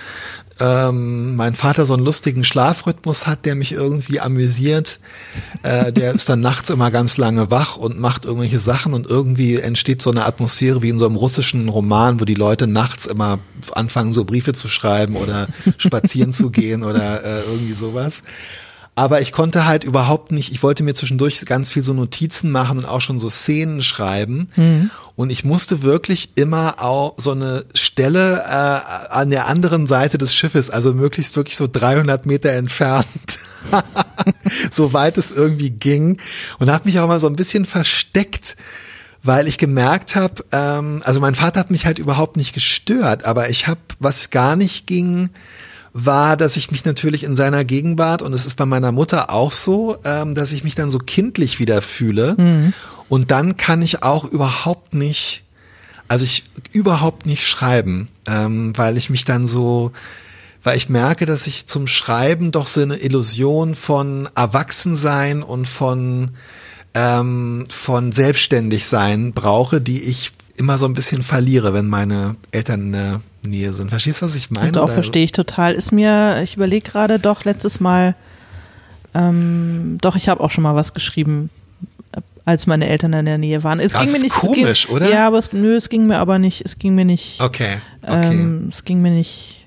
ähm, 0.60 1.36
mein 1.36 1.54
Vater 1.54 1.86
so 1.86 1.94
einen 1.94 2.04
lustigen 2.04 2.44
Schlafrhythmus 2.44 3.26
hat, 3.26 3.46
der 3.46 3.54
mich 3.54 3.72
irgendwie 3.72 4.20
amüsiert. 4.20 5.00
Äh, 5.62 5.92
der 5.92 6.12
ist 6.12 6.28
dann 6.28 6.40
nachts 6.40 6.70
immer 6.70 6.90
ganz 6.90 7.16
lange 7.16 7.50
wach 7.50 7.76
und 7.76 7.98
macht 7.98 8.24
irgendwelche 8.24 8.60
Sachen 8.60 8.92
und 8.92 9.06
irgendwie 9.08 9.56
entsteht 9.56 10.02
so 10.02 10.10
eine 10.10 10.26
Atmosphäre 10.26 10.82
wie 10.82 10.90
in 10.90 10.98
so 10.98 11.06
einem 11.06 11.16
russischen 11.16 11.68
Roman, 11.68 12.20
wo 12.20 12.24
die 12.24 12.34
Leute 12.34 12.66
nachts 12.66 13.06
immer 13.06 13.38
anfangen, 13.72 14.12
so 14.12 14.24
Briefe 14.24 14.52
zu 14.52 14.68
schreiben 14.68 15.16
oder 15.16 15.48
spazieren 15.78 16.32
zu 16.32 16.50
gehen 16.50 16.82
oder 16.82 17.24
äh, 17.24 17.40
irgendwie 17.50 17.74
sowas. 17.74 18.22
Aber 19.00 19.22
ich 19.22 19.32
konnte 19.32 19.66
halt 19.66 19.84
überhaupt 19.84 20.30
nicht, 20.30 20.52
ich 20.52 20.62
wollte 20.62 20.82
mir 20.82 20.94
zwischendurch 20.94 21.42
ganz 21.46 21.70
viel 21.70 21.82
so 21.82 21.94
Notizen 21.94 22.50
machen 22.50 22.76
und 22.76 22.84
auch 22.84 23.00
schon 23.00 23.18
so 23.18 23.30
Szenen 23.30 23.82
schreiben. 23.82 24.48
Mhm. 24.56 24.90
Und 25.20 25.28
ich 25.28 25.44
musste 25.44 25.82
wirklich 25.82 26.30
immer 26.36 26.76
auch 26.82 27.12
so 27.18 27.32
eine 27.32 27.66
Stelle 27.74 28.42
äh, 28.42 29.12
an 29.12 29.28
der 29.28 29.48
anderen 29.48 29.86
Seite 29.86 30.16
des 30.16 30.34
Schiffes, 30.34 30.70
also 30.70 30.94
möglichst 30.94 31.36
wirklich 31.36 31.58
so 31.58 31.68
300 31.70 32.24
Meter 32.24 32.52
entfernt, 32.52 33.38
so 34.72 34.94
weit 34.94 35.18
es 35.18 35.30
irgendwie 35.30 35.68
ging. 35.68 36.16
Und 36.58 36.70
habe 36.70 36.86
mich 36.86 36.98
auch 37.00 37.06
mal 37.06 37.20
so 37.20 37.26
ein 37.26 37.36
bisschen 37.36 37.66
versteckt 37.66 38.56
weil 39.22 39.46
ich 39.46 39.58
gemerkt 39.58 40.16
habe, 40.16 40.42
ähm, 40.50 41.02
also 41.04 41.20
mein 41.20 41.34
Vater 41.34 41.60
hat 41.60 41.70
mich 41.70 41.84
halt 41.84 41.98
überhaupt 41.98 42.38
nicht 42.38 42.54
gestört, 42.54 43.26
aber 43.26 43.50
ich 43.50 43.66
habe, 43.66 43.80
was 43.98 44.30
gar 44.30 44.56
nicht 44.56 44.86
ging, 44.86 45.28
war, 45.92 46.38
dass 46.38 46.56
ich 46.56 46.70
mich 46.70 46.86
natürlich 46.86 47.24
in 47.24 47.36
seiner 47.36 47.66
Gegenwart, 47.66 48.22
und 48.22 48.32
es 48.32 48.46
ist 48.46 48.54
bei 48.54 48.64
meiner 48.64 48.92
Mutter 48.92 49.30
auch 49.30 49.52
so, 49.52 49.98
ähm, 50.06 50.34
dass 50.34 50.54
ich 50.54 50.64
mich 50.64 50.74
dann 50.74 50.90
so 50.90 50.98
kindlich 50.98 51.58
wieder 51.58 51.82
fühle. 51.82 52.34
Mhm. 52.38 52.72
Und 53.10 53.32
dann 53.32 53.56
kann 53.56 53.82
ich 53.82 54.04
auch 54.04 54.24
überhaupt 54.24 54.94
nicht, 54.94 55.42
also 56.06 56.24
ich 56.24 56.44
überhaupt 56.70 57.26
nicht 57.26 57.44
schreiben, 57.44 58.06
ähm, 58.28 58.72
weil 58.76 58.96
ich 58.96 59.10
mich 59.10 59.24
dann 59.24 59.48
so, 59.48 59.90
weil 60.62 60.78
ich 60.78 60.88
merke, 60.88 61.26
dass 61.26 61.48
ich 61.48 61.66
zum 61.66 61.88
Schreiben 61.88 62.52
doch 62.52 62.68
so 62.68 62.80
eine 62.80 62.98
Illusion 62.98 63.74
von 63.74 64.28
Erwachsensein 64.36 65.42
und 65.42 65.66
von 65.66 66.30
ähm, 66.94 67.64
von 67.68 68.12
Selbstständigsein 68.12 69.32
brauche, 69.32 69.80
die 69.80 70.02
ich 70.02 70.30
immer 70.56 70.78
so 70.78 70.84
ein 70.86 70.94
bisschen 70.94 71.22
verliere, 71.22 71.74
wenn 71.74 71.88
meine 71.88 72.36
Eltern 72.52 72.80
in 72.80 72.92
der 72.92 73.20
Nähe 73.42 73.72
sind. 73.72 73.90
Verstehst 73.90 74.22
du, 74.22 74.26
was 74.26 74.36
ich 74.36 74.52
meine? 74.52 74.70
Doch, 74.70 74.88
verstehe 74.88 75.24
ich 75.24 75.32
total. 75.32 75.74
Ist 75.74 75.90
mir, 75.90 76.42
ich 76.44 76.54
überlege 76.54 76.88
gerade, 76.88 77.18
doch, 77.18 77.44
letztes 77.44 77.80
Mal, 77.80 78.14
ähm, 79.14 79.98
doch, 80.00 80.14
ich 80.14 80.28
habe 80.28 80.40
auch 80.44 80.52
schon 80.52 80.62
mal 80.62 80.76
was 80.76 80.94
geschrieben, 80.94 81.50
als 82.44 82.66
meine 82.66 82.88
Eltern 82.88 83.12
in 83.12 83.26
der 83.26 83.38
Nähe 83.38 83.62
waren. 83.64 83.80
Es 83.80 83.92
das 83.92 84.02
ging 84.02 84.10
mir 84.10 84.16
ist 84.16 84.22
nicht, 84.24 84.34
komisch, 84.34 84.86
ging, 84.86 84.96
oder? 84.96 85.10
Ja, 85.10 85.26
aber 85.26 85.38
es, 85.38 85.52
nö, 85.52 85.76
es 85.76 85.88
ging 85.88 86.06
mir 86.06 86.18
aber 86.18 86.38
nicht, 86.38 86.62
es 86.64 86.78
ging 86.78 86.94
mir 86.94 87.04
nicht, 87.04 87.40
Okay, 87.40 87.78
okay. 88.02 88.30
ähm, 88.32 88.68
es 88.70 88.84
ging 88.84 89.02
mir 89.02 89.10
nicht, 89.10 89.66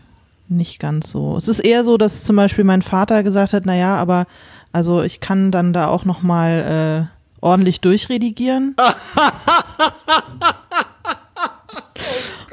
nicht 0.49 0.79
ganz 0.79 1.11
so. 1.11 1.37
Es 1.37 1.47
ist 1.47 1.59
eher 1.59 1.83
so, 1.83 1.97
dass 1.97 2.23
zum 2.23 2.35
Beispiel 2.35 2.63
mein 2.63 2.81
Vater 2.81 3.23
gesagt 3.23 3.53
hat, 3.53 3.65
naja, 3.65 3.95
aber 3.95 4.25
also 4.71 5.03
ich 5.03 5.19
kann 5.19 5.51
dann 5.51 5.71
da 5.73 5.87
auch 5.87 6.05
noch 6.05 6.21
mal 6.23 7.07
äh, 7.09 7.43
ordentlich 7.43 7.81
durchredigieren. 7.81 8.75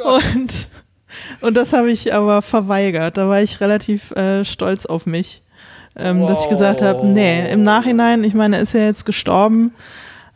und, 0.04 0.68
und 1.40 1.56
das 1.56 1.72
habe 1.72 1.90
ich 1.90 2.12
aber 2.12 2.42
verweigert. 2.42 3.16
Da 3.16 3.28
war 3.28 3.40
ich 3.40 3.60
relativ 3.60 4.10
äh, 4.12 4.44
stolz 4.44 4.84
auf 4.86 5.06
mich, 5.06 5.42
ähm, 5.96 6.26
dass 6.26 6.44
ich 6.44 6.50
gesagt 6.50 6.82
habe, 6.82 7.06
nee, 7.06 7.50
im 7.52 7.62
Nachhinein, 7.62 8.24
ich 8.24 8.34
meine, 8.34 8.56
er 8.56 8.62
ist 8.62 8.74
ja 8.74 8.80
jetzt 8.80 9.06
gestorben. 9.06 9.72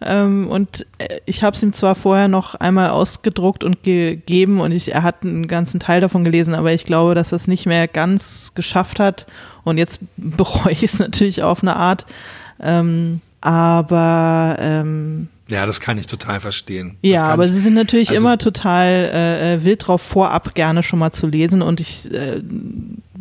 Ähm, 0.04 0.48
und 0.48 0.86
äh, 0.98 1.20
ich 1.26 1.42
habe 1.42 1.56
es 1.56 1.62
ihm 1.62 1.72
zwar 1.72 1.94
vorher 1.94 2.28
noch 2.28 2.54
einmal 2.54 2.90
ausgedruckt 2.90 3.64
und 3.64 3.82
gegeben 3.82 4.60
und 4.60 4.72
ich, 4.72 4.92
er 4.92 5.02
hat 5.02 5.22
einen 5.22 5.48
ganzen 5.48 5.80
Teil 5.80 6.00
davon 6.00 6.24
gelesen, 6.24 6.54
aber 6.54 6.72
ich 6.72 6.84
glaube, 6.84 7.14
dass 7.14 7.32
er 7.32 7.36
es 7.36 7.48
nicht 7.48 7.66
mehr 7.66 7.88
ganz 7.88 8.52
geschafft 8.54 9.00
hat. 9.00 9.26
Und 9.64 9.78
jetzt 9.78 10.00
bereue 10.16 10.72
ich 10.72 10.82
es 10.82 10.98
natürlich 10.98 11.42
auf 11.42 11.62
eine 11.62 11.76
Art. 11.76 12.06
Ähm, 12.60 13.20
aber 13.40 14.56
ähm, 14.60 15.28
ja, 15.48 15.66
das 15.66 15.80
kann 15.80 15.98
ich 15.98 16.06
total 16.06 16.40
verstehen. 16.40 16.96
Ja, 17.02 17.24
aber 17.24 17.46
ich, 17.46 17.52
sie 17.52 17.60
sind 17.60 17.74
natürlich 17.74 18.10
also- 18.10 18.20
immer 18.20 18.38
total 18.38 18.88
äh, 18.88 19.54
äh, 19.54 19.64
wild 19.64 19.86
drauf, 19.86 20.00
vorab 20.00 20.54
gerne 20.54 20.82
schon 20.82 20.98
mal 20.98 21.12
zu 21.12 21.26
lesen. 21.26 21.60
Und 21.60 21.80
ich 21.80 22.10
äh, 22.12 22.40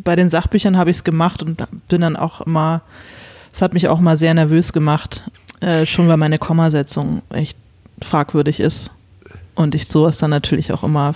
bei 0.02 0.16
den 0.16 0.28
Sachbüchern 0.28 0.76
habe 0.78 0.90
ich 0.90 0.98
es 0.98 1.04
gemacht 1.04 1.42
und 1.42 1.62
bin 1.88 2.00
dann 2.02 2.16
auch 2.16 2.42
immer, 2.42 2.82
es 3.52 3.62
hat 3.62 3.74
mich 3.74 3.88
auch 3.88 4.00
mal 4.00 4.16
sehr 4.16 4.34
nervös 4.34 4.72
gemacht, 4.72 5.24
äh, 5.64 5.86
schon 5.86 6.08
weil 6.08 6.16
meine 6.16 6.38
Kommasetzung 6.38 7.22
echt 7.30 7.56
fragwürdig 8.02 8.60
ist. 8.60 8.90
Und 9.54 9.74
ich 9.74 9.86
sowas 9.86 10.18
dann 10.18 10.30
natürlich 10.30 10.72
auch 10.72 10.82
immer 10.82 11.14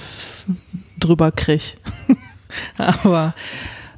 drüber 0.99 1.33
krieg. 1.33 1.77
aber 2.79 3.35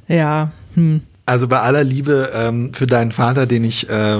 ja, 0.07 0.51
hm. 0.73 1.01
Also 1.25 1.47
bei 1.47 1.59
aller 1.59 1.83
Liebe 1.83 2.31
ähm, 2.33 2.73
für 2.73 2.87
deinen 2.87 3.11
Vater, 3.11 3.45
den 3.45 3.63
ich 3.63 3.89
äh, 3.89 4.17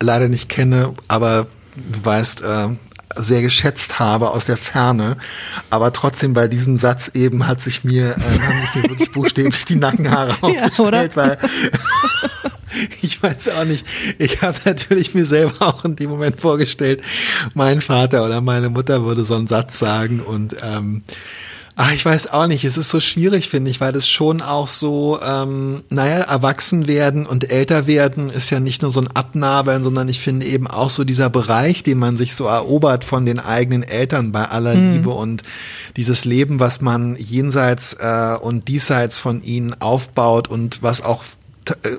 leider 0.00 0.28
nicht 0.28 0.48
kenne, 0.48 0.94
aber 1.08 1.46
du 1.76 2.04
weißt, 2.04 2.42
äh, 2.42 2.68
sehr 3.16 3.42
geschätzt 3.42 3.98
habe 3.98 4.30
aus 4.30 4.44
der 4.44 4.56
Ferne. 4.56 5.16
Aber 5.70 5.92
trotzdem 5.92 6.32
bei 6.32 6.46
diesem 6.48 6.76
Satz 6.76 7.08
eben 7.14 7.46
hat 7.46 7.62
sich 7.62 7.84
mir, 7.84 8.16
äh, 8.16 8.40
haben 8.40 8.60
sich 8.60 8.74
mir 8.76 8.82
wirklich 8.90 9.12
buchstäblich 9.12 9.64
die 9.64 9.76
Nackenhaare 9.76 10.36
aufgestellt, 10.40 11.16
weil 11.16 11.38
ich 13.02 13.22
weiß 13.22 13.48
auch 13.50 13.64
nicht, 13.64 13.86
ich 14.18 14.42
habe 14.42 14.58
natürlich 14.64 15.14
mir 15.14 15.26
selber 15.26 15.66
auch 15.66 15.84
in 15.84 15.96
dem 15.96 16.10
Moment 16.10 16.40
vorgestellt, 16.40 17.00
mein 17.54 17.80
Vater 17.80 18.24
oder 18.24 18.40
meine 18.40 18.68
Mutter 18.68 19.04
würde 19.04 19.24
so 19.24 19.34
einen 19.34 19.46
Satz 19.46 19.78
sagen 19.78 20.20
und 20.20 20.56
ähm, 20.62 21.02
Ach, 21.80 21.92
ich 21.92 22.04
weiß 22.04 22.32
auch 22.32 22.48
nicht. 22.48 22.64
Es 22.64 22.76
ist 22.76 22.90
so 22.90 22.98
schwierig, 22.98 23.48
finde 23.48 23.70
ich, 23.70 23.80
weil 23.80 23.92
das 23.92 24.08
schon 24.08 24.42
auch 24.42 24.66
so, 24.66 25.20
ähm, 25.24 25.84
naja, 25.90 26.22
erwachsen 26.24 26.88
werden 26.88 27.24
und 27.24 27.52
älter 27.52 27.86
werden 27.86 28.30
ist 28.30 28.50
ja 28.50 28.58
nicht 28.58 28.82
nur 28.82 28.90
so 28.90 29.00
ein 29.00 29.06
Abnabeln, 29.14 29.84
sondern 29.84 30.08
ich 30.08 30.18
finde 30.18 30.44
eben 30.44 30.66
auch 30.66 30.90
so 30.90 31.04
dieser 31.04 31.30
Bereich, 31.30 31.84
den 31.84 31.98
man 31.98 32.16
sich 32.16 32.34
so 32.34 32.46
erobert 32.46 33.04
von 33.04 33.26
den 33.26 33.38
eigenen 33.38 33.84
Eltern 33.84 34.32
bei 34.32 34.48
aller 34.48 34.74
Liebe 34.74 35.10
und 35.10 35.44
dieses 35.96 36.24
Leben, 36.24 36.58
was 36.58 36.80
man 36.80 37.14
jenseits 37.14 37.92
äh, 37.94 38.36
und 38.40 38.66
diesseits 38.66 39.20
von 39.20 39.44
ihnen 39.44 39.80
aufbaut 39.80 40.48
und 40.48 40.82
was 40.82 41.00
auch 41.00 41.22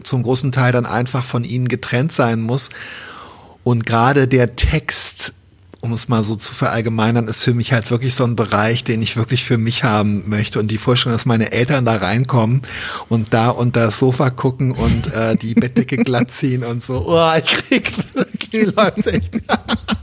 zum 0.04 0.24
großen 0.24 0.52
Teil 0.52 0.72
dann 0.72 0.86
einfach 0.86 1.24
von 1.24 1.44
ihnen 1.44 1.68
getrennt 1.68 2.12
sein 2.12 2.42
muss. 2.42 2.70
Und 3.64 3.86
gerade 3.86 4.28
der 4.28 4.56
Text, 4.56 5.34
um 5.82 5.94
es 5.94 6.08
mal 6.08 6.24
so 6.24 6.36
zu 6.36 6.54
verallgemeinern, 6.54 7.28
ist 7.28 7.44
für 7.44 7.54
mich 7.54 7.72
halt 7.72 7.92
wirklich 7.92 8.16
so 8.16 8.24
ein 8.24 8.36
Bereich, 8.36 8.84
den 8.84 9.02
ich 9.02 9.16
wirklich 9.16 9.44
für 9.44 9.58
mich 9.58 9.84
haben 9.84 10.28
möchte. 10.28 10.60
Und 10.60 10.70
die 10.70 10.78
Vorstellung, 10.78 11.16
dass 11.16 11.26
meine 11.26 11.52
Eltern 11.52 11.86
da 11.86 11.96
reinkommen 11.98 12.62
und 13.10 13.34
da 13.34 13.50
unter 13.50 13.86
das 13.86 14.00
Sofa 14.00 14.30
gucken 14.30 14.72
und 14.72 15.14
äh, 15.14 15.36
die 15.36 15.54
Bettdecke 15.54 15.98
glatt 15.98 16.32
ziehen 16.32 16.64
und 16.64 16.84
so, 16.84 17.06
oh, 17.08 17.34
ich 17.38 17.46
krieg 17.46 17.94
wirklich, 18.14 18.76
läuft's 18.76 19.08
echt. 19.08 19.36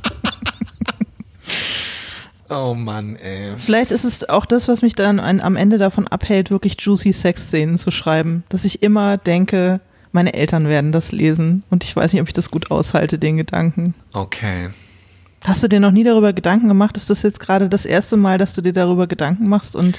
oh 2.51 2.74
Mann, 2.74 3.16
ey. 3.16 3.53
Vielleicht 3.59 3.90
ist 3.90 4.05
es 4.05 4.28
auch 4.28 4.47
das, 4.47 4.68
was 4.68 4.82
mich 4.82 4.94
dann 4.94 5.20
am 5.20 5.57
Ende 5.57 5.78
davon 5.78 6.07
abhält, 6.09 6.51
wirklich 6.51 6.76
juicy 6.80 7.12
Sex-Szenen 7.12 7.78
zu 7.78 7.90
schreiben. 7.90 8.44
Dass 8.49 8.64
ich 8.64 8.82
immer 8.82 9.16
denke, 9.16 9.80
meine 10.12 10.34
Eltern 10.34 10.68
werden 10.68 10.92
das 10.92 11.12
lesen. 11.12 11.62
Und 11.70 11.84
ich 11.84 11.94
weiß 11.94 12.12
nicht, 12.12 12.22
ob 12.22 12.28
ich 12.28 12.34
das 12.34 12.51
gut 12.51 12.70
aushalte, 12.70 13.18
den 13.18 13.36
Gedanken. 13.36 13.94
Okay. 14.12 14.68
Hast 15.44 15.62
du 15.62 15.68
dir 15.68 15.78
noch 15.78 15.92
nie 15.92 16.05
darüber 16.05 16.32
Gedanken 16.32 16.68
gemacht? 16.68 16.97
Ist 16.97 17.11
das 17.11 17.22
jetzt 17.22 17.38
gerade 17.38 17.68
das 17.68 17.84
erste 17.86 18.16
Mal, 18.16 18.38
dass 18.38 18.55
du 18.55 18.62
dir 18.62 18.72
darüber 18.72 19.07
Gedanken 19.07 19.49
machst? 19.49 19.76
Und 19.76 19.99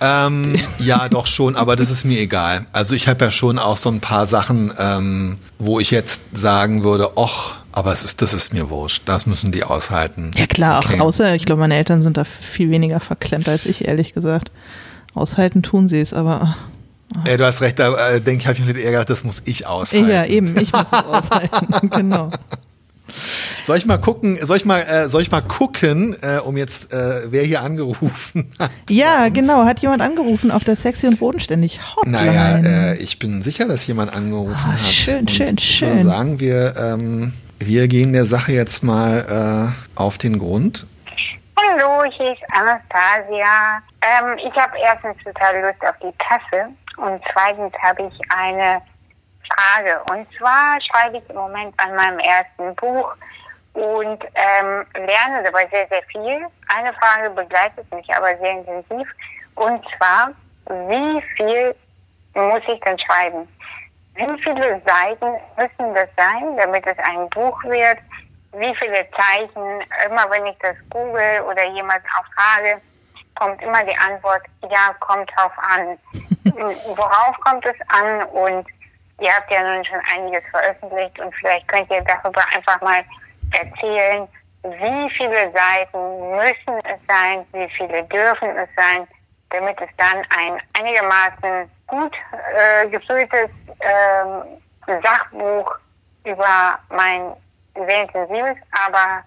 Ähm, 0.00 0.58
ja, 0.80 1.08
doch 1.08 1.26
schon, 1.26 1.54
aber 1.56 1.76
das 1.76 1.90
ist 1.90 2.04
mir 2.04 2.18
egal. 2.18 2.66
Also 2.72 2.94
ich 2.94 3.06
habe 3.06 3.24
ja 3.24 3.30
schon 3.30 3.58
auch 3.58 3.76
so 3.76 3.90
ein 3.90 4.00
paar 4.00 4.26
Sachen, 4.26 4.72
ähm, 4.78 5.36
wo 5.58 5.78
ich 5.78 5.90
jetzt 5.92 6.22
sagen 6.32 6.82
würde, 6.82 7.16
och, 7.16 7.54
aber 7.76 7.92
es 7.92 8.04
ist, 8.04 8.22
das 8.22 8.32
ist 8.32 8.52
mir 8.52 8.70
wurscht. 8.70 9.02
Das 9.06 9.26
müssen 9.26 9.52
die 9.52 9.64
aushalten. 9.64 10.30
ja 10.36 10.46
klar, 10.46 10.78
auch 10.80 10.84
Okay. 10.90 11.00
außer, 11.00 11.34
ich 11.34 11.44
glaube, 11.44 11.60
meine 11.60 11.76
Eltern 11.76 12.02
sind 12.02 12.16
da 12.16 12.24
viel 12.24 12.70
weniger 12.70 13.00
verklemmt 13.00 13.48
als 13.48 13.66
ich, 13.66 13.86
ehrlich 13.86 14.14
gesagt. 14.14 14.50
Aushalten 15.14 15.62
tun 15.62 15.88
sie 15.88 16.00
es, 16.00 16.12
aber 16.12 16.56
Äh, 17.24 17.36
du 17.36 17.44
hast 17.46 17.60
recht, 17.60 17.78
da 17.78 17.94
äh, 18.10 18.20
denke 18.20 18.42
ich, 18.42 18.46
habe 18.48 18.58
ich 18.58 18.64
mir 18.64 18.74
gedacht, 18.74 19.10
das 19.10 19.22
muss 19.24 19.42
ich 19.44 19.66
aushalten. 19.66 20.08
ja, 20.08 20.24
eben, 20.24 20.56
ich 20.58 20.72
muss 20.72 20.86
es 20.90 21.04
aushalten. 21.04 21.90
genau. 21.90 22.30
Soll 23.64 23.76
ich 23.78 23.86
mal 23.86 23.98
gucken, 23.98 24.38
soll 24.44 24.56
ich 24.56 24.64
mal, 24.64 24.80
äh, 24.80 25.08
soll 25.08 25.22
ich 25.22 25.30
mal 25.30 25.40
gucken, 25.42 26.16
äh, 26.22 26.38
um 26.38 26.56
jetzt, 26.56 26.92
äh, 26.92 27.30
wer 27.30 27.44
hier 27.44 27.62
angerufen 27.62 28.50
hat? 28.58 28.70
Ja, 28.90 29.28
genau. 29.28 29.64
Hat 29.64 29.80
jemand 29.80 30.02
angerufen 30.02 30.50
auf 30.50 30.64
der 30.64 30.74
Sexy 30.74 31.06
und 31.06 31.18
Bodenständig 31.20 31.80
Hotline? 31.96 32.12
Naja, 32.24 32.56
äh, 32.92 32.96
ich 32.96 33.18
bin 33.18 33.42
sicher, 33.42 33.66
dass 33.68 33.86
jemand 33.86 34.12
angerufen 34.12 34.54
Ah, 34.66 34.72
hat. 34.72 34.80
schön, 34.80 35.18
Und 35.20 35.30
schön, 35.30 35.46
würde 35.48 35.62
schön. 35.62 36.02
sagen, 36.02 36.40
wir, 36.40 36.74
ähm, 36.76 37.32
wir 37.58 37.88
gehen 37.88 38.12
der 38.12 38.24
Sache 38.24 38.52
jetzt 38.52 38.82
mal 38.82 39.74
äh, 39.96 40.00
auf 40.00 40.18
den 40.18 40.38
Grund. 40.38 40.86
Hallo, 41.56 42.04
hier 42.16 42.32
ist 42.32 42.42
Anastasia. 42.52 43.82
Ähm, 44.02 44.38
ich 44.38 44.54
habe 44.60 44.76
erstens 44.78 45.16
total 45.24 45.60
Lust 45.60 45.80
auf 45.82 45.96
die 46.02 46.12
Tasse 46.18 46.68
und 46.96 47.22
zweitens 47.32 47.72
habe 47.82 48.02
ich 48.02 48.20
eine 48.30 48.82
Frage. 49.48 50.00
Und 50.10 50.26
zwar 50.36 50.78
schreibe 50.80 51.18
ich 51.18 51.30
im 51.30 51.36
Moment 51.36 51.74
an 51.78 51.94
meinem 51.94 52.18
ersten 52.18 52.74
Buch 52.76 53.14
und 53.72 54.24
ähm, 54.34 54.84
lerne 54.94 55.42
dabei 55.44 55.68
sehr, 55.72 55.86
sehr 55.88 56.02
viel. 56.10 56.46
Eine 56.68 56.92
Frage 56.94 57.30
begleitet 57.30 57.92
mich 57.92 58.06
aber 58.14 58.36
sehr 58.38 58.58
intensiv 58.58 59.08
und 59.54 59.84
zwar, 59.96 60.30
wie 60.66 61.22
viel 61.36 61.74
muss 62.34 62.62
ich 62.68 62.80
denn 62.80 62.98
schreiben? 62.98 63.48
Wie 64.16 64.42
viele 64.42 64.80
Seiten 64.86 65.34
müssen 65.56 65.94
das 65.94 66.08
sein, 66.16 66.56
damit 66.56 66.86
es 66.86 66.98
ein 66.98 67.28
Buch 67.30 67.62
wird? 67.64 67.98
Wie 68.52 68.74
viele 68.76 69.06
Zeichen? 69.10 69.82
Immer 70.06 70.30
wenn 70.30 70.46
ich 70.46 70.58
das 70.58 70.76
google 70.90 71.42
oder 71.50 71.66
jemanden 71.70 72.06
auch 72.16 72.26
frage, 72.34 72.80
kommt 73.34 73.60
immer 73.62 73.82
die 73.82 73.96
Antwort, 73.98 74.42
ja, 74.70 74.94
kommt 75.00 75.30
drauf 75.36 75.52
an. 75.56 75.98
Worauf 76.96 77.36
kommt 77.40 77.66
es 77.66 77.76
an? 77.88 78.22
Und 78.28 78.66
ihr 79.20 79.32
habt 79.34 79.50
ja 79.50 79.62
nun 79.62 79.84
schon 79.84 80.00
einiges 80.14 80.44
veröffentlicht 80.50 81.18
und 81.18 81.34
vielleicht 81.34 81.66
könnt 81.66 81.90
ihr 81.90 82.02
darüber 82.02 82.42
einfach 82.54 82.80
mal 82.82 83.02
erzählen, 83.52 84.28
wie 84.62 85.10
viele 85.16 85.52
Seiten 85.52 86.30
müssen 86.36 86.80
es 86.84 87.00
sein, 87.08 87.44
wie 87.52 87.68
viele 87.76 88.02
dürfen 88.04 88.56
es 88.56 88.68
sein, 88.76 89.06
damit 89.50 89.80
es 89.80 89.90
dann 89.96 90.24
ein 90.30 90.60
einigermaßen 90.78 91.70
gut 91.86 92.12
äh, 92.32 92.88
gefülltes 92.88 93.50
ähm, 93.80 95.00
Sachbuch 95.02 95.70
über 96.24 96.78
mein 96.90 97.32
sehr 97.74 98.02
intensives, 98.02 98.56
aber 98.86 99.24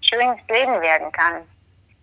schönes 0.00 0.38
Leben 0.48 0.80
werden 0.80 1.10
kann. 1.12 1.42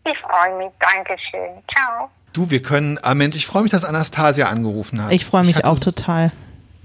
Ich 0.05 0.17
freue 0.19 0.57
mich. 0.57 0.71
Dankeschön. 0.79 1.63
Ciao. 1.75 2.09
Du, 2.33 2.49
wir 2.49 2.61
können, 2.61 2.97
ah 3.03 3.13
Mensch, 3.13 3.35
ich 3.35 3.45
freue 3.45 3.63
mich, 3.63 3.71
dass 3.71 3.83
Anastasia 3.83 4.47
angerufen 4.47 5.03
hat. 5.03 5.11
Ich 5.11 5.25
freue 5.25 5.43
mich 5.43 5.55
hatte 5.55 5.67
auch 5.67 5.79
total. 5.79 6.31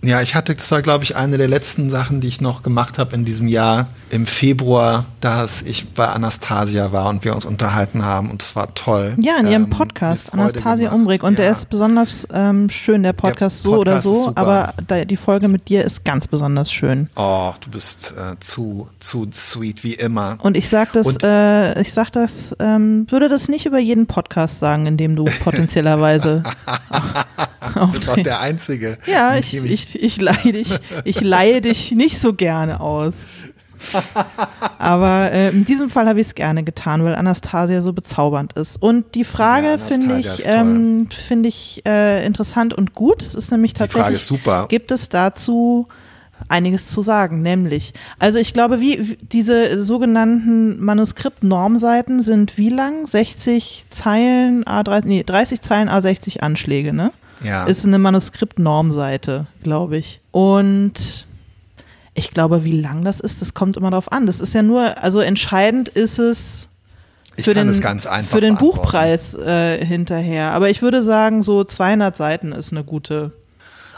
Ja, 0.05 0.21
ich 0.21 0.35
hatte, 0.37 0.55
das 0.55 0.71
war 0.71 0.83
glaube 0.83 1.03
ich 1.03 1.17
eine 1.17 1.37
der 1.37 1.49
letzten 1.49 1.91
Sachen, 1.91 2.21
die 2.21 2.29
ich 2.29 2.41
noch 2.41 2.63
gemacht 2.63 2.97
habe 2.99 3.15
in 3.17 3.25
diesem 3.25 3.49
Jahr 3.49 3.89
im 4.11 4.27
Februar, 4.27 5.07
dass 5.21 5.63
ich 5.63 5.89
bei 5.95 6.07
Anastasia 6.07 6.93
war 6.93 7.09
und 7.09 7.25
wir 7.25 7.35
uns 7.35 7.45
unterhalten 7.45 8.05
haben 8.05 8.31
und 8.31 8.41
das 8.41 8.55
war 8.55 8.73
toll. 8.75 9.15
Ja, 9.19 9.37
in 9.41 9.49
ihrem 9.49 9.65
Ähm, 9.65 9.71
Podcast, 9.71 10.33
Anastasia 10.33 10.91
gemacht. 10.91 11.07
Oder 11.07 11.25
Und 11.25 11.39
der 11.39 11.47
Ja. 11.47 11.53
ist 11.53 11.69
besonders 11.71 12.29
ähm, 12.33 12.71
schön, 12.71 13.03
der 13.03 13.15
Podcast, 13.15 13.63
so 13.63 13.79
oder 13.79 13.93
Podcast 13.97 14.05
so. 14.05 14.25
super. 14.27 14.41
Aber 14.41 14.75
da, 14.87 15.05
die 15.05 15.17
Folge 15.17 15.49
mit 15.49 15.69
dir 15.69 15.83
ist 15.85 16.05
ganz 16.05 16.29
besonders 16.29 16.71
schön. 16.71 17.09
Oh, 17.17 17.53
du 17.61 17.71
bist 17.71 18.15
äh, 18.17 18.39
zu, 18.39 18.89
zu 19.01 19.27
sweet 19.33 19.83
wie 19.83 19.95
immer. 19.95 20.37
Und 20.41 20.57
ich 20.57 20.69
sag 20.69 20.93
das, 20.93 21.17
äh, 21.25 21.81
ich 21.81 21.93
sag 21.93 22.11
das, 22.13 22.55
ähm, 22.61 23.07
würde 23.11 23.29
das 23.29 23.49
nicht 23.49 23.67
über 23.67 23.79
jeden 23.81 24.07
Podcast 24.07 24.61
sagen, 24.61 24.87
in 24.87 24.97
dem 24.99 25.17
du 25.17 25.25
potenziellerweise 25.43 26.45
Das 27.75 27.97
ist 28.03 28.09
auch 28.09 28.17
der 28.17 28.41
einzige. 28.41 28.99
Ja, 29.07 29.37
ich, 29.37 29.55
ich, 29.55 30.03
ich 30.03 30.21
leihe 30.21 30.53
dich, 30.53 30.79
ich 31.05 31.21
leihe 31.21 31.61
dich 31.61 31.93
nicht 31.93 32.19
so 32.21 32.33
gerne 32.35 32.81
aus. 32.81 33.15
Aber 34.79 35.31
äh, 35.33 35.51
in 35.51 35.65
diesem 35.65 35.91
Fall 35.91 36.09
habe 36.09 36.21
ich 36.21 36.29
es 36.29 36.35
gerne 36.35 36.65
getan, 36.65 37.05
weil 37.05 37.15
Anastasia 37.15 37.81
so 37.83 37.93
bezaubernd 37.93 38.55
ist. 38.55 38.81
Und 38.81 39.15
die 39.15 39.25
Frage 39.25 39.69
Ja, 39.69 39.79
finde 39.79 40.19
ich, 40.19 40.29
ähm, 40.47 41.09
finde 41.11 41.49
ich 41.49 41.83
äh, 41.87 42.25
interessant 42.25 42.75
und 42.75 42.95
gut. 42.95 43.23
Es 43.23 43.35
ist 43.35 43.51
nämlich 43.51 43.75
Die 43.75 43.79
Frage 43.81 43.93
tatsächlich, 43.93 44.17
ist 44.17 44.27
super. 44.29 44.67
gibt 44.69 44.91
es 44.91 45.09
dazu 45.09 45.89
einiges 46.49 46.89
zu 46.89 47.01
sagen, 47.01 47.41
nämlich, 47.41 47.95
also 48.19 48.39
ich 48.39 48.53
glaube, 48.53 48.79
wie 48.81 49.09
wie- 49.11 49.19
diese 49.23 49.79
sogenannten 49.83 50.83
Manuskript-Normseiten 50.85 52.23
sind 52.23 52.59
wie 52.59 52.69
lang? 52.69 53.07
60 53.07 53.87
Zeilen, 53.89 54.63
A30, 54.65 55.03
nee, 55.07 55.23
30 55.25 55.61
Zeilen, 55.63 55.89
A60 55.89 56.41
Anschläge, 56.41 56.93
ne? 56.93 57.11
Ja. 57.43 57.65
ist 57.65 57.85
eine 57.85 57.99
Manuskript-Normseite, 57.99 59.47
glaube 59.63 59.99
ich. 59.99 60.21
Und 60.31 61.27
ich 62.15 62.31
glaube, 62.31 62.65
wie 62.65 62.81
lang 62.81 63.05
das 63.05 63.21
ist, 63.21 63.43
das 63.43 63.55
kommt 63.55 63.77
immer 63.77 63.91
darauf 63.91 64.11
an. 64.11 64.27
Das 64.27 64.41
ist 64.41 64.55
ja 64.55 64.63
nur, 64.63 65.03
also 65.03 65.21
entscheidend 65.21 65.89
ist 65.89 66.19
es 66.19 66.69
für 67.39 67.55
den, 67.55 67.69
es 67.69 67.81
ganz 67.81 68.07
einfach 68.07 68.35
für 68.35 68.41
den. 68.41 68.57
Buchpreis 68.57 69.35
äh, 69.35 69.85
hinterher. 69.85 70.53
Aber 70.53 70.71
ich 70.71 70.81
würde 70.83 71.03
sagen, 71.03 71.43
so 71.43 71.65
200 71.65 72.17
Seiten 72.17 72.53
ist 72.53 72.73
eine 72.73 72.85
gute. 72.85 73.33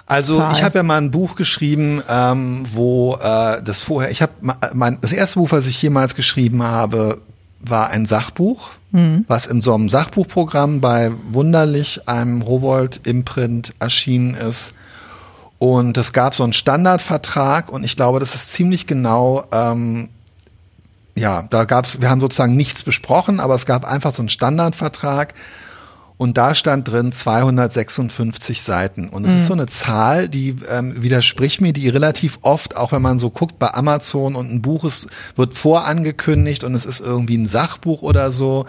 Also 0.06 0.42
ich 0.52 0.62
habe 0.62 0.78
ja 0.78 0.82
mal 0.82 0.96
ein 0.96 1.10
Buch 1.10 1.36
geschrieben, 1.36 2.02
ähm, 2.08 2.64
wo 2.72 3.18
äh, 3.22 3.62
das 3.62 3.82
vorher, 3.82 4.10
ich 4.10 4.22
habe 4.22 4.32
mein 4.72 4.98
das 5.02 5.12
erste 5.12 5.38
Buch, 5.38 5.52
was 5.52 5.66
ich 5.66 5.80
jemals 5.82 6.14
geschrieben 6.14 6.62
habe, 6.62 7.20
war 7.60 7.90
ein 7.90 8.06
Sachbuch, 8.06 8.70
was 9.28 9.46
in 9.46 9.60
so 9.60 9.74
einem 9.74 9.90
Sachbuchprogramm 9.90 10.80
bei 10.80 11.12
Wunderlich, 11.30 12.08
einem 12.08 12.42
Rowold 12.42 13.00
Imprint 13.04 13.74
erschienen 13.80 14.34
ist. 14.34 14.74
Und 15.58 15.96
es 15.98 16.12
gab 16.12 16.34
so 16.34 16.44
einen 16.44 16.52
Standardvertrag 16.52 17.70
und 17.70 17.84
ich 17.84 17.96
glaube, 17.96 18.20
das 18.20 18.34
ist 18.34 18.52
ziemlich 18.52 18.86
genau 18.86 19.44
ähm, 19.52 20.08
ja, 21.18 21.42
da 21.50 21.64
gab's, 21.64 22.00
wir 22.00 22.10
haben 22.10 22.20
sozusagen 22.20 22.56
nichts 22.56 22.82
besprochen, 22.82 23.40
aber 23.40 23.54
es 23.54 23.66
gab 23.66 23.84
einfach 23.84 24.12
so 24.12 24.22
einen 24.22 24.28
Standardvertrag 24.28 25.34
und 26.18 26.36
da 26.36 26.54
stand 26.54 26.88
drin 26.88 27.12
256 27.12 28.62
Seiten. 28.62 29.08
Und 29.08 29.24
es 29.24 29.32
ist 29.32 29.46
so 29.46 29.52
eine 29.52 29.66
Zahl, 29.66 30.28
die 30.28 30.56
ähm, 30.68 31.00
widerspricht 31.02 31.60
mir, 31.60 31.72
die 31.72 31.88
relativ 31.88 32.40
oft, 32.42 32.76
auch 32.76 32.90
wenn 32.92 33.02
man 33.02 33.18
so 33.18 33.30
guckt 33.30 33.58
bei 33.58 33.72
Amazon 33.72 34.34
und 34.34 34.50
ein 34.50 34.60
Buch 34.60 34.84
ist, 34.84 35.06
wird 35.36 35.54
vorangekündigt 35.54 36.64
und 36.64 36.74
es 36.74 36.84
ist 36.84 37.00
irgendwie 37.00 37.36
ein 37.38 37.46
Sachbuch 37.48 38.02
oder 38.02 38.32
so. 38.32 38.66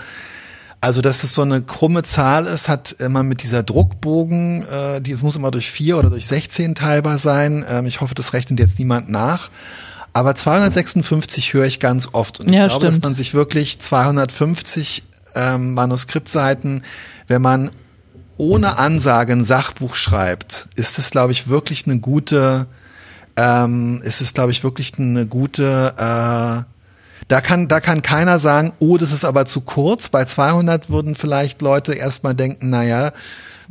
Also, 0.82 1.02
dass 1.02 1.24
es 1.26 1.34
so 1.36 1.42
eine 1.42 1.62
krumme 1.62 2.04
Zahl 2.04 2.46
ist, 2.46 2.70
hat 2.70 2.96
immer 3.00 3.24
mit 3.24 3.44
dieser 3.44 3.64
Druckbogen, 3.64 4.66
äh, 4.68 5.02
die 5.02 5.12
es 5.12 5.22
muss 5.22 5.36
immer 5.36 5.52
durch 5.52 5.70
vier 5.70 5.98
oder 5.98 6.10
durch 6.10 6.26
16 6.28 6.76
teilbar 6.76 7.18
sein. 7.18 7.66
Ähm, 7.68 7.86
ich 7.86 8.00
hoffe, 8.00 8.16
das 8.16 8.32
rechnet 8.32 8.60
jetzt 8.60 8.80
niemand 8.80 9.10
nach. 9.10 9.50
Aber 10.14 10.36
256 10.36 11.54
höre 11.54 11.66
ich 11.66 11.80
ganz 11.80 12.10
oft. 12.14 12.40
Und 12.40 12.48
ich 12.48 12.54
Ja, 12.56 12.68
glaube, 12.68 12.86
dass 12.86 12.94
stimmt. 12.94 13.04
man 13.04 13.16
sich 13.16 13.34
wirklich 13.34 13.80
250 13.80 15.04
ähm, 15.36 15.74
Manuskriptseiten, 15.74 16.84
wenn 17.30 17.42
man 17.42 17.72
ohne 18.38 18.78
Ansage 18.78 19.34
ein 19.34 19.46
Sachbuch 19.46 19.96
schreibt, 19.96 20.68
ist 20.76 20.98
es, 20.98 21.12
glaube 21.12 21.32
ich, 21.32 21.48
wirklich 21.48 21.86
eine 21.86 22.00
gute, 22.00 22.68
ähm, 23.38 24.02
ist 24.04 24.22
es, 24.22 24.34
glaube 24.34 24.52
ich, 24.52 24.64
wirklich 24.64 24.98
eine 24.98 25.26
gute, 25.28 25.94
äh, 25.96 26.64
da 27.28 27.42
kann, 27.42 27.68
da 27.68 27.80
kann 27.80 28.02
keiner 28.02 28.40
sagen, 28.40 28.74
oh, 28.80 28.98
das 28.98 29.12
ist 29.12 29.24
aber 29.24 29.46
zu 29.46 29.62
kurz. 29.62 30.10
Bei 30.10 30.26
200 30.26 30.90
würden 30.90 31.16
vielleicht 31.16 31.62
Leute 31.62 31.94
erstmal 31.94 32.34
denken, 32.34 32.72
naja, 32.72 33.12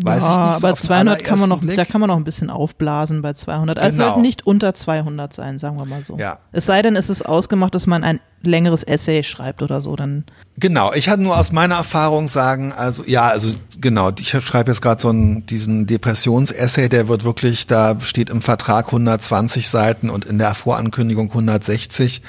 weiß 0.00 0.22
ja, 0.22 0.32
ich 0.32 0.50
nicht. 0.50 0.60
so 0.60 0.66
aber 0.66 0.72
auf 0.72 0.80
den 0.80 0.86
200 0.86 1.24
kann 1.24 1.40
man 1.40 1.48
noch, 1.48 1.56
allerersten 1.56 1.76
da 1.76 1.82
Blick. 1.82 1.92
kann 1.92 2.00
man 2.00 2.08
noch 2.08 2.16
ein 2.16 2.24
bisschen 2.24 2.50
aufblasen 2.50 3.22
bei 3.22 3.32
200. 3.32 3.78
Also 3.78 4.02
Genau. 4.02 4.20
nicht 4.20 4.46
unter 4.46 4.74
200 4.74 5.32
sein, 5.34 5.58
sagen 5.58 5.76
wir 5.78 5.84
mal 5.86 6.04
so. 6.04 6.16
Ja. 6.18 6.38
Es 6.52 6.66
sei 6.66 6.82
denn, 6.82 6.96
es 6.96 7.10
ist 7.10 7.22
ausgemacht, 7.22 7.74
dass 7.74 7.86
man 7.86 8.04
ein 8.04 8.20
längeres 8.42 8.84
Essay 8.84 9.24
schreibt 9.24 9.62
oder 9.62 9.80
so, 9.80 9.96
dann 9.96 10.24
Genau, 10.56 10.92
ich 10.92 11.06
kann 11.06 11.22
nur 11.22 11.38
aus 11.38 11.52
meiner 11.52 11.76
Erfahrung 11.76 12.26
sagen, 12.28 12.72
also 12.72 13.04
ja, 13.06 13.26
also 13.28 13.48
genau, 13.80 14.10
ich 14.18 14.30
schreibe 14.30 14.70
jetzt 14.70 14.82
gerade 14.82 15.00
so 15.00 15.08
einen, 15.08 15.46
diesen 15.46 15.86
Depressionsessay, 15.86 16.88
der 16.88 17.08
wird 17.08 17.24
wirklich, 17.24 17.66
da 17.66 17.98
steht 18.00 18.30
im 18.30 18.42
Vertrag 18.42 18.86
120 18.86 19.68
Seiten 19.68 20.10
und 20.10 20.24
in 20.24 20.38
der 20.38 20.54
Vorankündigung 20.54 21.28
160. 21.30 22.22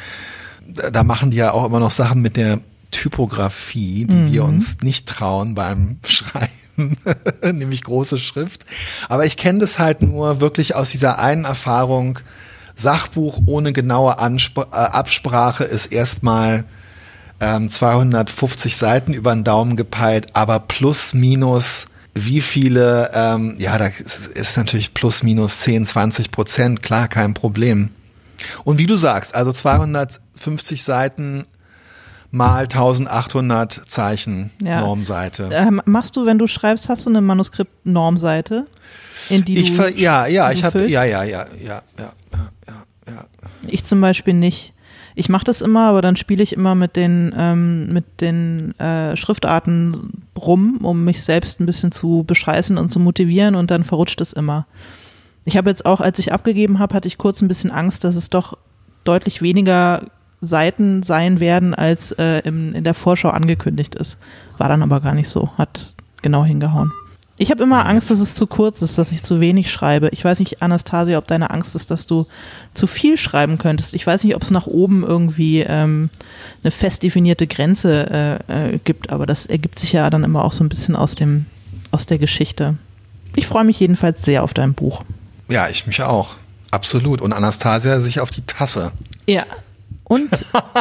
Da, 0.67 0.89
da 0.91 1.03
machen 1.03 1.31
die 1.31 1.37
ja 1.37 1.51
auch 1.51 1.65
immer 1.65 1.79
noch 1.79 1.91
Sachen 1.91 2.21
mit 2.21 2.37
der 2.37 2.59
Typografie, 2.91 4.05
die 4.05 4.33
wir 4.33 4.43
uns 4.43 4.77
nicht 4.81 5.07
trauen 5.07 5.53
beim 5.55 5.97
Schreiben, 6.05 6.47
nämlich 7.43 7.83
große 7.83 8.17
Schrift. 8.17 8.65
Aber 9.07 9.25
ich 9.25 9.37
kenne 9.37 9.59
das 9.59 9.79
halt 9.79 10.01
nur 10.01 10.41
wirklich 10.41 10.75
aus 10.75 10.91
dieser 10.91 11.19
einen 11.19 11.45
Erfahrung. 11.45 12.19
Sachbuch 12.75 13.41
ohne 13.45 13.73
genaue 13.73 14.19
Anspr 14.19 14.67
äh, 14.71 14.75
Absprache 14.75 15.65
ist 15.65 15.87
erstmal 15.87 16.63
ähm, 17.41 17.69
250 17.69 18.77
Seiten 18.77 19.13
über 19.13 19.33
den 19.33 19.43
Daumen 19.43 19.75
gepeilt, 19.75 20.27
aber 20.33 20.59
plus 20.59 21.13
minus 21.13 21.87
wie 22.15 22.41
viele, 22.41 23.11
ähm, 23.13 23.55
ja, 23.59 23.77
da 23.77 23.87
ist, 23.87 24.27
ist 24.27 24.57
natürlich 24.57 24.93
plus 24.93 25.23
minus 25.23 25.59
10, 25.59 25.87
20 25.87 26.31
Prozent, 26.31 26.83
klar, 26.83 27.07
kein 27.07 27.33
Problem. 27.33 27.89
Und 28.63 28.77
wie 28.77 28.87
du 28.87 28.95
sagst, 28.95 29.35
also 29.35 29.51
250 29.51 30.83
Seiten 30.83 31.43
mal 32.31 32.63
1800 32.63 33.81
Zeichen 33.87 34.51
Ja. 34.61 34.81
Normseite. 34.81 35.49
Ähm, 35.51 35.81
machst 35.85 36.15
du, 36.15 36.25
wenn 36.25 36.37
du 36.37 36.47
schreibst, 36.47 36.89
hast 36.89 37.05
du 37.05 37.09
eine 37.09 37.21
Manuskript-Normseite, 37.21 38.65
in 39.29 39.45
die 39.45 39.57
ich 39.59 39.75
du 39.75 39.89
ja, 39.91 40.27
ja, 40.27 40.49
die 40.49 40.55
ich 40.55 40.61
du 40.61 40.65
habe 40.65 40.87
ja, 40.87 41.03
ja, 41.03 41.23
ja, 41.23 41.45
ja, 41.63 41.81
ja, 41.97 42.11
ja, 42.37 42.75
ja. 43.07 43.25
Ich 43.67 43.83
zum 43.83 44.01
Beispiel 44.01 44.33
nicht. 44.33 44.73
Ich 45.15 45.27
mache 45.27 45.43
das 45.43 45.61
immer, 45.61 45.87
aber 45.89 46.01
dann 46.01 46.15
spiele 46.15 46.41
ich 46.43 46.53
immer 46.53 46.75
mit 46.75 46.95
den, 46.95 47.35
ähm, 47.37 47.91
mit 47.91 48.21
den 48.21 48.79
äh, 48.79 49.17
Schriftarten 49.17 50.23
rum, 50.37 50.79
um 50.81 51.03
mich 51.03 51.23
selbst 51.23 51.59
ein 51.59 51.65
bisschen 51.65 51.91
zu 51.91 52.23
bescheißen 52.25 52.77
und 52.77 52.89
zu 52.89 52.99
motivieren 52.99 53.55
und 53.55 53.69
dann 53.69 53.83
verrutscht 53.83 54.21
es 54.21 54.31
immer. 54.31 54.65
Ich 55.45 55.57
habe 55.57 55.69
jetzt 55.69 55.85
auch, 55.85 55.99
als 55.99 56.19
ich 56.19 56.31
abgegeben 56.31 56.79
habe, 56.79 56.93
hatte 56.93 57.07
ich 57.07 57.17
kurz 57.17 57.41
ein 57.41 57.47
bisschen 57.47 57.71
Angst, 57.71 58.03
dass 58.03 58.15
es 58.15 58.29
doch 58.29 58.57
deutlich 59.03 59.41
weniger 59.41 60.03
Seiten 60.41 61.03
sein 61.03 61.39
werden, 61.39 61.73
als 61.75 62.11
äh, 62.13 62.39
im, 62.39 62.73
in 62.73 62.83
der 62.83 62.93
Vorschau 62.93 63.29
angekündigt 63.29 63.95
ist. 63.95 64.17
War 64.57 64.69
dann 64.69 64.83
aber 64.83 65.01
gar 65.01 65.13
nicht 65.13 65.29
so, 65.29 65.49
hat 65.57 65.93
genau 66.21 66.45
hingehauen. 66.45 66.91
Ich 67.41 67.51
habe 67.51 67.63
immer 67.63 67.85
Angst, 67.85 68.11
dass 68.11 68.19
es 68.19 68.35
zu 68.35 68.47
kurz 68.47 68.81
ist, 68.81 68.97
dass 68.97 69.13
ich 69.13 69.23
zu 69.23 69.39
wenig 69.39 69.71
schreibe. 69.71 70.09
Ich 70.11 70.25
weiß 70.25 70.39
nicht, 70.39 70.61
Anastasia, 70.61 71.17
ob 71.17 71.25
deine 71.27 71.51
Angst 71.51 71.73
ist, 71.73 71.89
dass 71.89 72.05
du 72.05 72.27
zu 72.73 72.85
viel 72.85 73.17
schreiben 73.17 73.57
könntest. 73.57 73.93
Ich 73.93 74.05
weiß 74.05 74.25
nicht, 74.25 74.35
ob 74.35 74.41
es 74.41 74.51
nach 74.51 74.67
oben 74.67 75.03
irgendwie 75.03 75.61
ähm, 75.61 76.09
eine 76.63 76.71
fest 76.71 77.01
definierte 77.01 77.47
Grenze 77.47 78.41
äh, 78.49 78.73
äh, 78.73 78.77
gibt, 78.79 79.09
aber 79.09 79.25
das 79.25 79.45
ergibt 79.45 79.79
sich 79.79 79.93
ja 79.93 80.09
dann 80.09 80.25
immer 80.25 80.43
auch 80.43 80.51
so 80.51 80.65
ein 80.65 80.69
bisschen 80.69 80.97
aus 80.97 81.15
dem 81.15 81.45
aus 81.91 82.05
der 82.05 82.17
Geschichte. 82.17 82.75
Ich 83.35 83.47
freue 83.47 83.63
mich 83.63 83.79
jedenfalls 83.79 84.23
sehr 84.23 84.43
auf 84.43 84.53
dein 84.53 84.73
Buch. 84.73 85.03
Ja, 85.47 85.69
ich 85.69 85.87
mich 85.87 86.01
auch. 86.03 86.35
Absolut. 86.71 87.21
Und 87.21 87.31
Anastasia 87.31 88.01
sich 88.01 88.19
auf 88.19 88.31
die 88.31 88.41
Tasse. 88.41 88.91
Ja. 89.27 89.45
Und 90.09 90.29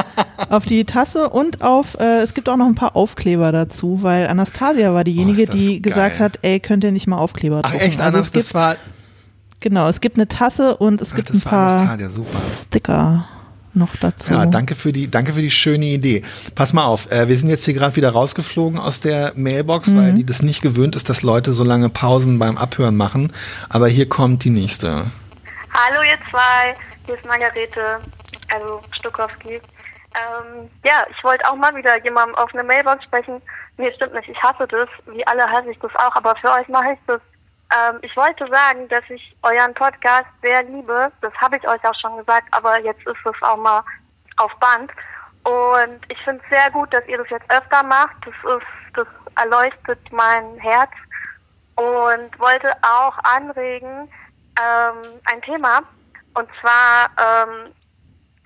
auf 0.48 0.64
die 0.66 0.84
Tasse 0.84 1.28
und 1.28 1.62
auf, 1.62 1.96
äh, 2.00 2.22
es 2.22 2.34
gibt 2.34 2.48
auch 2.48 2.56
noch 2.56 2.66
ein 2.66 2.74
paar 2.74 2.96
Aufkleber 2.96 3.52
dazu, 3.52 4.02
weil 4.02 4.26
Anastasia 4.26 4.92
war 4.94 5.04
diejenige, 5.04 5.44
Oh, 5.48 5.52
die 5.54 5.80
gesagt 5.80 6.16
geil. 6.16 6.24
hat, 6.24 6.38
ey, 6.42 6.58
könnt 6.58 6.82
ihr 6.82 6.90
nicht 6.92 7.06
mal 7.06 7.18
Aufkleber 7.18 7.60
Ach 7.62 7.70
drucken. 7.70 7.84
echt, 7.84 8.00
also 8.00 8.16
Anas, 8.16 8.26
es 8.28 8.32
gibt, 8.32 8.44
das 8.46 8.54
war, 8.54 8.76
genau, 9.60 9.86
es 9.88 10.00
gibt 10.00 10.16
eine 10.16 10.26
Tasse 10.28 10.76
und 10.78 11.00
es 11.02 11.12
ach, 11.12 11.16
gibt 11.16 11.30
ein 11.30 11.40
paar. 11.42 11.98
Sticker 12.62 13.28
noch 13.74 13.94
dazu. 14.00 14.32
Ja, 14.32 14.46
danke 14.46 14.74
für 14.74 14.92
die, 14.92 15.10
danke 15.10 15.34
für 15.34 15.42
die 15.42 15.50
schöne 15.50 15.84
Idee. 15.84 16.22
Pass 16.54 16.72
mal 16.72 16.86
auf, 16.86 17.12
äh, 17.12 17.28
wir 17.28 17.38
sind 17.38 17.50
jetzt 17.50 17.64
hier 17.66 17.74
gerade 17.74 17.94
wieder 17.96 18.10
rausgeflogen 18.10 18.78
aus 18.80 19.00
der 19.02 19.34
Mailbox, 19.36 19.88
Mhm. 19.88 19.96
weil 19.98 20.14
die 20.14 20.24
das 20.24 20.42
nicht 20.42 20.62
gewöhnt 20.62 20.96
ist, 20.96 21.08
dass 21.10 21.22
Leute 21.22 21.52
so 21.52 21.62
lange 21.64 21.88
Pausen 21.90 22.38
beim 22.38 22.56
Abhören 22.56 22.96
machen. 22.96 23.30
Aber 23.68 23.88
hier 23.88 24.08
kommt 24.08 24.42
die 24.44 24.50
nächste. 24.50 24.88
Hallo 25.70 26.00
ihr 26.02 26.18
zwei, 26.30 26.74
hier 27.06 27.14
ist 27.14 27.26
Margarete, 27.26 28.00
also 28.52 28.80
Stokowski. 28.92 29.54
Ähm, 29.54 30.70
ja, 30.84 31.04
ich 31.10 31.22
wollte 31.22 31.46
auch 31.48 31.56
mal 31.56 31.74
wieder 31.74 32.02
jemandem 32.02 32.34
auf 32.36 32.52
eine 32.54 32.64
Mailbox 32.64 33.04
sprechen. 33.04 33.42
Nee, 33.76 33.92
stimmt 33.94 34.14
nicht, 34.14 34.28
ich 34.28 34.42
hasse 34.42 34.66
das. 34.66 34.88
Wie 35.06 35.26
alle 35.26 35.46
hasse 35.46 35.70
ich 35.70 35.78
das 35.80 35.94
auch, 35.96 36.14
aber 36.16 36.34
für 36.40 36.50
euch 36.52 36.68
mache 36.68 36.92
ich 36.92 36.98
das 37.06 37.20
Ähm, 37.70 37.98
ich 38.00 38.16
wollte 38.16 38.48
sagen, 38.50 38.88
dass 38.88 39.04
ich 39.10 39.36
euren 39.42 39.74
Podcast 39.74 40.26
sehr 40.42 40.62
liebe. 40.62 41.12
Das 41.20 41.32
habe 41.34 41.56
ich 41.58 41.68
euch 41.68 41.84
auch 41.84 41.94
schon 42.00 42.16
gesagt, 42.16 42.48
aber 42.52 42.80
jetzt 42.80 43.06
ist 43.06 43.26
es 43.26 43.42
auch 43.42 43.58
mal 43.58 43.82
auf 44.38 44.52
Band. 44.58 44.90
Und 45.44 46.00
ich 46.08 46.18
finde 46.24 46.42
es 46.42 46.50
sehr 46.50 46.70
gut, 46.70 46.92
dass 46.94 47.06
ihr 47.06 47.18
das 47.18 47.28
jetzt 47.28 47.50
öfter 47.50 47.82
macht. 47.82 48.16
Das 48.24 48.56
ist, 48.56 48.66
das 48.94 49.06
erleuchtet 49.36 50.00
mein 50.10 50.56
Herz 50.58 50.90
und 51.76 52.38
wollte 52.38 52.72
auch 52.82 53.16
anregen 53.36 54.10
ähm, 54.58 55.20
ein 55.26 55.42
Thema 55.42 55.80
und 56.34 56.48
zwar 56.60 57.10
ähm, 57.18 57.72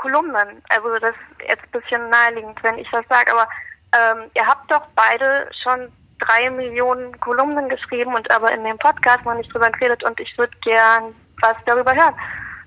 Kolumnen. 0.02 0.62
Also 0.68 0.98
das 0.98 1.10
ist 1.12 1.48
jetzt 1.48 1.62
ein 1.62 1.80
bisschen 1.80 2.10
naheliegend, 2.10 2.58
wenn 2.62 2.78
ich 2.78 2.90
das 2.90 3.04
sage, 3.08 3.32
aber 3.32 3.48
ähm, 3.94 4.30
ihr 4.34 4.46
habt 4.46 4.70
doch 4.70 4.82
beide 4.96 5.48
schon 5.62 5.92
drei 6.18 6.50
Millionen 6.50 7.18
Kolumnen 7.20 7.68
geschrieben 7.68 8.14
und 8.14 8.28
aber 8.30 8.52
in 8.52 8.64
dem 8.64 8.78
Podcast 8.78 9.24
noch 9.24 9.34
nicht 9.34 9.52
drüber 9.52 9.70
geredet 9.70 10.02
und 10.04 10.18
ich 10.18 10.36
würde 10.36 10.56
gern 10.62 11.14
was 11.40 11.54
darüber 11.66 11.94
hören. 11.94 12.14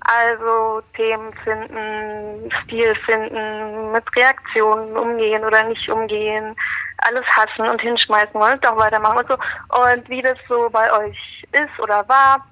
Also 0.01 0.81
Themen 0.95 1.33
finden, 1.43 2.51
Stil 2.63 2.95
finden, 3.05 3.91
mit 3.91 4.03
Reaktionen 4.15 4.95
umgehen 4.95 5.43
oder 5.43 5.63
nicht 5.63 5.89
umgehen, 5.89 6.55
alles 7.07 7.25
hassen 7.35 7.67
und 7.67 7.81
hinschmeißen 7.81 8.35
und 8.35 8.67
auch 8.67 8.77
weitermachen 8.77 9.17
und 9.17 9.27
so. 9.27 9.35
Und 9.93 10.07
wie 10.07 10.21
das 10.21 10.37
so 10.47 10.69
bei 10.69 10.91
euch 10.99 11.45
ist 11.51 11.79
oder 11.79 12.07
war. 12.07 12.45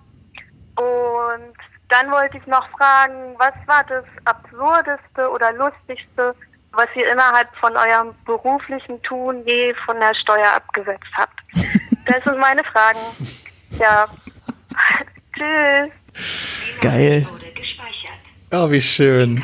Und 0.76 1.53
dann 1.94 2.12
wollte 2.12 2.38
ich 2.38 2.48
noch 2.48 2.68
fragen, 2.72 3.36
was 3.38 3.54
war 3.68 3.84
das 3.84 4.04
Absurdeste 4.26 5.30
oder 5.30 5.54
Lustigste, 5.54 6.34
was 6.72 6.88
ihr 6.96 7.12
innerhalb 7.12 7.48
von 7.58 7.72
eurem 7.78 8.16
beruflichen 8.26 9.00
Tun 9.04 9.46
je 9.46 9.76
von 9.86 10.00
der 10.00 10.16
Steuer 10.16 10.54
abgesetzt 10.56 11.12
habt? 11.16 11.40
Das 12.06 12.22
sind 12.26 12.38
meine 12.38 12.62
Fragen. 12.66 13.00
Ja. 13.80 14.06
Tschüss. 15.34 15.94
Geil. 16.82 17.26
Oh, 18.52 18.70
wie 18.70 18.82
schön. 18.82 19.42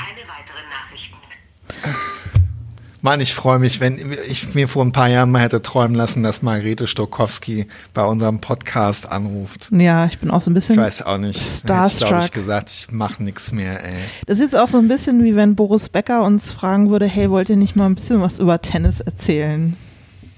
Mann, 3.02 3.22
ich 3.22 3.34
freue 3.34 3.60
mich, 3.60 3.80
wenn 3.80 3.98
ich 4.30 4.56
mir 4.56 4.68
vor 4.68 4.84
ein 4.84 4.92
paar 4.92 5.08
Jahren 5.08 5.32
mal 5.32 5.42
hätte 5.42 5.62
träumen 5.62 5.96
lassen, 5.96 6.22
dass 6.22 6.42
Margarete 6.42 6.86
Stokowski 6.86 7.68
bei 7.94 8.04
unserem 8.04 8.42
Podcast 8.42 9.10
anruft. 9.10 9.70
Ja, 9.72 10.06
ich 10.06 10.20
bin 10.20 10.30
auch 10.30 10.42
so 10.42 10.52
ein 10.52 10.54
bisschen 10.54 10.76
Ich 10.76 10.82
weiß 10.82 11.04
auch 11.04 11.18
nicht. 11.18 11.40
starstruck. 11.40 12.02
Ich 12.02 12.08
glaube 12.10 12.26
ich 12.26 12.32
gesagt, 12.32 12.72
ich 12.72 12.92
mache 12.92 13.24
nichts 13.24 13.54
mehr, 13.54 13.84
ey. 13.86 13.94
Das 14.26 14.40
ist 14.40 14.44
jetzt 14.44 14.58
auch 14.58 14.68
so 14.68 14.80
ein 14.80 14.90
bisschen 14.90 15.24
wie 15.24 15.36
wenn 15.36 15.56
Boris 15.56 15.88
Becker 15.88 16.24
uns 16.24 16.52
fragen 16.52 16.90
würde, 16.90 17.06
hey, 17.08 17.30
wollt 17.30 17.50
ihr 17.50 17.56
nicht 17.56 17.78
mal 17.78 17.86
ein 17.86 17.96
bisschen 17.96 18.22
was 18.22 18.40
über 18.40 18.60
Tennis 18.62 19.00
erzählen? 19.00 19.78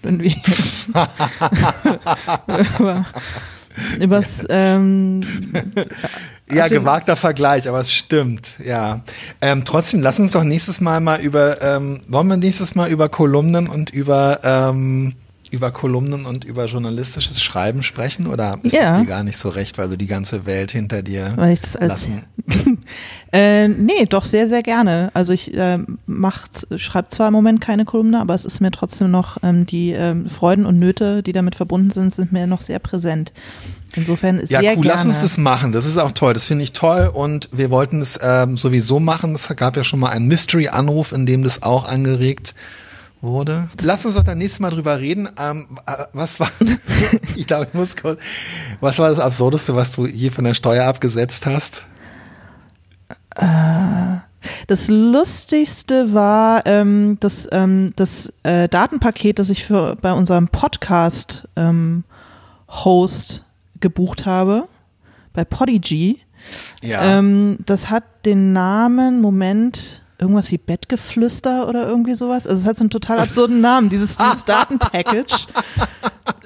Wenn 0.03 0.19
wir 0.19 0.35
über, 2.79 3.05
übers, 3.99 4.45
ähm, 4.49 5.23
Ja, 6.53 6.67
gewagter 6.67 7.15
Vergleich, 7.15 7.67
aber 7.67 7.79
es 7.79 7.91
stimmt, 7.91 8.57
ja. 8.63 9.01
Ähm, 9.41 9.63
trotzdem, 9.65 10.01
lass 10.01 10.19
uns 10.19 10.31
doch 10.31 10.43
nächstes 10.43 10.81
Mal 10.81 10.99
mal 10.99 11.19
über, 11.21 11.61
ähm, 11.61 12.01
wollen 12.07 12.27
wir 12.27 12.37
nächstes 12.37 12.75
Mal 12.75 12.89
über 12.89 13.09
Kolumnen 13.09 13.67
und 13.67 13.89
über, 13.89 14.39
ähm, 14.43 15.13
über 15.51 15.71
Kolumnen 15.71 16.25
und 16.25 16.45
über 16.45 16.65
journalistisches 16.65 17.41
Schreiben 17.41 17.83
sprechen 17.83 18.25
oder 18.27 18.57
ist 18.63 18.73
Ja. 18.73 18.95
es 18.95 19.01
dir 19.01 19.07
gar 19.07 19.23
nicht 19.23 19.37
so 19.37 19.49
recht, 19.49 19.77
weil 19.77 19.89
du 19.89 19.97
die 19.97 20.07
ganze 20.07 20.45
Welt 20.45 20.71
hinter 20.71 21.03
dir 21.03 21.33
weil 21.35 21.53
ich 21.53 21.59
das 21.59 21.75
als 21.75 22.07
lassen? 22.07 22.23
äh, 23.33 23.67
nee, 23.67 24.05
doch 24.09 24.25
sehr, 24.25 24.47
sehr 24.47 24.63
gerne. 24.63 25.11
Also 25.13 25.33
ich 25.33 25.53
äh, 25.53 25.77
schreibe 26.77 27.09
zwar 27.09 27.27
im 27.27 27.33
Moment 27.33 27.61
keine 27.61 27.85
Kolumne, 27.85 28.19
aber 28.21 28.33
es 28.33 28.45
ist 28.45 28.61
mir 28.61 28.71
trotzdem 28.71 29.11
noch 29.11 29.37
ähm, 29.43 29.65
die 29.65 29.91
ähm, 29.91 30.29
Freuden 30.29 30.65
und 30.65 30.79
Nöte, 30.79 31.21
die 31.21 31.33
damit 31.33 31.55
verbunden 31.55 31.91
sind, 31.91 32.13
sind 32.13 32.31
mir 32.31 32.47
noch 32.47 32.61
sehr 32.61 32.79
präsent. 32.79 33.33
Insofern 33.95 34.39
Ja, 34.47 34.61
sehr 34.61 34.77
cool, 34.77 34.83
gerne. 34.83 34.87
lass 34.87 35.05
uns 35.05 35.21
das 35.21 35.37
machen. 35.37 35.73
Das 35.73 35.85
ist 35.85 35.97
auch 35.97 36.13
toll. 36.13 36.33
Das 36.33 36.45
finde 36.45 36.63
ich 36.63 36.71
toll 36.71 37.11
und 37.13 37.49
wir 37.51 37.69
wollten 37.71 38.01
es 38.01 38.17
ähm, 38.23 38.55
sowieso 38.55 39.01
machen. 39.01 39.35
Es 39.35 39.49
gab 39.57 39.75
ja 39.75 39.83
schon 39.83 39.99
mal 39.99 40.09
einen 40.09 40.27
Mystery-Anruf, 40.27 41.11
in 41.11 41.25
dem 41.25 41.43
das 41.43 41.61
auch 41.61 41.87
angeregt 41.87 42.55
wurde. 42.55 42.80
Lass 43.81 44.05
uns 44.05 44.15
doch 44.15 44.23
dann 44.23 44.39
nächstes 44.39 44.59
Mal 44.59 44.71
drüber 44.71 44.99
reden. 44.99 45.29
Ähm, 45.39 45.77
äh, 45.85 46.05
was 46.13 46.39
war, 46.39 46.49
ich 47.35 47.45
glaube, 47.45 47.67
ich 47.67 47.73
muss 47.73 47.95
kurz, 47.95 48.19
was 48.79 48.97
war 48.97 49.11
das 49.11 49.19
Absurdeste, 49.19 49.75
was 49.75 49.91
du 49.91 50.07
je 50.07 50.31
von 50.31 50.43
der 50.43 50.55
Steuer 50.55 50.85
abgesetzt 50.85 51.45
hast? 51.45 51.85
Das 54.67 54.87
Lustigste 54.87 56.13
war 56.13 56.65
ähm, 56.65 57.17
das, 57.19 57.47
ähm, 57.51 57.93
das 57.95 58.33
äh, 58.43 58.67
Datenpaket, 58.67 59.37
das 59.37 59.49
ich 59.49 59.65
für 59.65 59.95
bei 59.95 60.13
unserem 60.13 60.47
Podcast 60.47 61.47
ähm, 61.55 62.03
Host 62.67 63.43
gebucht 63.79 64.25
habe, 64.25 64.67
bei 65.33 65.45
Podigy. 65.45 66.19
Ja. 66.81 67.19
Ähm, 67.19 67.59
das 67.65 67.89
hat 67.89 68.03
den 68.25 68.53
Namen, 68.53 69.21
Moment, 69.21 70.00
irgendwas 70.21 70.51
wie 70.51 70.57
Bettgeflüster 70.57 71.67
oder 71.67 71.87
irgendwie 71.87 72.15
sowas. 72.15 72.47
Also 72.47 72.61
es 72.61 72.67
hat 72.67 72.77
so 72.77 72.83
einen 72.83 72.91
total 72.91 73.19
absurden 73.19 73.59
Namen, 73.59 73.89
dieses, 73.89 74.17
dieses 74.17 74.45
Datenpackage. 74.45 75.25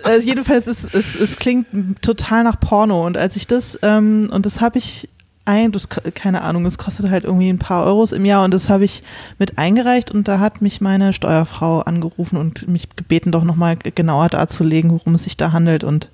Also 0.03 0.27
jedenfalls, 0.27 0.67
es, 0.67 0.85
es, 0.93 1.15
es 1.15 1.35
klingt 1.37 1.65
total 2.03 2.43
nach 2.43 2.59
Porno. 2.59 3.07
Und 3.07 3.17
als 3.17 3.35
ich 3.35 3.47
das, 3.47 3.79
ähm, 3.81 4.29
und 4.31 4.45
das 4.45 4.61
habe 4.61 4.77
ich 4.77 5.09
ein, 5.45 5.71
das, 5.71 5.89
keine 5.89 6.41
Ahnung, 6.41 6.63
das 6.63 6.77
kostet 6.77 7.09
halt 7.09 7.23
irgendwie 7.23 7.49
ein 7.49 7.57
paar 7.57 7.85
Euros 7.85 8.11
im 8.11 8.23
Jahr 8.23 8.43
und 8.43 8.53
das 8.53 8.69
habe 8.69 8.85
ich 8.85 9.01
mit 9.39 9.57
eingereicht 9.57 10.11
und 10.11 10.27
da 10.27 10.39
hat 10.39 10.61
mich 10.61 10.79
meine 10.79 11.11
Steuerfrau 11.11 11.81
angerufen 11.81 12.37
und 12.37 12.67
mich 12.67 12.95
gebeten, 12.95 13.31
doch 13.31 13.43
nochmal 13.43 13.77
genauer 13.77 14.29
darzulegen, 14.29 14.91
worum 14.91 15.15
es 15.15 15.23
sich 15.23 15.37
da 15.37 15.51
handelt 15.51 15.83
und 15.83 16.11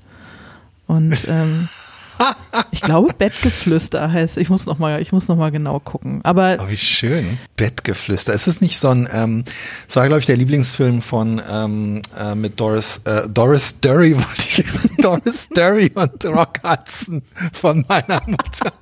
und 0.87 1.17
ähm, 1.29 1.69
ich 2.71 2.81
glaube 2.81 3.13
Bettgeflüster 3.13 4.11
heißt. 4.11 4.37
Ich 4.37 4.49
muss 4.49 4.65
noch 4.65 4.79
mal, 4.79 5.01
ich 5.01 5.11
muss 5.11 5.27
noch 5.27 5.51
genau 5.51 5.79
gucken. 5.79 6.21
Aber 6.23 6.57
Oh, 6.59 6.69
wie 6.69 6.77
schön. 6.77 7.37
Bettgeflüster. 7.55 8.33
Ist 8.33 8.47
es 8.47 8.61
nicht 8.61 8.77
so 8.77 8.89
ein, 8.89 9.09
ähm, 9.11 9.43
das 9.87 9.95
war, 9.95 10.07
glaube 10.07 10.19
ich, 10.19 10.25
der 10.25 10.37
Lieblingsfilm 10.37 11.01
von 11.01 11.41
ähm, 11.49 12.01
äh, 12.17 12.35
mit 12.35 12.59
Doris, 12.59 13.01
äh, 13.05 13.27
Doris 13.27 13.79
Derry, 13.79 14.15
wollte 14.15 14.41
ich, 14.47 14.63
Doris 14.97 15.49
Derry 15.49 15.91
und 15.93 16.23
Rock 16.25 16.59
Hudson 16.63 17.21
von 17.53 17.85
meiner 17.87 18.21
Mutter. 18.27 18.71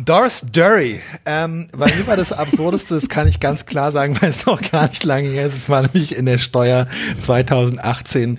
Doris 0.00 0.42
Derry, 0.46 1.00
ähm, 1.26 1.68
bei 1.76 1.92
mir 1.92 2.06
war 2.06 2.16
das 2.16 2.32
Absurdeste, 2.32 2.94
das 2.94 3.08
kann 3.08 3.26
ich 3.26 3.40
ganz 3.40 3.66
klar 3.66 3.90
sagen, 3.90 4.16
weil 4.20 4.30
es 4.30 4.46
noch 4.46 4.62
gar 4.70 4.86
nicht 4.88 5.02
lange 5.02 5.28
her 5.28 5.48
ist. 5.48 5.58
Es 5.58 5.68
war 5.68 5.82
nämlich 5.82 6.14
in 6.14 6.24
der 6.24 6.38
Steuer 6.38 6.86
2018, 7.20 8.38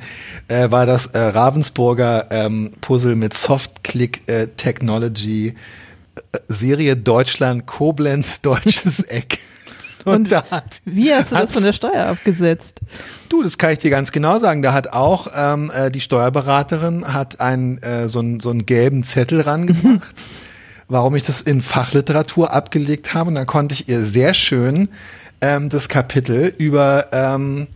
äh, 0.49 0.71
war 0.71 0.85
das 0.85 1.07
äh, 1.07 1.19
Ravensburger 1.19 2.27
ähm, 2.31 2.71
Puzzle 2.81 3.15
mit 3.15 3.33
Soft-Click 3.33 4.27
äh, 4.27 4.47
Technology, 4.57 5.55
äh, 6.15 6.39
Serie 6.47 6.97
Deutschland, 6.97 7.65
Koblenz, 7.65 8.41
deutsches 8.41 9.01
Eck. 9.03 9.39
Und, 10.05 10.13
Und 10.13 10.31
da 10.31 10.43
hat, 10.49 10.81
wie 10.85 11.13
hast 11.13 11.31
du 11.31 11.35
das 11.35 11.51
von 11.51 11.63
der 11.63 11.73
Steuer 11.73 12.05
abgesetzt? 12.05 12.79
Du, 13.27 13.43
das 13.43 13.57
kann 13.57 13.73
ich 13.73 13.79
dir 13.79 13.91
ganz 13.91 14.11
genau 14.11 14.39
sagen. 14.39 14.61
Da 14.61 14.73
hat 14.73 14.93
auch 14.93 15.27
ähm, 15.35 15.71
äh, 15.75 15.91
die 15.91 15.99
Steuerberaterin 16.01 17.13
hat 17.13 17.41
einen 17.41 17.79
äh, 17.79 18.07
so, 18.07 18.19
einen 18.19 18.39
so 18.39 18.49
einen 18.49 18.65
gelben 18.65 19.03
Zettel 19.03 19.41
rangebracht, 19.41 20.25
warum 20.87 21.15
ich 21.15 21.23
das 21.23 21.41
in 21.41 21.61
Fachliteratur 21.61 22.53
abgelegt 22.53 23.13
habe. 23.13 23.27
Und 23.27 23.35
dann 23.35 23.45
konnte 23.45 23.73
ich 23.73 23.89
ihr 23.89 24.05
sehr 24.05 24.33
schön 24.33 24.87
ähm, 25.41 25.67
das 25.69 25.89
Kapitel 25.89 26.53
über 26.57 27.07
ähm, 27.11 27.67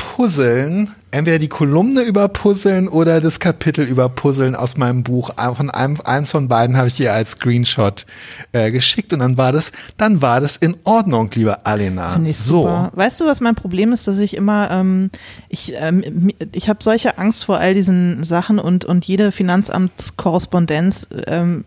Puzzeln, 0.00 0.94
entweder 1.10 1.38
die 1.38 1.48
Kolumne 1.48 2.02
über 2.02 2.28
Puzzeln 2.28 2.88
oder 2.88 3.20
das 3.20 3.38
Kapitel 3.38 3.84
über 3.84 4.08
Puzzeln 4.08 4.54
aus 4.54 4.76
meinem 4.78 5.02
Buch. 5.02 5.30
Von 5.54 5.70
einem, 5.70 5.98
eins 6.04 6.30
von 6.30 6.48
beiden 6.48 6.76
habe 6.76 6.88
ich 6.88 6.98
ihr 7.00 7.12
als 7.12 7.32
Screenshot 7.32 8.06
äh, 8.52 8.70
geschickt 8.70 9.12
und 9.12 9.18
dann 9.18 9.36
war 9.36 9.52
das, 9.52 9.72
dann 9.98 10.22
war 10.22 10.40
das 10.40 10.56
in 10.56 10.76
Ordnung, 10.84 11.30
liebe 11.34 11.66
Alena. 11.66 12.18
So. 12.28 12.60
super. 12.60 12.92
Weißt 12.94 13.20
du, 13.20 13.26
was 13.26 13.40
mein 13.40 13.54
Problem 13.54 13.92
ist, 13.92 14.08
dass 14.08 14.18
ich 14.18 14.34
immer, 14.36 14.70
ähm, 14.70 15.10
ich, 15.48 15.74
ähm, 15.76 16.32
ich 16.52 16.68
habe 16.68 16.82
solche 16.82 17.18
Angst 17.18 17.44
vor 17.44 17.58
all 17.58 17.74
diesen 17.74 18.24
Sachen 18.24 18.58
und, 18.58 18.84
und 18.84 19.04
jede 19.04 19.32
Finanzamtskorrespondenz 19.32 21.08
ähm, 21.26 21.64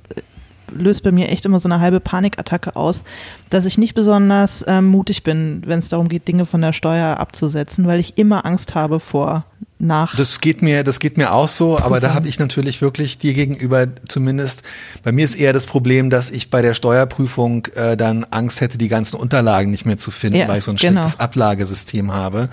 löst 0.77 1.03
bei 1.03 1.11
mir 1.11 1.29
echt 1.29 1.45
immer 1.45 1.59
so 1.59 1.67
eine 1.69 1.79
halbe 1.79 1.99
Panikattacke 1.99 2.75
aus, 2.75 3.03
dass 3.49 3.65
ich 3.65 3.77
nicht 3.77 3.93
besonders 3.93 4.63
ähm, 4.67 4.87
mutig 4.87 5.23
bin, 5.23 5.63
wenn 5.65 5.79
es 5.79 5.89
darum 5.89 6.09
geht, 6.09 6.27
Dinge 6.27 6.45
von 6.45 6.61
der 6.61 6.73
Steuer 6.73 7.17
abzusetzen, 7.17 7.87
weil 7.87 7.99
ich 7.99 8.17
immer 8.17 8.45
Angst 8.45 8.75
habe 8.75 8.99
vor 8.99 9.45
nach. 9.79 10.15
Das 10.15 10.41
geht 10.41 10.61
mir, 10.61 10.83
das 10.83 10.99
geht 10.99 11.17
mir 11.17 11.33
auch 11.33 11.47
so, 11.47 11.77
aber 11.77 11.99
da 11.99 12.13
habe 12.13 12.27
ich 12.27 12.39
natürlich 12.39 12.81
wirklich 12.81 13.17
dir 13.17 13.33
gegenüber 13.33 13.87
zumindest, 14.07 14.63
bei 15.03 15.11
mir 15.11 15.25
ist 15.25 15.35
eher 15.35 15.53
das 15.53 15.65
Problem, 15.65 16.09
dass 16.09 16.31
ich 16.31 16.49
bei 16.49 16.61
der 16.61 16.73
Steuerprüfung 16.73 17.67
äh, 17.75 17.95
dann 17.97 18.25
Angst 18.31 18.61
hätte, 18.61 18.77
die 18.77 18.87
ganzen 18.87 19.17
Unterlagen 19.17 19.71
nicht 19.71 19.85
mehr 19.85 19.97
zu 19.97 20.09
finden, 20.09 20.37
Ja, 20.37 20.47
weil 20.47 20.59
ich 20.59 20.63
so 20.63 20.71
ein 20.71 20.77
genau. 20.77 21.01
schlechtes 21.01 21.19
Ablagesystem 21.19 22.13
habe. 22.13 22.49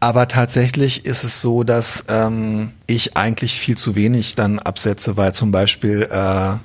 Aber 0.00 0.26
tatsächlich 0.26 1.04
ist 1.04 1.22
es 1.22 1.40
so, 1.40 1.62
dass 1.62 2.04
ähm, 2.08 2.72
ich 2.88 3.16
eigentlich 3.16 3.60
viel 3.60 3.76
zu 3.76 3.94
wenig 3.94 4.34
dann 4.34 4.58
absetze, 4.58 5.16
weil 5.16 5.32
zum 5.32 5.52
Beispiel 5.52 6.08
äh, 6.10 6.56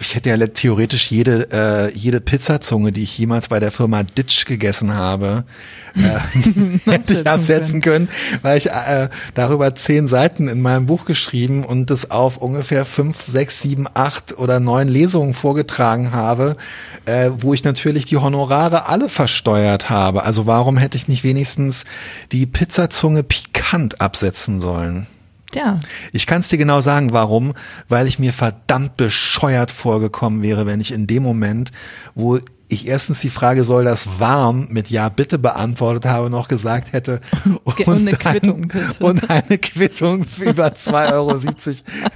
ich 0.00 0.14
hätte 0.14 0.30
ja 0.30 0.46
theoretisch 0.46 1.10
jede, 1.10 1.48
äh, 1.52 1.96
jede 1.96 2.20
Pizzazunge, 2.20 2.90
die 2.90 3.04
ich 3.04 3.16
jemals 3.16 3.48
bei 3.48 3.60
der 3.60 3.70
Firma 3.70 4.02
Ditch 4.02 4.46
gegessen 4.46 4.94
habe, 4.94 5.44
äh, 5.94 6.90
hätte 6.90 7.20
ich 7.20 7.26
absetzen 7.26 7.80
können, 7.80 8.08
weil 8.42 8.58
ich 8.58 8.70
äh, 8.70 9.08
darüber 9.34 9.74
zehn 9.76 10.08
Seiten 10.08 10.48
in 10.48 10.60
meinem 10.60 10.86
Buch 10.86 11.04
geschrieben 11.04 11.64
und 11.64 11.90
das 11.90 12.10
auf 12.10 12.36
ungefähr 12.36 12.84
fünf, 12.84 13.22
sechs, 13.26 13.62
sieben, 13.62 13.86
acht 13.94 14.36
oder 14.36 14.58
neun 14.58 14.88
Lesungen 14.88 15.34
vorgetragen 15.34 16.12
habe, 16.12 16.56
äh, 17.04 17.30
wo 17.38 17.54
ich 17.54 17.62
natürlich 17.62 18.06
die 18.06 18.16
Honorare 18.16 18.88
alle 18.88 19.08
versteuert 19.08 19.88
habe. 19.88 20.24
Also 20.24 20.46
warum 20.46 20.76
hätte 20.76 20.96
ich 20.96 21.06
nicht 21.06 21.22
wenigstens 21.22 21.84
die 22.32 22.46
Pizzazunge 22.46 23.22
pikant 23.22 24.00
absetzen 24.00 24.60
sollen? 24.60 25.06
Ja. 25.54 25.80
Ich 26.12 26.26
kann 26.26 26.40
es 26.40 26.48
dir 26.48 26.58
genau 26.58 26.80
sagen, 26.80 27.12
warum, 27.12 27.54
weil 27.88 28.06
ich 28.06 28.18
mir 28.18 28.32
verdammt 28.32 28.96
bescheuert 28.96 29.70
vorgekommen 29.70 30.42
wäre, 30.42 30.66
wenn 30.66 30.80
ich 30.80 30.92
in 30.92 31.06
dem 31.06 31.22
Moment, 31.22 31.70
wo 32.14 32.38
ich 32.68 32.88
erstens 32.88 33.20
die 33.20 33.28
Frage, 33.28 33.64
soll 33.64 33.84
das 33.84 34.20
warm 34.20 34.68
mit 34.70 34.90
Ja 34.90 35.08
bitte 35.08 35.38
beantwortet 35.38 36.06
habe, 36.06 36.30
noch 36.30 36.48
gesagt 36.48 36.92
hätte 36.92 37.20
und, 37.64 37.86
und 37.86 38.08
eine 38.08 38.16
Quittung 38.16 38.68
bitte. 38.68 39.04
Und 39.04 39.30
eine 39.30 39.58
Quittung 39.58 40.24
über 40.40 40.68
2,70 40.68 41.12
Euro 41.12 41.38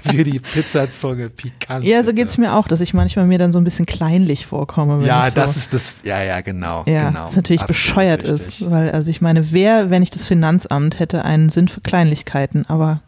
für 0.02 0.24
die 0.24 0.38
Pizzazunge 0.40 1.30
pikant. 1.30 1.84
Ja, 1.84 2.02
so 2.02 2.12
geht's 2.12 2.38
mir 2.38 2.54
auch, 2.54 2.66
dass 2.66 2.80
ich 2.80 2.94
manchmal 2.94 3.26
mir 3.26 3.38
dann 3.38 3.52
so 3.52 3.60
ein 3.60 3.64
bisschen 3.64 3.86
kleinlich 3.86 4.46
vorkomme. 4.46 5.06
Ja, 5.06 5.30
so, 5.30 5.40
das 5.40 5.56
ist 5.56 5.72
das, 5.72 5.96
ja, 6.02 6.22
ja, 6.22 6.40
genau. 6.40 6.84
Ja, 6.86 7.08
genau, 7.08 7.24
das 7.24 7.36
natürlich 7.36 7.62
bescheuert 7.62 8.24
richtig. 8.24 8.62
ist, 8.62 8.70
weil, 8.70 8.90
also 8.90 9.10
ich 9.10 9.20
meine, 9.20 9.52
wer, 9.52 9.90
wenn 9.90 10.02
ich 10.02 10.10
das 10.10 10.24
Finanzamt 10.24 10.98
hätte, 10.98 11.24
einen 11.24 11.50
Sinn 11.50 11.68
für 11.68 11.80
Kleinlichkeiten, 11.80 12.66
aber 12.66 13.00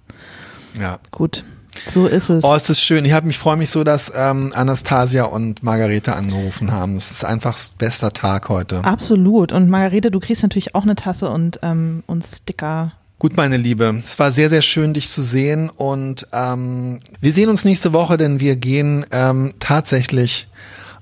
ja. 0.79 0.99
Gut. 1.11 1.45
So 1.93 2.07
ist 2.07 2.29
es. 2.29 2.45
Oh, 2.45 2.55
es 2.55 2.69
ist 2.69 2.81
schön. 2.81 3.05
Ich, 3.05 3.13
ich 3.13 3.39
freue 3.39 3.57
mich 3.57 3.71
so, 3.71 3.85
dass 3.85 4.13
ähm, 4.15 4.53
Anastasia 4.55 5.25
und 5.25 5.63
Margarete 5.63 6.15
angerufen 6.15 6.73
haben. 6.73 6.97
Es 6.97 7.11
ist 7.11 7.25
einfach 7.25 7.59
bester 7.79 8.13
Tag 8.13 8.49
heute. 8.49 8.85
Absolut. 8.85 9.53
Und 9.53 9.69
Margarete, 9.69 10.11
du 10.11 10.21
kriegst 10.21 10.43
natürlich 10.43 10.75
auch 10.75 10.83
eine 10.83 10.97
Tasse 10.97 11.31
und, 11.31 11.61
ähm, 11.63 12.03
und 12.07 12.25
Sticker. 12.27 12.93
Gut, 13.19 13.37
meine 13.37 13.57
Liebe. 13.57 14.03
Es 14.05 14.19
war 14.19 14.33
sehr, 14.33 14.49
sehr 14.49 14.63
schön, 14.63 14.95
dich 14.95 15.11
zu 15.11 15.23
sehen. 15.23 15.71
Und 15.71 16.27
ähm, 16.33 17.01
wir 17.21 17.33
sehen 17.33 17.49
uns 17.49 17.65
nächste 17.65 17.93
Woche, 17.93 18.17
denn 18.17 18.41
wir 18.41 18.57
gehen 18.57 19.05
ähm, 19.13 19.55
tatsächlich 19.61 20.49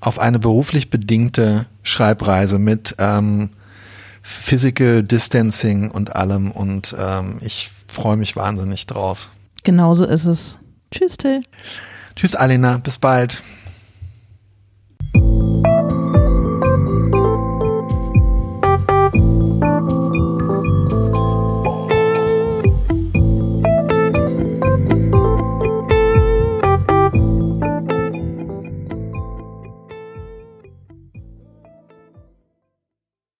auf 0.01 0.19
eine 0.19 0.39
beruflich 0.39 0.91
bedingte 0.91 1.66
Schreibreise 1.83 2.59
mit 2.59 2.95
ähm, 2.99 3.51
Physical 4.23 5.03
Distancing 5.03 5.91
und 5.91 6.14
allem. 6.14 6.51
Und 6.51 6.95
ähm, 6.99 7.39
ich 7.41 7.71
freue 7.87 8.16
mich 8.16 8.37
wahnsinnig 8.37 8.87
drauf. 8.87 9.31
Genauso 9.69 10.07
ist 10.07 10.25
es. 10.25 10.57
Tschüss, 10.91 11.19
Till. 11.19 11.43
Tschüss, 12.16 12.35
Alena. 12.35 12.79
Bis 12.79 12.97
bald. 12.97 13.43